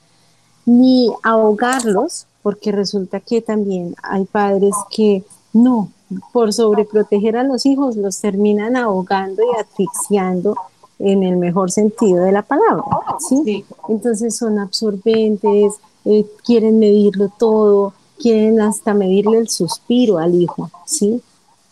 ni 0.66 1.10
ahogarlos, 1.22 2.26
porque 2.42 2.72
resulta 2.72 3.20
que 3.20 3.42
también 3.42 3.94
hay 4.02 4.24
padres 4.24 4.74
que 4.90 5.24
no, 5.52 5.90
por 6.32 6.52
sobreproteger 6.52 7.36
a 7.36 7.44
los 7.44 7.64
hijos, 7.66 7.96
los 7.96 8.20
terminan 8.20 8.76
ahogando 8.76 9.42
y 9.42 9.60
asfixiando 9.60 10.56
en 10.98 11.22
el 11.22 11.36
mejor 11.36 11.70
sentido 11.70 12.24
de 12.24 12.32
la 12.32 12.42
palabra, 12.42 12.84
¿sí? 13.18 13.64
Entonces 13.88 14.36
son 14.36 14.58
absorbentes, 14.58 15.74
eh, 16.04 16.26
quieren 16.44 16.78
medirlo 16.78 17.30
todo, 17.38 17.94
quieren 18.20 18.60
hasta 18.60 18.94
medirle 18.94 19.38
el 19.38 19.48
suspiro 19.48 20.18
al 20.18 20.34
hijo, 20.34 20.70
¿sí? 20.84 21.20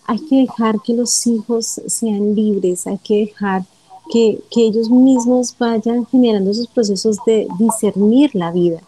Hay 0.07 0.19
que 0.21 0.37
dejar 0.37 0.81
que 0.81 0.95
los 0.95 1.27
hijos 1.27 1.81
sean 1.87 2.35
libres, 2.35 2.87
hay 2.87 2.99
que 2.99 3.27
dejar 3.27 3.65
que, 4.11 4.41
que 4.51 4.63
ellos 4.67 4.89
mismos 4.91 5.55
vayan 5.59 6.07
generando 6.07 6.51
esos 6.51 6.67
procesos 6.67 7.19
de 7.27 7.47
discernir 7.59 8.35
la 8.35 8.51
vida, 8.51 8.81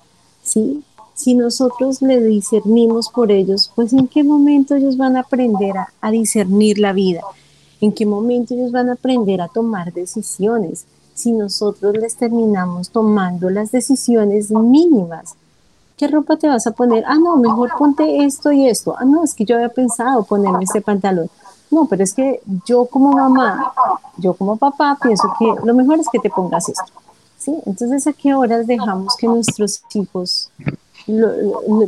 ¿sí? 0.42 0.82
Si 1.14 1.34
nosotros 1.34 2.00
le 2.00 2.22
discernimos 2.22 3.10
por 3.10 3.30
ellos, 3.30 3.70
pues 3.74 3.92
en 3.92 4.08
qué 4.08 4.24
momento 4.24 4.74
ellos 4.74 4.96
van 4.96 5.16
a 5.16 5.20
aprender 5.20 5.76
a, 5.76 5.92
a 6.00 6.10
discernir 6.10 6.78
la 6.78 6.94
vida, 6.94 7.20
en 7.82 7.92
qué 7.92 8.06
momento 8.06 8.54
ellos 8.54 8.72
van 8.72 8.88
a 8.88 8.94
aprender 8.94 9.42
a 9.42 9.48
tomar 9.48 9.92
decisiones, 9.92 10.86
si 11.14 11.32
nosotros 11.32 11.94
les 11.98 12.16
terminamos 12.16 12.88
tomando 12.88 13.50
las 13.50 13.70
decisiones 13.70 14.50
mínimas 14.50 15.34
¿qué 16.00 16.08
ropa 16.08 16.38
te 16.38 16.48
vas 16.48 16.66
a 16.66 16.70
poner? 16.70 17.04
Ah, 17.06 17.18
no, 17.18 17.36
mejor 17.36 17.72
ponte 17.76 18.24
esto 18.24 18.50
y 18.50 18.66
esto. 18.66 18.96
Ah, 18.98 19.04
no, 19.04 19.22
es 19.22 19.34
que 19.34 19.44
yo 19.44 19.56
había 19.56 19.68
pensado 19.68 20.24
ponerme 20.24 20.64
este 20.64 20.80
pantalón. 20.80 21.28
No, 21.70 21.84
pero 21.84 22.02
es 22.02 22.14
que 22.14 22.40
yo 22.64 22.86
como 22.86 23.12
mamá, 23.12 23.74
yo 24.16 24.32
como 24.32 24.56
papá, 24.56 24.96
pienso 25.02 25.30
que 25.38 25.54
lo 25.62 25.74
mejor 25.74 26.00
es 26.00 26.08
que 26.10 26.18
te 26.18 26.30
pongas 26.30 26.70
esto. 26.70 26.90
¿Sí? 27.36 27.54
Entonces, 27.66 28.06
¿a 28.06 28.14
qué 28.14 28.34
horas 28.34 28.66
dejamos 28.66 29.14
que 29.14 29.26
nuestros 29.26 29.82
hijos 29.92 30.50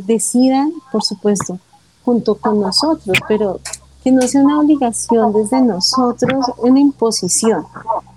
decidan, 0.05 0.71
por 0.91 1.03
supuesto, 1.03 1.57
junto 2.05 2.35
con 2.35 2.61
nosotros, 2.61 3.17
pero 3.27 3.59
que 4.03 4.11
no 4.11 4.21
sea 4.27 4.43
una 4.43 4.59
obligación 4.59 5.33
desde 5.33 5.59
nosotros, 5.61 6.51
una 6.57 6.79
imposición. 6.79 7.65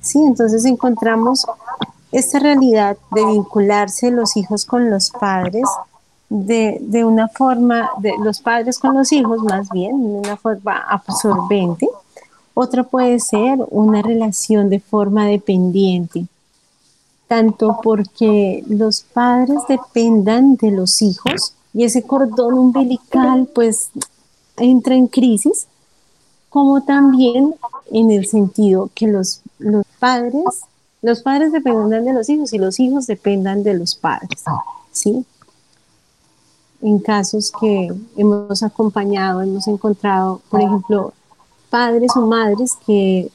¿sí? 0.00 0.22
Entonces 0.22 0.64
encontramos 0.66 1.46
esta 2.12 2.38
realidad 2.38 2.96
de 3.12 3.24
vincularse 3.24 4.10
los 4.10 4.36
hijos 4.36 4.64
con 4.64 4.90
los 4.90 5.10
padres 5.10 5.68
de, 6.28 6.78
de, 6.80 7.04
una 7.04 7.28
forma, 7.28 7.90
de 7.98 8.12
los 8.22 8.40
padres 8.40 8.78
con 8.78 8.96
los 8.96 9.12
hijos 9.12 9.42
más 9.42 9.68
bien, 9.70 10.02
de 10.02 10.18
una 10.18 10.36
forma 10.36 10.78
absorbente. 10.88 11.88
Otra 12.54 12.84
puede 12.84 13.20
ser 13.20 13.58
una 13.70 14.02
relación 14.02 14.70
de 14.70 14.80
forma 14.80 15.26
dependiente, 15.26 16.26
tanto 17.28 17.80
porque 17.82 18.64
los 18.66 19.02
padres 19.02 19.58
dependan 19.68 20.56
de 20.56 20.70
los 20.70 21.02
hijos 21.02 21.54
y 21.74 21.84
ese 21.84 22.02
cordón 22.02 22.54
umbilical 22.54 23.48
pues 23.54 23.90
entra 24.56 24.94
en 24.94 25.08
crisis, 25.08 25.66
como 26.48 26.82
también 26.82 27.54
en 27.90 28.10
el 28.10 28.26
sentido 28.26 28.88
que 28.94 29.06
los, 29.06 29.42
los 29.58 29.84
padres 29.98 30.62
los 31.02 31.22
padres 31.22 31.52
dependan 31.52 32.04
de 32.04 32.12
los 32.12 32.28
hijos 32.28 32.52
y 32.52 32.58
los 32.58 32.80
hijos 32.80 33.06
dependan 33.06 33.62
de 33.62 33.74
los 33.74 33.94
padres, 33.94 34.42
¿sí? 34.90 35.24
En 36.82 36.98
casos 36.98 37.52
que 37.60 37.92
hemos 38.16 38.62
acompañado, 38.62 39.40
hemos 39.40 39.66
encontrado, 39.66 40.40
por 40.50 40.60
ejemplo, 40.60 41.12
padres 41.70 42.12
o 42.16 42.22
madres 42.26 42.74
que, 42.86 43.30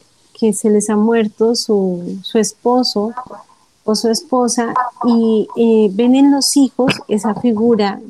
se 0.54 0.72
les 0.72 0.90
ha 0.90 0.96
muerto 0.96 1.54
su, 1.54 2.20
esposo 2.34 3.14
o 3.86 3.94
su 3.94 4.10
esposa 4.10 4.74
y 5.06 5.48
ven 5.94 6.16
en 6.16 6.32
los 6.32 6.58
hijos 6.58 6.94
esa 7.08 7.36
figura 7.36 8.02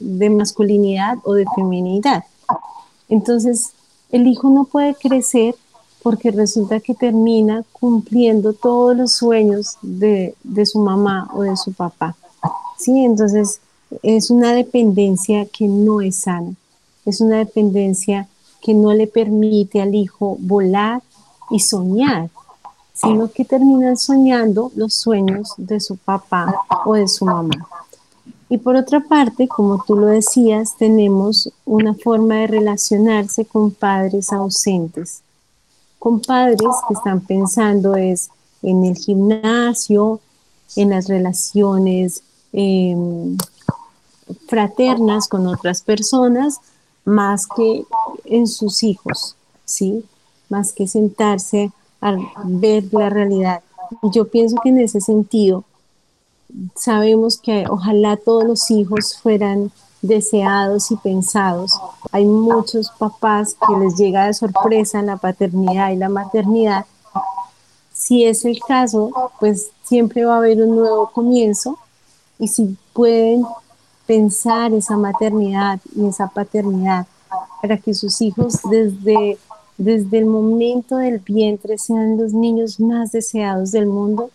de 0.00 0.28
masculinidad 0.28 1.18
o 1.22 1.34
de 1.34 1.44
feminidad. 1.54 2.24
Entonces, 3.08 3.70
el 4.10 4.26
hijo 4.26 4.50
no 4.50 4.64
puede 4.64 4.96
crecer 4.96 5.54
porque 6.06 6.30
resulta 6.30 6.78
que 6.78 6.94
termina 6.94 7.64
cumpliendo 7.72 8.52
todos 8.52 8.96
los 8.96 9.10
sueños 9.10 9.76
de, 9.82 10.36
su 10.64 10.78
mamá 10.78 11.28
o 11.34 11.42
de 11.42 11.56
su 11.56 11.72
papá. 11.72 12.14
¿sí? 12.78 13.04
Entonces 13.04 13.60
es 14.04 14.30
una 14.30 14.52
dependencia 14.52 15.46
que 15.46 15.66
no 15.66 16.00
es 16.00 16.20
sana, 16.20 16.54
es 17.04 17.20
una 17.20 17.38
dependencia 17.38 18.28
que 18.62 18.72
no 18.72 18.92
le 18.92 19.08
permite 19.08 19.82
al 19.82 19.96
hijo 19.96 20.36
volar 20.38 21.02
y 21.50 21.58
soñar, 21.58 22.30
sino 22.94 23.28
que 23.28 23.44
termina 23.44 23.96
soñando 23.96 24.70
los 24.76 24.94
sueños 24.94 25.54
de 25.56 25.80
su 25.80 25.96
papá 25.96 26.54
o 26.84 26.94
de 26.94 27.08
su 27.08 27.24
mamá. 27.24 27.66
Y 28.48 28.58
por 28.58 28.76
otra 28.76 29.00
parte, 29.00 29.48
como 29.48 29.82
tú 29.84 29.96
lo 29.96 30.06
decías, 30.06 30.76
tenemos 30.76 31.50
una 31.64 31.94
forma 31.94 32.36
de 32.36 32.46
relacionarse 32.46 33.44
con 33.44 33.72
padres 33.72 34.32
ausentes 34.32 35.24
con 36.06 36.20
padres 36.20 36.60
que 36.86 36.94
están 36.94 37.20
pensando 37.20 37.96
es 37.96 38.30
en 38.62 38.84
el 38.84 38.96
gimnasio, 38.96 40.20
en 40.76 40.90
las 40.90 41.08
relaciones 41.08 42.22
em, 42.52 43.36
fraternas 44.46 45.26
con 45.26 45.48
otras 45.48 45.82
personas, 45.82 46.60
más 47.04 47.48
que 47.48 47.82
en 48.24 48.46
sus 48.46 48.84
hijos, 48.84 49.34
¿sí? 49.64 50.04
Más 50.48 50.72
que 50.72 50.86
sentarse 50.86 51.72
a 52.00 52.14
ver 52.44 52.84
la 52.92 53.10
realidad. 53.10 53.62
Yo 54.04 54.28
pienso 54.28 54.58
que 54.62 54.68
en 54.68 54.78
ese 54.78 55.00
sentido, 55.00 55.64
sabemos 56.76 57.36
que 57.36 57.64
ojalá 57.68 58.16
todos 58.16 58.44
los 58.44 58.70
hijos 58.70 59.18
fueran 59.20 59.72
deseados 60.06 60.90
y 60.90 60.96
pensados. 60.96 61.78
Hay 62.12 62.24
muchos 62.24 62.90
papás 62.98 63.54
que 63.54 63.76
les 63.76 63.96
llega 63.96 64.26
de 64.26 64.34
sorpresa 64.34 65.02
la 65.02 65.16
paternidad 65.16 65.90
y 65.90 65.96
la 65.96 66.08
maternidad. 66.08 66.86
Si 67.92 68.24
es 68.24 68.44
el 68.44 68.58
caso, 68.60 69.10
pues 69.40 69.70
siempre 69.84 70.24
va 70.24 70.34
a 70.34 70.38
haber 70.38 70.62
un 70.62 70.76
nuevo 70.76 71.10
comienzo 71.10 71.78
y 72.38 72.48
si 72.48 72.76
pueden 72.92 73.44
pensar 74.06 74.72
esa 74.72 74.96
maternidad 74.96 75.80
y 75.94 76.06
esa 76.06 76.28
paternidad 76.28 77.06
para 77.60 77.78
que 77.78 77.94
sus 77.94 78.20
hijos 78.20 78.60
desde, 78.70 79.38
desde 79.76 80.18
el 80.18 80.26
momento 80.26 80.96
del 80.96 81.18
vientre 81.18 81.78
sean 81.78 82.16
los 82.16 82.32
niños 82.32 82.78
más 82.78 83.12
deseados 83.12 83.72
del 83.72 83.86
mundo, 83.86 84.30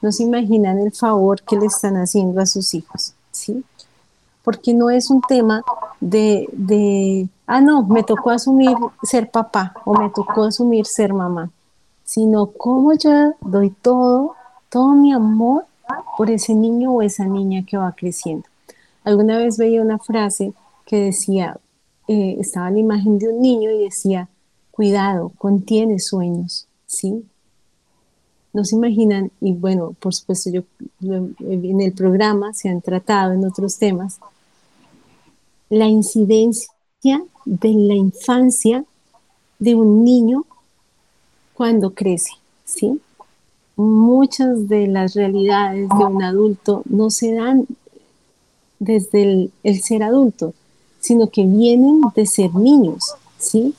no 0.00 0.12
se 0.12 0.22
imaginan 0.22 0.78
el 0.78 0.92
favor 0.92 1.42
que 1.42 1.56
le 1.56 1.66
están 1.66 1.96
haciendo 1.96 2.40
a 2.40 2.46
sus 2.46 2.74
hijos, 2.74 3.14
¿sí? 3.32 3.64
Porque 4.48 4.72
no 4.72 4.88
es 4.88 5.10
un 5.10 5.20
tema 5.20 5.62
de, 6.00 6.48
de, 6.54 7.28
ah, 7.46 7.60
no, 7.60 7.82
me 7.82 8.02
tocó 8.02 8.30
asumir 8.30 8.74
ser 9.02 9.30
papá 9.30 9.74
o 9.84 9.92
me 9.92 10.08
tocó 10.08 10.44
asumir 10.44 10.86
ser 10.86 11.12
mamá, 11.12 11.50
sino 12.02 12.46
cómo 12.46 12.94
yo 12.94 13.34
doy 13.42 13.68
todo, 13.68 14.36
todo 14.70 14.94
mi 14.94 15.12
amor 15.12 15.66
por 16.16 16.30
ese 16.30 16.54
niño 16.54 16.92
o 16.92 17.02
esa 17.02 17.26
niña 17.26 17.62
que 17.66 17.76
va 17.76 17.92
creciendo. 17.92 18.48
Alguna 19.04 19.36
vez 19.36 19.58
veía 19.58 19.82
una 19.82 19.98
frase 19.98 20.54
que 20.86 20.96
decía, 20.96 21.58
eh, 22.06 22.38
estaba 22.40 22.70
la 22.70 22.78
imagen 22.78 23.18
de 23.18 23.28
un 23.28 23.42
niño 23.42 23.70
y 23.70 23.84
decía, 23.84 24.30
cuidado, 24.70 25.30
contiene 25.36 25.98
sueños, 25.98 26.66
¿sí? 26.86 27.22
No 28.54 28.64
se 28.64 28.76
imaginan, 28.76 29.30
y 29.42 29.52
bueno, 29.52 29.94
por 30.00 30.14
supuesto, 30.14 30.48
yo 30.48 30.62
en 31.00 31.80
el 31.82 31.92
programa 31.92 32.54
se 32.54 32.70
han 32.70 32.80
tratado 32.80 33.34
en 33.34 33.44
otros 33.44 33.76
temas, 33.76 34.18
la 35.68 35.86
incidencia 35.86 36.70
de 37.44 37.72
la 37.74 37.94
infancia 37.94 38.84
de 39.58 39.74
un 39.74 40.04
niño 40.04 40.44
cuando 41.54 41.94
crece, 41.94 42.32
¿sí? 42.64 43.00
Muchas 43.76 44.68
de 44.68 44.86
las 44.86 45.14
realidades 45.14 45.88
de 45.88 46.04
un 46.04 46.22
adulto 46.22 46.82
no 46.86 47.10
se 47.10 47.32
dan 47.34 47.66
desde 48.78 49.50
el, 49.62 49.82
ser 49.82 50.02
adulto, 50.02 50.54
sino 51.00 51.28
que 51.28 51.44
vienen 51.44 52.00
de 52.14 52.26
ser 52.26 52.54
niños, 52.54 53.14
¿sí? 53.38 53.74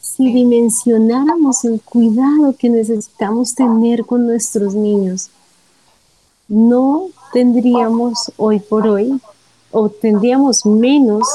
Si 0.00 0.32
dimensionáramos 0.32 1.64
el 1.64 1.80
cuidado 1.80 2.54
que 2.56 2.68
necesitamos 2.68 3.54
tener 3.54 4.04
con 4.04 4.26
nuestros 4.26 4.74
niños, 4.74 5.30
no 6.46 7.08
tendríamos 7.32 8.32
hoy 8.36 8.60
por 8.60 8.86
hoy 8.86 9.20
o 9.74 9.88
tendríamos 9.88 10.64
menos 10.64 11.26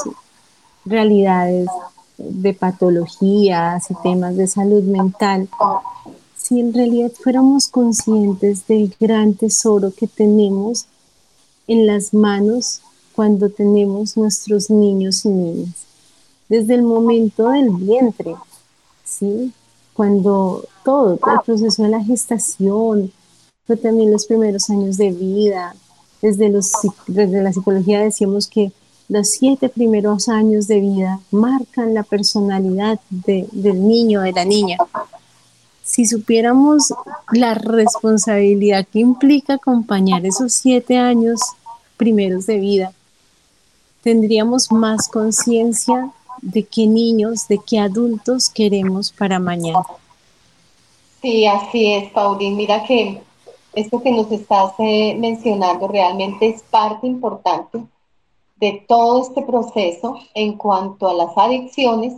realidades 0.86 1.68
de 2.16 2.54
patologías 2.54 3.90
y 3.90 3.94
temas 4.02 4.34
de 4.36 4.46
salud 4.46 4.82
mental 4.82 5.48
si 6.36 6.58
en 6.58 6.72
realidad 6.72 7.12
fuéramos 7.12 7.68
conscientes 7.68 8.66
del 8.66 8.94
gran 8.98 9.34
tesoro 9.34 9.92
que 9.94 10.06
tenemos 10.06 10.86
en 11.66 11.86
las 11.86 12.14
manos 12.14 12.80
cuando 13.14 13.50
tenemos 13.50 14.16
nuestros 14.16 14.70
niños 14.70 15.26
y 15.26 15.28
niñas. 15.28 15.74
Desde 16.48 16.74
el 16.74 16.82
momento 16.82 17.50
del 17.50 17.70
vientre, 17.70 18.34
¿sí? 19.04 19.52
Cuando 19.92 20.64
todo, 20.82 21.12
el 21.12 21.40
proceso 21.44 21.82
de 21.82 21.90
la 21.90 22.02
gestación, 22.02 23.12
pero 23.66 23.80
también 23.80 24.10
los 24.10 24.24
primeros 24.24 24.70
años 24.70 24.96
de 24.96 25.12
vida, 25.12 25.76
desde, 26.22 26.50
la 27.42 27.52
psicología 27.52 28.00
decíamos 28.00 28.48
que 28.48 28.72
los 29.08 29.30
siete 29.30 29.68
primeros 29.68 30.28
años 30.28 30.68
de 30.68 30.80
vida 30.80 31.20
marcan 31.30 31.94
la 31.94 32.02
personalidad 32.02 33.00
del 33.10 33.86
niño, 33.88 34.20
de 34.20 34.32
la 34.32 34.44
niña. 34.44 34.78
Si 35.82 36.06
supiéramos 36.06 36.94
la 37.32 37.54
responsabilidad 37.54 38.86
que 38.86 39.00
implica 39.00 39.54
acompañar 39.54 40.24
esos 40.24 40.52
siete 40.52 40.96
años 40.98 41.40
primeros 41.96 42.46
de 42.46 42.58
vida, 42.58 42.92
tendríamos 44.02 44.70
más 44.70 45.08
conciencia 45.08 46.12
de 46.42 46.62
qué 46.64 46.86
niños, 46.86 47.48
de 47.48 47.58
qué 47.58 47.80
adultos 47.80 48.48
queremos 48.48 49.10
para 49.10 49.38
mañana. 49.38 49.82
Sí, 51.20 51.46
así 51.46 51.92
es, 51.92 52.10
Paulín. 52.12 52.56
Mira 52.56 52.84
que 52.84 53.20
esto 53.72 54.02
que 54.02 54.12
nos 54.12 54.30
estás 54.32 54.72
eh, 54.78 55.16
mencionando 55.18 55.88
realmente 55.88 56.48
es 56.48 56.62
parte 56.62 57.06
importante 57.06 57.86
de 58.56 58.84
todo 58.86 59.22
este 59.22 59.42
proceso 59.42 60.18
en 60.34 60.56
cuanto 60.56 61.08
a 61.08 61.14
las 61.14 61.36
adicciones 61.36 62.14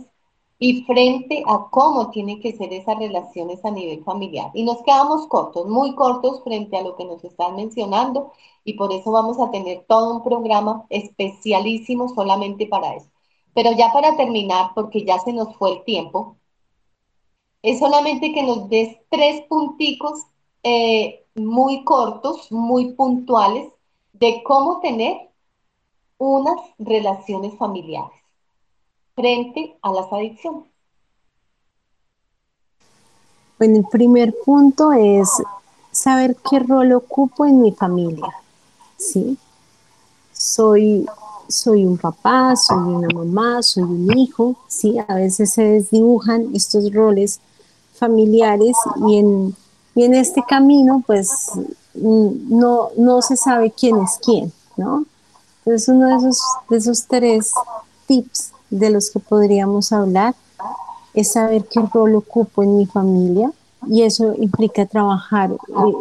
y 0.59 0.83
frente 0.83 1.43
a 1.45 1.67
cómo 1.71 2.09
tienen 2.09 2.39
que 2.39 2.53
ser 2.53 2.71
esas 2.73 2.97
relaciones 2.97 3.63
a 3.65 3.71
nivel 3.71 4.03
familiar. 4.03 4.49
Y 4.53 4.63
nos 4.63 4.81
quedamos 4.83 5.27
cortos, 5.27 5.67
muy 5.67 5.95
cortos 5.95 6.41
frente 6.43 6.77
a 6.77 6.81
lo 6.81 6.95
que 6.95 7.05
nos 7.05 7.23
están 7.23 7.55
mencionando 7.55 8.31
y 8.63 8.73
por 8.73 8.93
eso 8.93 9.11
vamos 9.11 9.39
a 9.39 9.51
tener 9.51 9.85
todo 9.87 10.15
un 10.15 10.23
programa 10.23 10.85
especialísimo 10.89 12.09
solamente 12.09 12.65
para 12.67 12.95
eso. 12.95 13.09
Pero 13.53 13.71
ya 13.73 13.91
para 13.91 14.15
terminar, 14.15 14.71
porque 14.73 15.03
ya 15.05 15.19
se 15.19 15.33
nos 15.33 15.55
fue 15.57 15.71
el 15.73 15.83
tiempo, 15.83 16.37
es 17.61 17.79
solamente 17.79 18.33
que 18.33 18.43
nos 18.43 18.69
des 18.69 18.97
tres 19.09 19.41
punticos 19.47 20.25
eh, 20.63 21.22
muy 21.35 21.83
cortos, 21.83 22.51
muy 22.51 22.93
puntuales, 22.93 23.71
de 24.13 24.41
cómo 24.43 24.79
tener 24.79 25.17
unas 26.17 26.55
relaciones 26.77 27.57
familiares 27.57 28.23
frente 29.15 29.77
a 29.81 29.91
las 29.91 30.11
adicciones? 30.11 30.63
Bueno, 33.57 33.77
el 33.77 33.85
primer 33.85 34.33
punto 34.45 34.91
es 34.91 35.29
saber 35.91 36.35
qué 36.49 36.59
rol 36.59 36.93
ocupo 36.93 37.45
en 37.45 37.61
mi 37.61 37.71
familia. 37.71 38.27
¿sí? 38.97 39.37
Soy, 40.31 41.05
soy 41.47 41.85
un 41.85 41.97
papá, 41.97 42.55
soy 42.55 42.77
una 42.77 43.07
mamá, 43.13 43.61
soy 43.61 43.83
un 43.83 44.17
hijo. 44.17 44.55
¿sí? 44.67 44.97
A 45.07 45.15
veces 45.15 45.51
se 45.51 45.63
desdibujan 45.63 46.49
estos 46.53 46.91
roles 46.91 47.39
familiares 47.93 48.75
y 49.07 49.17
en, 49.17 49.55
y 49.95 50.03
en 50.03 50.15
este 50.15 50.43
camino 50.47 51.03
pues 51.05 51.51
no, 51.93 52.89
no 52.97 53.21
se 53.21 53.37
sabe 53.37 53.71
quién 53.71 53.97
es 53.97 54.19
quién, 54.23 54.51
¿no? 54.77 55.05
Entonces, 55.65 55.87
uno 55.87 56.07
de 56.07 56.15
esos, 56.15 56.41
de 56.69 56.77
esos 56.77 57.07
tres 57.07 57.51
tips 58.05 58.51
de 58.69 58.89
los 58.89 59.11
que 59.11 59.19
podríamos 59.19 59.93
hablar 59.93 60.35
es 61.13 61.31
saber 61.31 61.65
qué 61.65 61.79
rol 61.93 62.15
ocupo 62.15 62.63
en 62.63 62.75
mi 62.75 62.85
familia 62.85 63.51
y 63.87 64.01
eso 64.01 64.33
implica 64.35 64.85
trabajar 64.85 65.51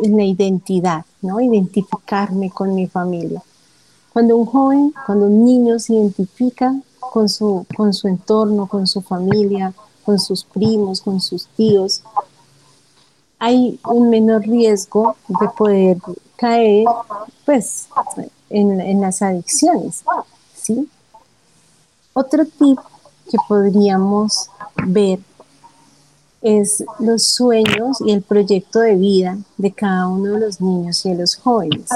en 0.02 0.16
la 0.16 0.24
identidad, 0.24 1.04
¿no? 1.20 1.40
Identificarme 1.40 2.50
con 2.50 2.74
mi 2.74 2.86
familia. 2.86 3.42
Cuando 4.12 4.36
un 4.36 4.46
joven, 4.46 4.94
cuando 5.06 5.26
un 5.26 5.44
niño 5.44 5.78
se 5.78 5.94
identifica 5.94 6.74
con 6.98 7.28
su, 7.28 7.66
con 7.76 7.92
su 7.92 8.08
entorno, 8.08 8.66
con 8.66 8.86
su 8.86 9.00
familia, 9.00 9.72
con 10.04 10.18
sus 10.18 10.44
primos, 10.44 11.00
con 11.00 11.20
sus 11.20 11.46
tíos, 11.48 12.02
hay 13.44 13.80
un 13.88 14.08
menor 14.08 14.42
riesgo 14.42 15.16
de 15.26 15.48
poder 15.48 15.98
caer, 16.36 16.86
pues, 17.44 17.88
en, 18.48 19.00
las 19.00 19.20
adicciones. 19.20 20.04
¿sí? 20.54 20.88
Otro 22.12 22.44
tip 22.44 22.78
que 23.28 23.38
podríamos 23.48 24.48
ver 24.86 25.18
es 26.40 26.84
los 27.00 27.24
sueños 27.24 28.00
y 28.06 28.12
el 28.12 28.22
proyecto 28.22 28.78
de 28.78 28.94
vida 28.94 29.36
de 29.56 29.72
cada 29.72 30.06
uno 30.06 30.34
de 30.34 30.38
los 30.38 30.60
niños 30.60 31.04
y 31.04 31.08
de 31.08 31.16
los 31.16 31.34
jóvenes. 31.34 31.88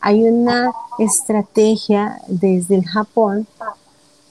Hay 0.00 0.24
una 0.24 0.72
estrategia 0.98 2.20
desde 2.26 2.74
el 2.74 2.84
Japón 2.84 3.46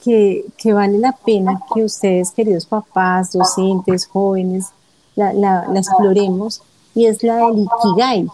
que, 0.04 0.44
vale 0.74 0.98
la 0.98 1.12
pena 1.12 1.58
que 1.74 1.82
ustedes, 1.84 2.32
queridos 2.32 2.66
papás, 2.66 3.32
docentes, 3.32 4.04
jóvenes, 4.04 4.72
la, 5.16 5.66
exploremos 5.74 6.62
y 6.94 7.06
es 7.06 7.22
la 7.22 7.36
del 7.36 7.66
Ikigai, 7.66 8.28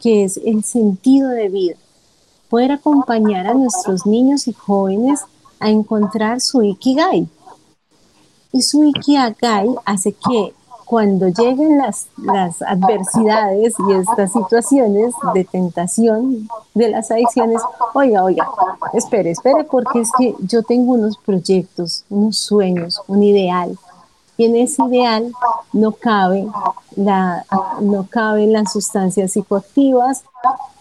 que 0.00 0.24
es 0.24 0.38
el 0.38 0.64
sentido 0.64 1.28
de 1.28 1.48
vida 1.48 1.76
poder 2.52 2.72
acompañar 2.72 3.46
a 3.46 3.54
nuestros 3.54 4.04
niños 4.04 4.46
y 4.46 4.52
jóvenes 4.52 5.24
a 5.58 5.70
encontrar 5.70 6.42
su 6.42 6.62
Ikigai. 6.62 7.26
Y 8.52 8.60
su 8.60 8.84
Ikigai 8.84 9.74
hace 9.86 10.12
que 10.12 10.52
cuando 10.84 11.28
lleguen 11.28 11.78
las, 11.78 12.08
las 12.18 12.60
adversidades 12.60 13.74
y 13.88 13.92
estas 13.94 14.32
situaciones 14.32 15.14
de 15.32 15.44
tentación 15.44 16.46
de 16.74 16.90
las 16.90 17.10
adicciones, 17.10 17.62
oiga, 17.94 18.22
oiga, 18.22 18.46
espere, 18.92 19.30
espere, 19.30 19.64
porque 19.64 20.02
es 20.02 20.10
que 20.18 20.34
yo 20.40 20.62
tengo 20.62 20.92
unos 20.92 21.16
proyectos, 21.16 22.04
unos 22.10 22.36
sueños, 22.36 23.00
un 23.08 23.22
ideal. 23.22 23.78
En 24.44 24.56
ideal 24.56 25.32
no 25.72 25.92
cabe 25.92 26.46
la, 26.96 27.44
no 27.80 28.06
caben 28.10 28.52
las 28.52 28.72
sustancias 28.72 29.32
psicoactivas, 29.32 30.24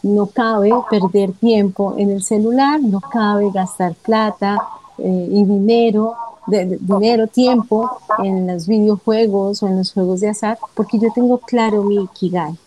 no 0.02 0.26
cabe 0.26 0.72
perder 0.90 1.32
tiempo 1.34 1.94
en 1.98 2.10
el 2.10 2.24
celular, 2.24 2.82
no 2.82 3.00
cabe 3.00 3.52
gastar 3.52 3.94
plata 3.94 4.58
eh, 4.98 5.28
y 5.32 5.44
dinero, 5.44 6.16
dinero, 6.48 7.28
tiempo 7.28 7.90
en 8.24 8.48
los 8.48 8.68
videojuegos 8.68 9.62
o 9.62 9.68
en 9.68 9.78
los 9.78 9.94
juegos 9.94 10.22
de 10.22 10.30
azar, 10.30 10.58
porque 10.74 10.98
yo 10.98 11.10
tengo 11.14 11.38
claro 11.38 11.84
mi 11.84 12.04
Ikigai. 12.04 12.58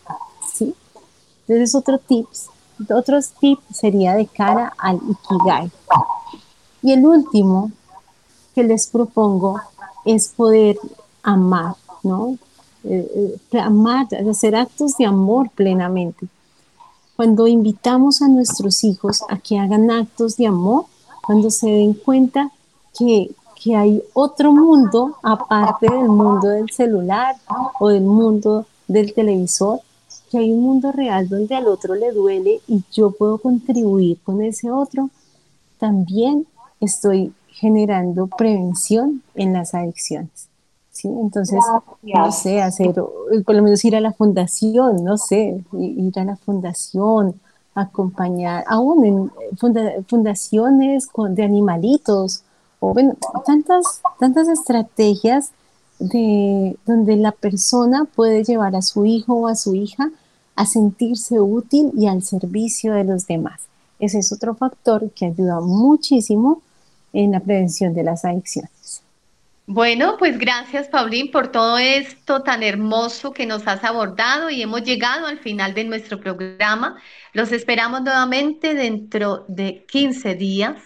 ¿sí? 0.52 0.74
Entonces, 1.48 1.74
otro 1.74 1.98
tips, 1.98 2.50
otros 2.88 3.30
tips 3.40 3.64
sería 3.72 4.14
de 4.14 4.26
cara 4.26 4.72
al 4.78 4.96
Ikigai. 4.96 5.70
Y 6.82 6.92
el 6.92 7.04
último 7.04 7.72
que 8.54 8.62
les 8.62 8.86
propongo 8.86 9.60
es 10.04 10.28
poder 10.28 10.78
amar, 11.22 11.74
¿no? 12.02 12.38
Eh, 12.84 13.38
eh, 13.50 13.58
amar, 13.58 14.06
hacer 14.30 14.54
actos 14.54 14.96
de 14.98 15.06
amor 15.06 15.50
plenamente. 15.54 16.26
Cuando 17.16 17.46
invitamos 17.46 18.20
a 18.20 18.28
nuestros 18.28 18.84
hijos 18.84 19.22
a 19.28 19.38
que 19.38 19.58
hagan 19.58 19.90
actos 19.90 20.36
de 20.36 20.46
amor, 20.46 20.84
cuando 21.26 21.50
se 21.50 21.68
den 21.68 21.94
cuenta 21.94 22.50
que, 22.98 23.30
que 23.62 23.74
hay 23.74 24.02
otro 24.12 24.52
mundo 24.52 25.16
aparte 25.22 25.90
del 25.90 26.08
mundo 26.08 26.48
del 26.48 26.70
celular 26.70 27.36
o 27.80 27.88
del 27.88 28.02
mundo 28.02 28.66
del 28.86 29.14
televisor, 29.14 29.80
que 30.30 30.38
hay 30.38 30.52
un 30.52 30.62
mundo 30.62 30.92
real 30.92 31.28
donde 31.28 31.54
al 31.54 31.68
otro 31.68 31.94
le 31.94 32.12
duele 32.12 32.60
y 32.66 32.82
yo 32.92 33.12
puedo 33.12 33.38
contribuir 33.38 34.18
con 34.24 34.42
ese 34.42 34.70
otro, 34.70 35.08
también 35.78 36.46
estoy 36.80 37.32
generando 37.64 38.26
prevención 38.26 39.22
en 39.34 39.54
las 39.54 39.74
adicciones. 39.74 40.48
¿sí? 40.90 41.08
Entonces, 41.08 41.60
no 42.02 42.30
sé, 42.30 42.60
hacer, 42.60 42.92
por 42.92 43.54
lo 43.54 43.62
menos 43.62 43.82
ir 43.86 43.96
a 43.96 44.02
la 44.02 44.12
fundación, 44.12 45.02
no 45.02 45.16
sé, 45.16 45.64
ir 45.72 46.18
a 46.18 46.24
la 46.24 46.36
fundación, 46.36 47.40
acompañar, 47.74 48.64
aún 48.68 49.04
en 49.06 49.32
fundaciones 50.06 51.06
con, 51.06 51.34
de 51.34 51.42
animalitos, 51.42 52.42
o 52.80 52.92
bueno, 52.92 53.14
tantas, 53.46 54.02
tantas 54.20 54.46
estrategias 54.48 55.52
de 55.98 56.76
donde 56.84 57.16
la 57.16 57.32
persona 57.32 58.04
puede 58.04 58.44
llevar 58.44 58.76
a 58.76 58.82
su 58.82 59.06
hijo 59.06 59.32
o 59.36 59.48
a 59.48 59.56
su 59.56 59.74
hija 59.74 60.10
a 60.54 60.66
sentirse 60.66 61.40
útil 61.40 61.92
y 61.96 62.08
al 62.08 62.22
servicio 62.22 62.92
de 62.92 63.04
los 63.04 63.26
demás. 63.26 63.62
Ese 63.98 64.18
es 64.18 64.32
otro 64.32 64.54
factor 64.54 65.10
que 65.12 65.24
ayuda 65.24 65.60
muchísimo 65.60 66.60
en 67.14 67.32
la 67.32 67.40
prevención 67.40 67.94
de 67.94 68.02
las 68.02 68.24
adicciones. 68.24 69.02
Bueno, 69.66 70.16
pues 70.18 70.36
gracias, 70.36 70.88
Paulín, 70.88 71.30
por 71.30 71.48
todo 71.48 71.78
esto 71.78 72.42
tan 72.42 72.62
hermoso 72.62 73.32
que 73.32 73.46
nos 73.46 73.66
has 73.66 73.82
abordado 73.82 74.50
y 74.50 74.60
hemos 74.60 74.82
llegado 74.82 75.26
al 75.26 75.38
final 75.38 75.72
de 75.72 75.84
nuestro 75.84 76.20
programa. 76.20 77.00
Los 77.32 77.50
esperamos 77.50 78.02
nuevamente 78.02 78.74
dentro 78.74 79.46
de 79.48 79.86
15 79.88 80.34
días 80.34 80.76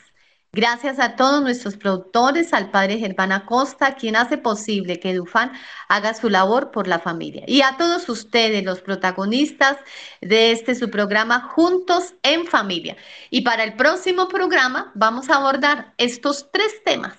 Gracias 0.53 0.99
a 0.99 1.15
todos 1.15 1.43
nuestros 1.43 1.77
productores, 1.77 2.55
al 2.55 2.71
padre 2.71 2.99
Germán 2.99 3.33
Acosta, 3.33 3.97
quien 3.97 4.17
hace 4.17 4.39
posible 4.39 4.99
que 4.99 5.15
Dufan 5.15 5.53
haga 5.89 6.15
su 6.15 6.31
labor 6.31 6.71
por 6.71 6.89
la 6.89 6.99
familia. 6.99 7.45
Y 7.47 7.61
a 7.61 7.77
todos 7.77 8.09
ustedes, 8.09 8.65
los 8.65 8.81
protagonistas 8.81 9.77
de 10.23 10.53
este 10.53 10.75
su 10.75 10.91
programa 10.91 11.41
Juntos 11.41 12.15
en 12.23 12.47
Familia. 12.47 12.97
Y 13.31 13.43
para 13.43 13.63
el 13.63 13.75
próximo 13.75 14.29
programa 14.29 14.91
vamos 14.95 15.29
a 15.29 15.37
abordar 15.37 15.93
estos 15.99 16.51
tres 16.51 16.83
temas 16.83 17.19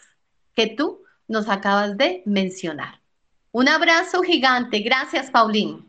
que 0.56 0.68
tú 0.68 1.04
nos 1.28 1.50
acabas 1.50 1.98
de 1.98 2.24
mencionar. 2.26 3.00
Un 3.52 3.70
abrazo 3.70 4.24
gigante. 4.24 4.80
Gracias, 4.80 5.30
Paulín. 5.30 5.89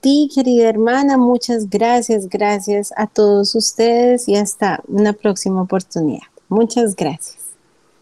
Ti, 0.00 0.30
querida 0.34 0.68
hermana, 0.68 1.16
muchas 1.16 1.68
gracias, 1.68 2.28
gracias 2.28 2.92
a 2.96 3.06
todos 3.06 3.54
ustedes 3.54 4.28
y 4.28 4.36
hasta 4.36 4.80
una 4.88 5.12
próxima 5.12 5.62
oportunidad. 5.62 6.26
Muchas 6.48 6.94
gracias. 6.94 7.46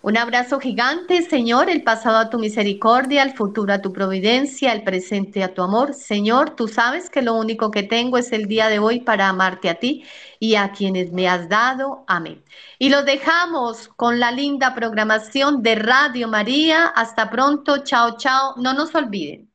Un 0.05 0.18
abrazo 0.18 0.61
gigante, 0.61 1.22
Señor, 1.22 1.70
el 1.70 1.82
pasado 1.82 2.18
a 2.18 2.28
tu 2.28 2.39
misericordia, 2.39 3.22
el 3.22 3.32
futuro 3.32 3.72
a 3.72 3.80
tu 3.80 3.91
providencia, 3.91 4.70
el 4.72 4.85
presente 4.85 5.43
a 5.43 5.55
tu 5.55 5.62
amor. 5.62 5.95
Señor, 5.95 6.51
tú 6.51 6.68
sabes 6.68 7.09
que 7.09 7.22
lo 7.22 7.32
único 7.35 7.70
que 7.70 7.85
tengo 7.85 8.18
es 8.18 8.30
el 8.32 8.47
día 8.47 8.68
de 8.68 8.78
hoy 8.78 9.01
para 9.01 9.30
amarte 9.30 9.70
a 9.70 9.76
ti 9.76 10.05
y 10.39 10.57
a 10.57 10.72
quienes 10.72 11.11
me 11.11 11.26
has 11.26 11.49
dado. 11.49 12.05
Amén. 12.07 12.45
Y 12.78 12.91
los 12.91 13.07
dejamos 13.07 13.89
con 13.97 14.20
la 14.20 14.30
linda 14.30 14.74
programación 14.74 15.62
de 15.62 15.76
Radio 15.76 16.28
María. 16.28 16.85
Hasta 16.89 17.30
pronto. 17.30 17.78
Chao, 17.78 18.18
chao. 18.18 18.57
No 18.59 18.74
nos 18.74 18.95
olviden. 18.95 19.53